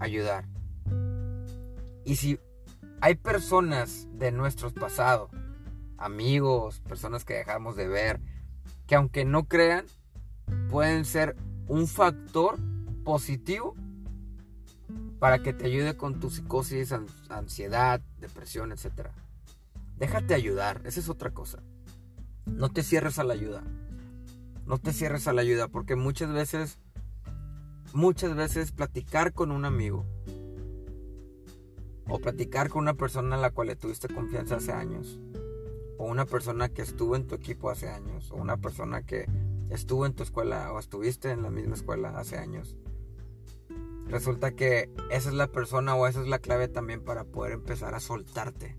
ayudar. 0.00 0.46
Y 2.04 2.16
si 2.16 2.40
hay 3.00 3.14
personas 3.14 4.08
de 4.12 4.32
nuestros 4.32 4.72
pasados, 4.72 5.30
amigos, 5.98 6.80
personas 6.80 7.24
que 7.24 7.34
dejamos 7.34 7.76
de 7.76 7.88
ver, 7.88 8.20
que 8.86 8.94
aunque 8.94 9.24
no 9.24 9.46
crean, 9.46 9.86
pueden 10.70 11.04
ser 11.04 11.36
un 11.68 11.86
factor 11.86 12.58
positivo 13.04 13.74
para 15.18 15.42
que 15.42 15.52
te 15.52 15.66
ayude 15.66 15.96
con 15.96 16.20
tu 16.20 16.30
psicosis, 16.30 16.94
ansiedad, 17.28 18.00
depresión, 18.18 18.72
etc. 18.72 19.10
Déjate 19.96 20.34
ayudar, 20.34 20.82
esa 20.84 21.00
es 21.00 21.08
otra 21.08 21.30
cosa. 21.30 21.62
No 22.44 22.70
te 22.70 22.82
cierres 22.82 23.18
a 23.18 23.24
la 23.24 23.34
ayuda. 23.34 23.62
No 24.66 24.78
te 24.78 24.92
cierres 24.92 25.26
a 25.26 25.32
la 25.32 25.42
ayuda 25.42 25.68
porque 25.68 25.96
muchas 25.96 26.32
veces, 26.32 26.78
muchas 27.92 28.34
veces 28.34 28.72
platicar 28.72 29.32
con 29.32 29.50
un 29.50 29.64
amigo, 29.64 30.04
o 32.08 32.18
platicar 32.18 32.68
con 32.68 32.82
una 32.82 32.94
persona 32.94 33.36
en 33.36 33.42
la 33.42 33.50
cual 33.50 33.68
le 33.68 33.76
tuviste 33.76 34.08
confianza 34.08 34.56
hace 34.56 34.72
años, 34.72 35.20
o 35.98 36.04
una 36.04 36.26
persona 36.26 36.68
que 36.68 36.82
estuvo 36.82 37.16
en 37.16 37.26
tu 37.26 37.34
equipo 37.34 37.70
hace 37.70 37.88
años, 37.88 38.30
o 38.30 38.36
una 38.36 38.56
persona 38.56 39.02
que 39.02 39.26
estuvo 39.70 40.06
en 40.06 40.14
tu 40.14 40.22
escuela 40.22 40.72
o 40.72 40.78
estuviste 40.78 41.30
en 41.30 41.42
la 41.42 41.50
misma 41.50 41.74
escuela 41.74 42.10
hace 42.18 42.38
años. 42.38 42.76
Resulta 44.06 44.52
que 44.52 44.88
esa 45.10 45.30
es 45.30 45.34
la 45.34 45.48
persona 45.48 45.96
o 45.96 46.06
esa 46.06 46.20
es 46.20 46.28
la 46.28 46.38
clave 46.38 46.68
también 46.68 47.02
para 47.02 47.24
poder 47.24 47.52
empezar 47.52 47.94
a 47.94 48.00
soltarte. 48.00 48.76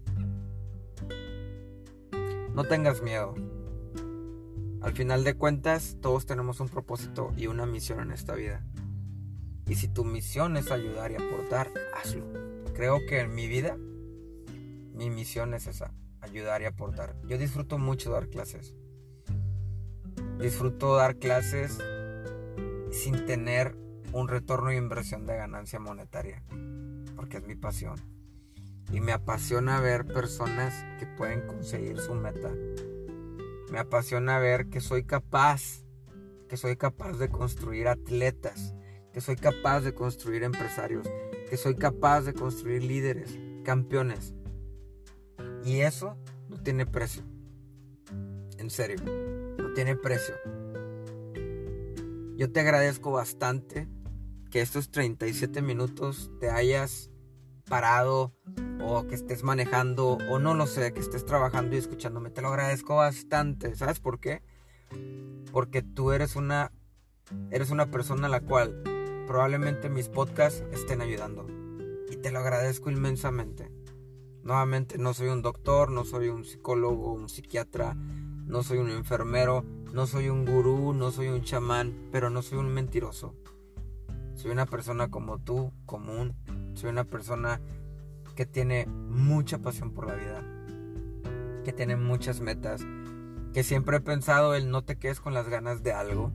No 2.54 2.64
tengas 2.64 3.02
miedo. 3.02 3.36
Al 4.82 4.94
final 4.94 5.26
de 5.26 5.34
cuentas, 5.34 5.98
todos 6.02 6.26
tenemos 6.26 6.62
un 6.62 6.70
propósito 6.70 7.34
y 7.36 7.48
una 7.48 7.66
misión 7.66 8.00
en 8.00 8.12
esta 8.12 8.36
vida. 8.36 8.66
Y 9.68 9.76
si 9.76 9.90
tu 9.90 10.06
misión 10.06 10.56
es 10.56 10.72
ayudar 10.72 11.12
y 11.12 11.16
aportar, 11.16 11.74
hazlo 11.94 12.47
creo 12.78 13.08
que 13.08 13.22
en 13.22 13.34
mi 13.34 13.48
vida 13.48 13.76
mi 14.94 15.10
misión 15.10 15.56
es 15.56 15.66
esa, 15.66 15.96
ayudar 16.22 16.62
y 16.62 16.66
aportar. 16.66 17.16
Yo 17.26 17.40
disfruto 17.40 17.80
mucho 17.80 18.12
dar 18.12 18.30
clases. 18.30 18.76
Disfruto 20.40 20.96
dar 20.96 21.16
clases 21.16 21.80
sin 22.92 23.26
tener 23.26 23.76
un 24.14 24.28
retorno 24.28 24.70
de 24.70 24.76
inversión 24.76 25.26
de 25.26 25.38
ganancia 25.38 25.80
monetaria, 25.80 26.44
porque 27.16 27.38
es 27.38 27.48
mi 27.48 27.56
pasión. 27.56 27.96
Y 28.92 29.02
me 29.02 29.12
apasiona 29.12 29.82
ver 29.82 30.06
personas 30.06 30.86
que 31.00 31.08
pueden 31.08 31.48
conseguir 31.48 32.00
su 32.00 32.14
meta. 32.14 32.52
Me 33.72 33.80
apasiona 33.80 34.38
ver 34.38 34.70
que 34.70 34.82
soy 34.82 35.04
capaz, 35.04 35.84
que 36.48 36.58
soy 36.58 36.78
capaz 36.78 37.14
de 37.14 37.30
construir 37.30 37.88
atletas, 37.88 38.76
que 39.14 39.22
soy 39.22 39.36
capaz 39.36 39.82
de 39.82 39.96
construir 39.96 40.44
empresarios, 40.44 41.08
que 41.50 41.58
soy 41.58 41.76
capaz 41.76 42.22
de 42.22 42.34
construir 42.34 42.84
líderes, 42.84 43.38
campeones. 43.64 44.34
Y 45.64 45.82
eso 45.82 46.18
no 46.50 46.58
tiene 46.58 46.86
precio. 46.86 47.24
En 48.58 48.70
serio, 48.70 48.98
no 49.58 49.74
tiene 49.74 49.96
precio. 49.96 50.36
Yo 52.36 52.52
te 52.52 52.60
agradezco 52.60 53.12
bastante 53.12 53.88
que 54.52 54.62
estos 54.62 54.92
37 54.92 55.62
minutos 55.62 56.32
te 56.40 56.50
hayas 56.50 57.10
parado 57.68 58.34
o 58.82 59.06
que 59.08 59.16
estés 59.16 59.44
manejando 59.44 60.18
o 60.30 60.40
no 60.40 60.54
lo 60.54 60.68
sé, 60.68 60.94
que 60.94 61.00
estés 61.00 61.26
trabajando 61.26 61.76
y 61.76 61.80
escuchándome. 61.80 62.30
Te 62.30 62.42
lo 62.42 62.50
agradezco 62.50 62.96
bastante. 62.96 63.76
¿Sabes 63.76 64.00
por 64.00 64.20
qué? 64.20 64.44
Porque 65.52 65.82
tú 65.82 66.12
eres 66.12 66.36
una 66.36 66.72
eres 67.52 67.72
una 67.72 67.92
persona 67.92 68.28
a 68.28 68.30
la 68.30 68.40
cual 68.40 68.82
probablemente 69.28 69.90
mis 69.90 70.08
podcasts 70.08 70.64
estén 70.72 71.02
ayudando. 71.02 71.46
Y 72.10 72.16
te 72.16 72.32
lo 72.32 72.40
agradezco 72.40 72.90
inmensamente. 72.90 73.70
Nuevamente, 74.44 74.98
no 74.98 75.14
soy 75.14 75.28
un 75.28 75.42
doctor, 75.42 75.92
no 75.92 76.06
soy 76.06 76.30
un 76.30 76.46
psicólogo, 76.46 77.14
un 77.14 77.28
psiquiatra, 77.28 77.94
no 77.94 78.64
soy 78.64 78.78
un 78.78 78.90
enfermero, 78.90 79.66
no 79.94 80.08
soy 80.08 80.30
un 80.30 80.46
gurú, 80.46 80.94
no 80.94 81.12
soy 81.12 81.28
un 81.28 81.44
chamán, 81.44 82.10
pero 82.12 82.30
no 82.30 82.42
soy 82.42 82.58
un 82.58 82.74
mentiroso. 82.74 83.36
Soy 84.36 84.52
una 84.52 84.66
persona 84.66 85.10
como 85.10 85.40
tú, 85.40 85.74
común. 85.86 86.34
Soy 86.76 86.90
una 86.90 87.04
persona 87.04 87.60
que 88.36 88.46
tiene 88.46 88.86
mucha 88.86 89.58
pasión 89.58 89.92
por 89.92 90.08
la 90.08 90.16
vida, 90.16 90.44
que 91.66 91.74
tiene 91.74 91.98
muchas 91.98 92.40
metas, 92.40 92.86
que 93.52 93.64
siempre 93.64 93.98
he 93.98 94.02
pensado 94.02 94.56
el 94.56 94.70
no 94.70 94.84
te 94.84 94.98
quedes 94.98 95.20
con 95.20 95.34
las 95.34 95.50
ganas 95.50 95.82
de 95.82 95.92
algo, 95.92 96.32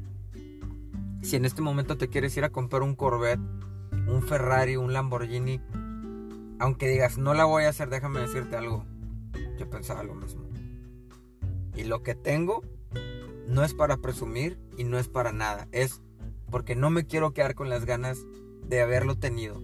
si 1.22 1.36
en 1.36 1.44
este 1.44 1.62
momento 1.62 1.96
te 1.96 2.08
quieres 2.08 2.36
ir 2.36 2.44
a 2.44 2.50
comprar 2.50 2.82
un 2.82 2.94
Corvette, 2.94 3.40
un 4.08 4.22
Ferrari, 4.22 4.76
un 4.76 4.92
Lamborghini, 4.92 5.60
aunque 6.58 6.88
digas, 6.88 7.18
no 7.18 7.34
la 7.34 7.44
voy 7.44 7.64
a 7.64 7.70
hacer, 7.70 7.88
déjame 7.88 8.20
decirte 8.20 8.56
algo. 8.56 8.84
Yo 9.58 9.68
pensaba 9.70 10.02
lo 10.02 10.14
mismo. 10.14 10.42
Y 11.74 11.84
lo 11.84 12.02
que 12.02 12.14
tengo 12.14 12.62
no 13.48 13.64
es 13.64 13.74
para 13.74 13.96
presumir 13.96 14.58
y 14.76 14.84
no 14.84 14.98
es 14.98 15.08
para 15.08 15.32
nada. 15.32 15.68
Es 15.72 16.02
porque 16.50 16.76
no 16.76 16.90
me 16.90 17.06
quiero 17.06 17.32
quedar 17.32 17.54
con 17.54 17.68
las 17.68 17.84
ganas 17.84 18.18
de 18.68 18.80
haberlo 18.80 19.16
tenido. 19.16 19.62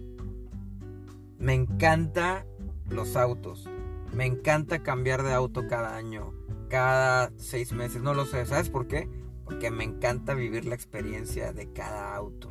Me 1.37 1.53
encanta 1.53 2.45
los 2.89 3.15
autos. 3.15 3.69
Me 4.13 4.25
encanta 4.25 4.81
cambiar 4.81 5.23
de 5.23 5.33
auto 5.33 5.67
cada 5.67 5.95
año, 5.95 6.33
cada 6.67 7.31
seis 7.37 7.71
meses. 7.73 8.01
No 8.01 8.13
lo 8.13 8.25
sé. 8.25 8.45
¿Sabes 8.45 8.69
por 8.69 8.87
qué? 8.87 9.07
Porque 9.49 9.71
me 9.71 9.83
encanta 9.83 10.35
vivir 10.35 10.65
la 10.65 10.75
experiencia 10.75 11.53
de 11.53 11.73
cada 11.73 12.15
auto. 12.15 12.49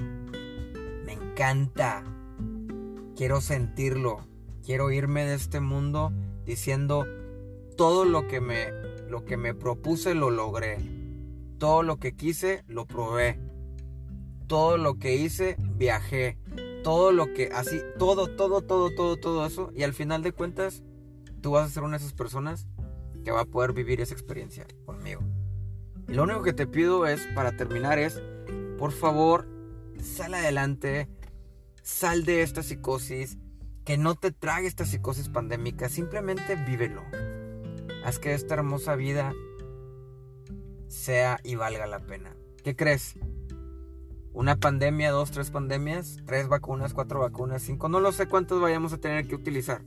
Me 1.07 1.12
encanta. 1.12 2.03
Quiero 3.14 3.40
sentirlo. 3.40 4.26
Quiero 4.64 4.90
irme 4.90 5.24
de 5.24 5.36
este 5.36 5.61
mundo 5.61 6.12
diciendo 6.44 7.07
todo 7.76 8.05
lo 8.05 8.26
que 8.26 8.40
me 8.40 8.72
lo 9.09 9.24
que 9.24 9.36
me 9.36 9.55
propuse 9.55 10.16
lo 10.16 10.30
logré. 10.30 10.78
Todo 11.59 11.84
lo 11.84 11.99
que 11.99 12.16
quise 12.16 12.64
lo 12.66 12.84
probé. 12.84 13.38
Todo 14.49 14.76
lo 14.76 14.99
que 14.99 15.14
hice 15.14 15.55
viajé. 15.76 16.36
Todo 16.82 17.12
lo 17.12 17.32
que 17.32 17.51
así 17.55 17.80
todo 17.96 18.26
todo 18.26 18.62
todo 18.62 18.90
todo 18.90 19.16
todo 19.16 19.46
eso 19.46 19.70
y 19.72 19.84
al 19.84 19.92
final 19.92 20.24
de 20.24 20.32
cuentas 20.32 20.82
tú 21.42 21.53
vas 21.53 21.70
a 21.70 21.72
ser 21.72 21.84
una 21.84 21.96
de 21.96 22.03
esas 22.03 22.14
personas 22.14 22.66
que 23.24 23.30
va 23.30 23.42
a 23.42 23.44
poder 23.44 23.72
vivir 23.72 24.01
esa 24.01 24.14
experiencia 24.14 24.66
conmigo. 24.84 25.22
Lo 26.09 26.22
único 26.22 26.42
que 26.42 26.54
te 26.54 26.66
pido 26.66 27.06
es, 27.06 27.26
para 27.34 27.52
terminar, 27.52 27.98
es, 27.98 28.22
por 28.78 28.92
favor, 28.92 29.46
sal 30.02 30.32
adelante, 30.32 31.06
sal 31.82 32.24
de 32.24 32.40
esta 32.40 32.62
psicosis, 32.62 33.36
que 33.84 33.98
no 33.98 34.14
te 34.14 34.32
trague 34.32 34.66
esta 34.66 34.86
psicosis 34.86 35.28
pandémica, 35.28 35.90
simplemente 35.90 36.56
vívelo. 36.56 37.02
Haz 38.04 38.18
que 38.18 38.32
esta 38.32 38.54
hermosa 38.54 38.96
vida 38.96 39.34
sea 40.88 41.40
y 41.44 41.56
valga 41.56 41.86
la 41.86 42.00
pena. 42.00 42.34
¿Qué 42.64 42.74
crees? 42.74 43.18
Una 44.32 44.56
pandemia, 44.56 45.11
dos, 45.11 45.30
tres 45.30 45.50
pandemias, 45.50 46.16
tres 46.24 46.48
vacunas, 46.48 46.94
cuatro 46.94 47.20
vacunas, 47.20 47.62
cinco, 47.62 47.90
no 47.90 48.00
lo 48.00 48.12
sé 48.12 48.28
cuántas 48.28 48.61
vayamos 48.61 48.94
a 48.94 48.98
tener 48.98 49.26
que 49.28 49.34
utilizar. 49.34 49.82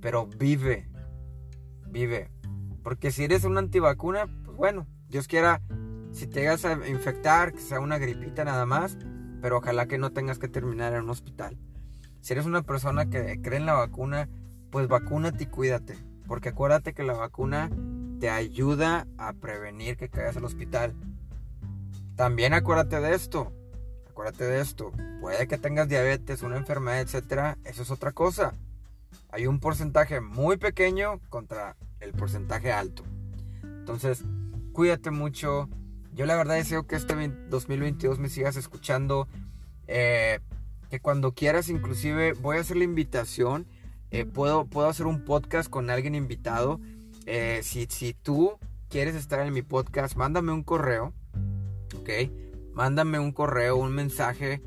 Pero 0.00 0.26
vive, 0.26 0.88
vive. 1.88 2.30
Porque 2.84 3.10
si 3.10 3.24
eres 3.24 3.42
una 3.44 3.58
antivacuna, 3.58 4.26
pues 4.44 4.56
bueno, 4.56 4.86
Dios 5.12 5.28
quiera, 5.28 5.60
si 6.10 6.26
te 6.26 6.40
llegas 6.40 6.64
a 6.64 6.88
infectar, 6.88 7.52
que 7.52 7.60
sea 7.60 7.80
una 7.80 7.98
gripita 7.98 8.46
nada 8.46 8.64
más, 8.64 8.96
pero 9.42 9.58
ojalá 9.58 9.84
que 9.84 9.98
no 9.98 10.10
tengas 10.10 10.38
que 10.38 10.48
terminar 10.48 10.94
en 10.94 11.02
un 11.02 11.10
hospital. 11.10 11.58
Si 12.22 12.32
eres 12.32 12.46
una 12.46 12.62
persona 12.62 13.10
que 13.10 13.38
cree 13.42 13.58
en 13.58 13.66
la 13.66 13.74
vacuna, 13.74 14.30
pues 14.70 14.88
vacúnate 14.88 15.44
y 15.44 15.48
cuídate. 15.48 15.98
Porque 16.26 16.48
acuérdate 16.48 16.94
que 16.94 17.02
la 17.02 17.12
vacuna 17.12 17.68
te 18.20 18.30
ayuda 18.30 19.06
a 19.18 19.34
prevenir 19.34 19.98
que 19.98 20.08
caigas 20.08 20.38
al 20.38 20.46
hospital. 20.46 20.94
También 22.16 22.54
acuérdate 22.54 22.98
de 22.98 23.14
esto. 23.14 23.52
Acuérdate 24.08 24.44
de 24.44 24.62
esto. 24.62 24.92
Puede 25.20 25.46
que 25.46 25.58
tengas 25.58 25.90
diabetes, 25.90 26.42
una 26.42 26.56
enfermedad, 26.56 27.02
etcétera. 27.02 27.58
Eso 27.64 27.82
es 27.82 27.90
otra 27.90 28.12
cosa. 28.12 28.54
Hay 29.28 29.46
un 29.46 29.60
porcentaje 29.60 30.22
muy 30.22 30.56
pequeño 30.56 31.20
contra 31.28 31.76
el 32.00 32.14
porcentaje 32.14 32.72
alto. 32.72 33.04
Entonces, 33.62 34.24
cuídate 34.72 35.10
mucho. 35.10 35.68
Yo 36.14 36.26
la 36.26 36.36
verdad 36.36 36.56
deseo 36.56 36.86
que 36.86 36.96
este 36.96 37.14
2022 37.48 38.18
me 38.18 38.28
sigas 38.28 38.56
escuchando. 38.56 39.28
Eh, 39.86 40.40
que 40.90 41.00
cuando 41.00 41.32
quieras, 41.32 41.68
inclusive, 41.68 42.34
voy 42.34 42.58
a 42.58 42.60
hacer 42.60 42.76
la 42.76 42.84
invitación. 42.84 43.66
Eh, 44.10 44.26
puedo, 44.26 44.66
puedo 44.66 44.88
hacer 44.88 45.06
un 45.06 45.24
podcast 45.24 45.70
con 45.70 45.88
alguien 45.88 46.14
invitado. 46.14 46.80
Eh, 47.24 47.60
si, 47.62 47.86
si 47.88 48.12
tú 48.12 48.58
quieres 48.88 49.14
estar 49.14 49.46
en 49.46 49.54
mi 49.54 49.62
podcast, 49.62 50.16
mándame 50.16 50.52
un 50.52 50.62
correo. 50.62 51.14
¿Ok? 51.98 52.10
Mándame 52.74 53.18
un 53.18 53.32
correo, 53.32 53.76
un 53.76 53.94
mensaje. 53.94 54.60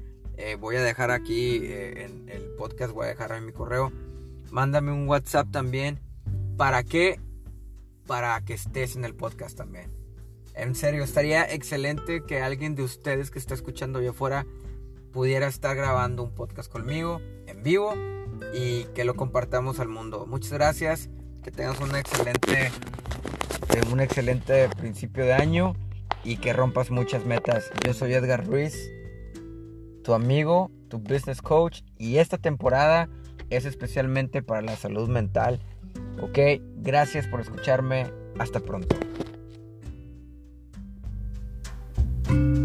voy 0.59 0.75
a 0.75 0.83
dejar 0.83 1.11
aquí 1.11 1.57
en 1.57 2.27
el 2.29 2.43
podcast, 2.57 2.91
voy 2.93 3.05
a 3.05 3.09
dejar 3.09 3.31
en 3.33 3.45
mi 3.45 3.51
correo. 3.51 3.91
Mándame 4.51 4.91
un 4.91 5.07
WhatsApp 5.07 5.51
también. 5.51 5.99
¿Para 6.57 6.83
qué? 6.83 7.19
Para 8.07 8.41
que 8.41 8.53
estés 8.53 8.95
en 8.95 9.05
el 9.05 9.15
podcast 9.15 9.57
también. 9.57 9.94
En 10.55 10.73
serio, 10.73 11.03
estaría 11.03 11.43
excelente 11.43 12.23
que 12.23 12.41
alguien 12.41 12.75
de 12.75 12.83
ustedes 12.83 13.29
que 13.29 13.39
está 13.39 13.53
escuchando 13.53 13.99
allá 13.99 14.11
afuera 14.11 14.45
pudiera 15.11 15.47
estar 15.47 15.75
grabando 15.75 16.23
un 16.23 16.31
podcast 16.31 16.71
conmigo 16.71 17.21
en 17.47 17.61
vivo 17.61 17.93
y 18.53 18.85
que 18.95 19.03
lo 19.03 19.15
compartamos 19.15 19.79
al 19.79 19.89
mundo. 19.89 20.25
Muchas 20.25 20.53
gracias, 20.53 21.09
que 21.43 21.51
tengas 21.51 21.79
un 21.81 21.95
excelente, 21.95 22.67
eh, 22.67 23.81
un 23.91 23.99
excelente 23.99 24.69
principio 24.77 25.25
de 25.25 25.33
año 25.33 25.75
y 26.23 26.37
que 26.37 26.53
rompas 26.53 26.89
muchas 26.89 27.25
metas. 27.25 27.69
Yo 27.85 27.93
soy 27.93 28.13
Edgar 28.13 28.45
Ruiz, 28.45 28.77
tu 30.03 30.13
amigo, 30.13 30.71
tu 30.87 30.99
business 30.99 31.41
coach 31.41 31.81
y 31.97 32.17
esta 32.17 32.37
temporada 32.37 33.09
es 33.49 33.65
especialmente 33.65 34.41
para 34.41 34.61
la 34.61 34.75
salud 34.77 35.09
mental. 35.09 35.59
Ok, 36.21 36.39
gracias 36.77 37.27
por 37.27 37.41
escucharme. 37.41 38.07
Hasta 38.37 38.59
pronto. 38.59 38.97
thank 42.35 42.57
you 42.57 42.64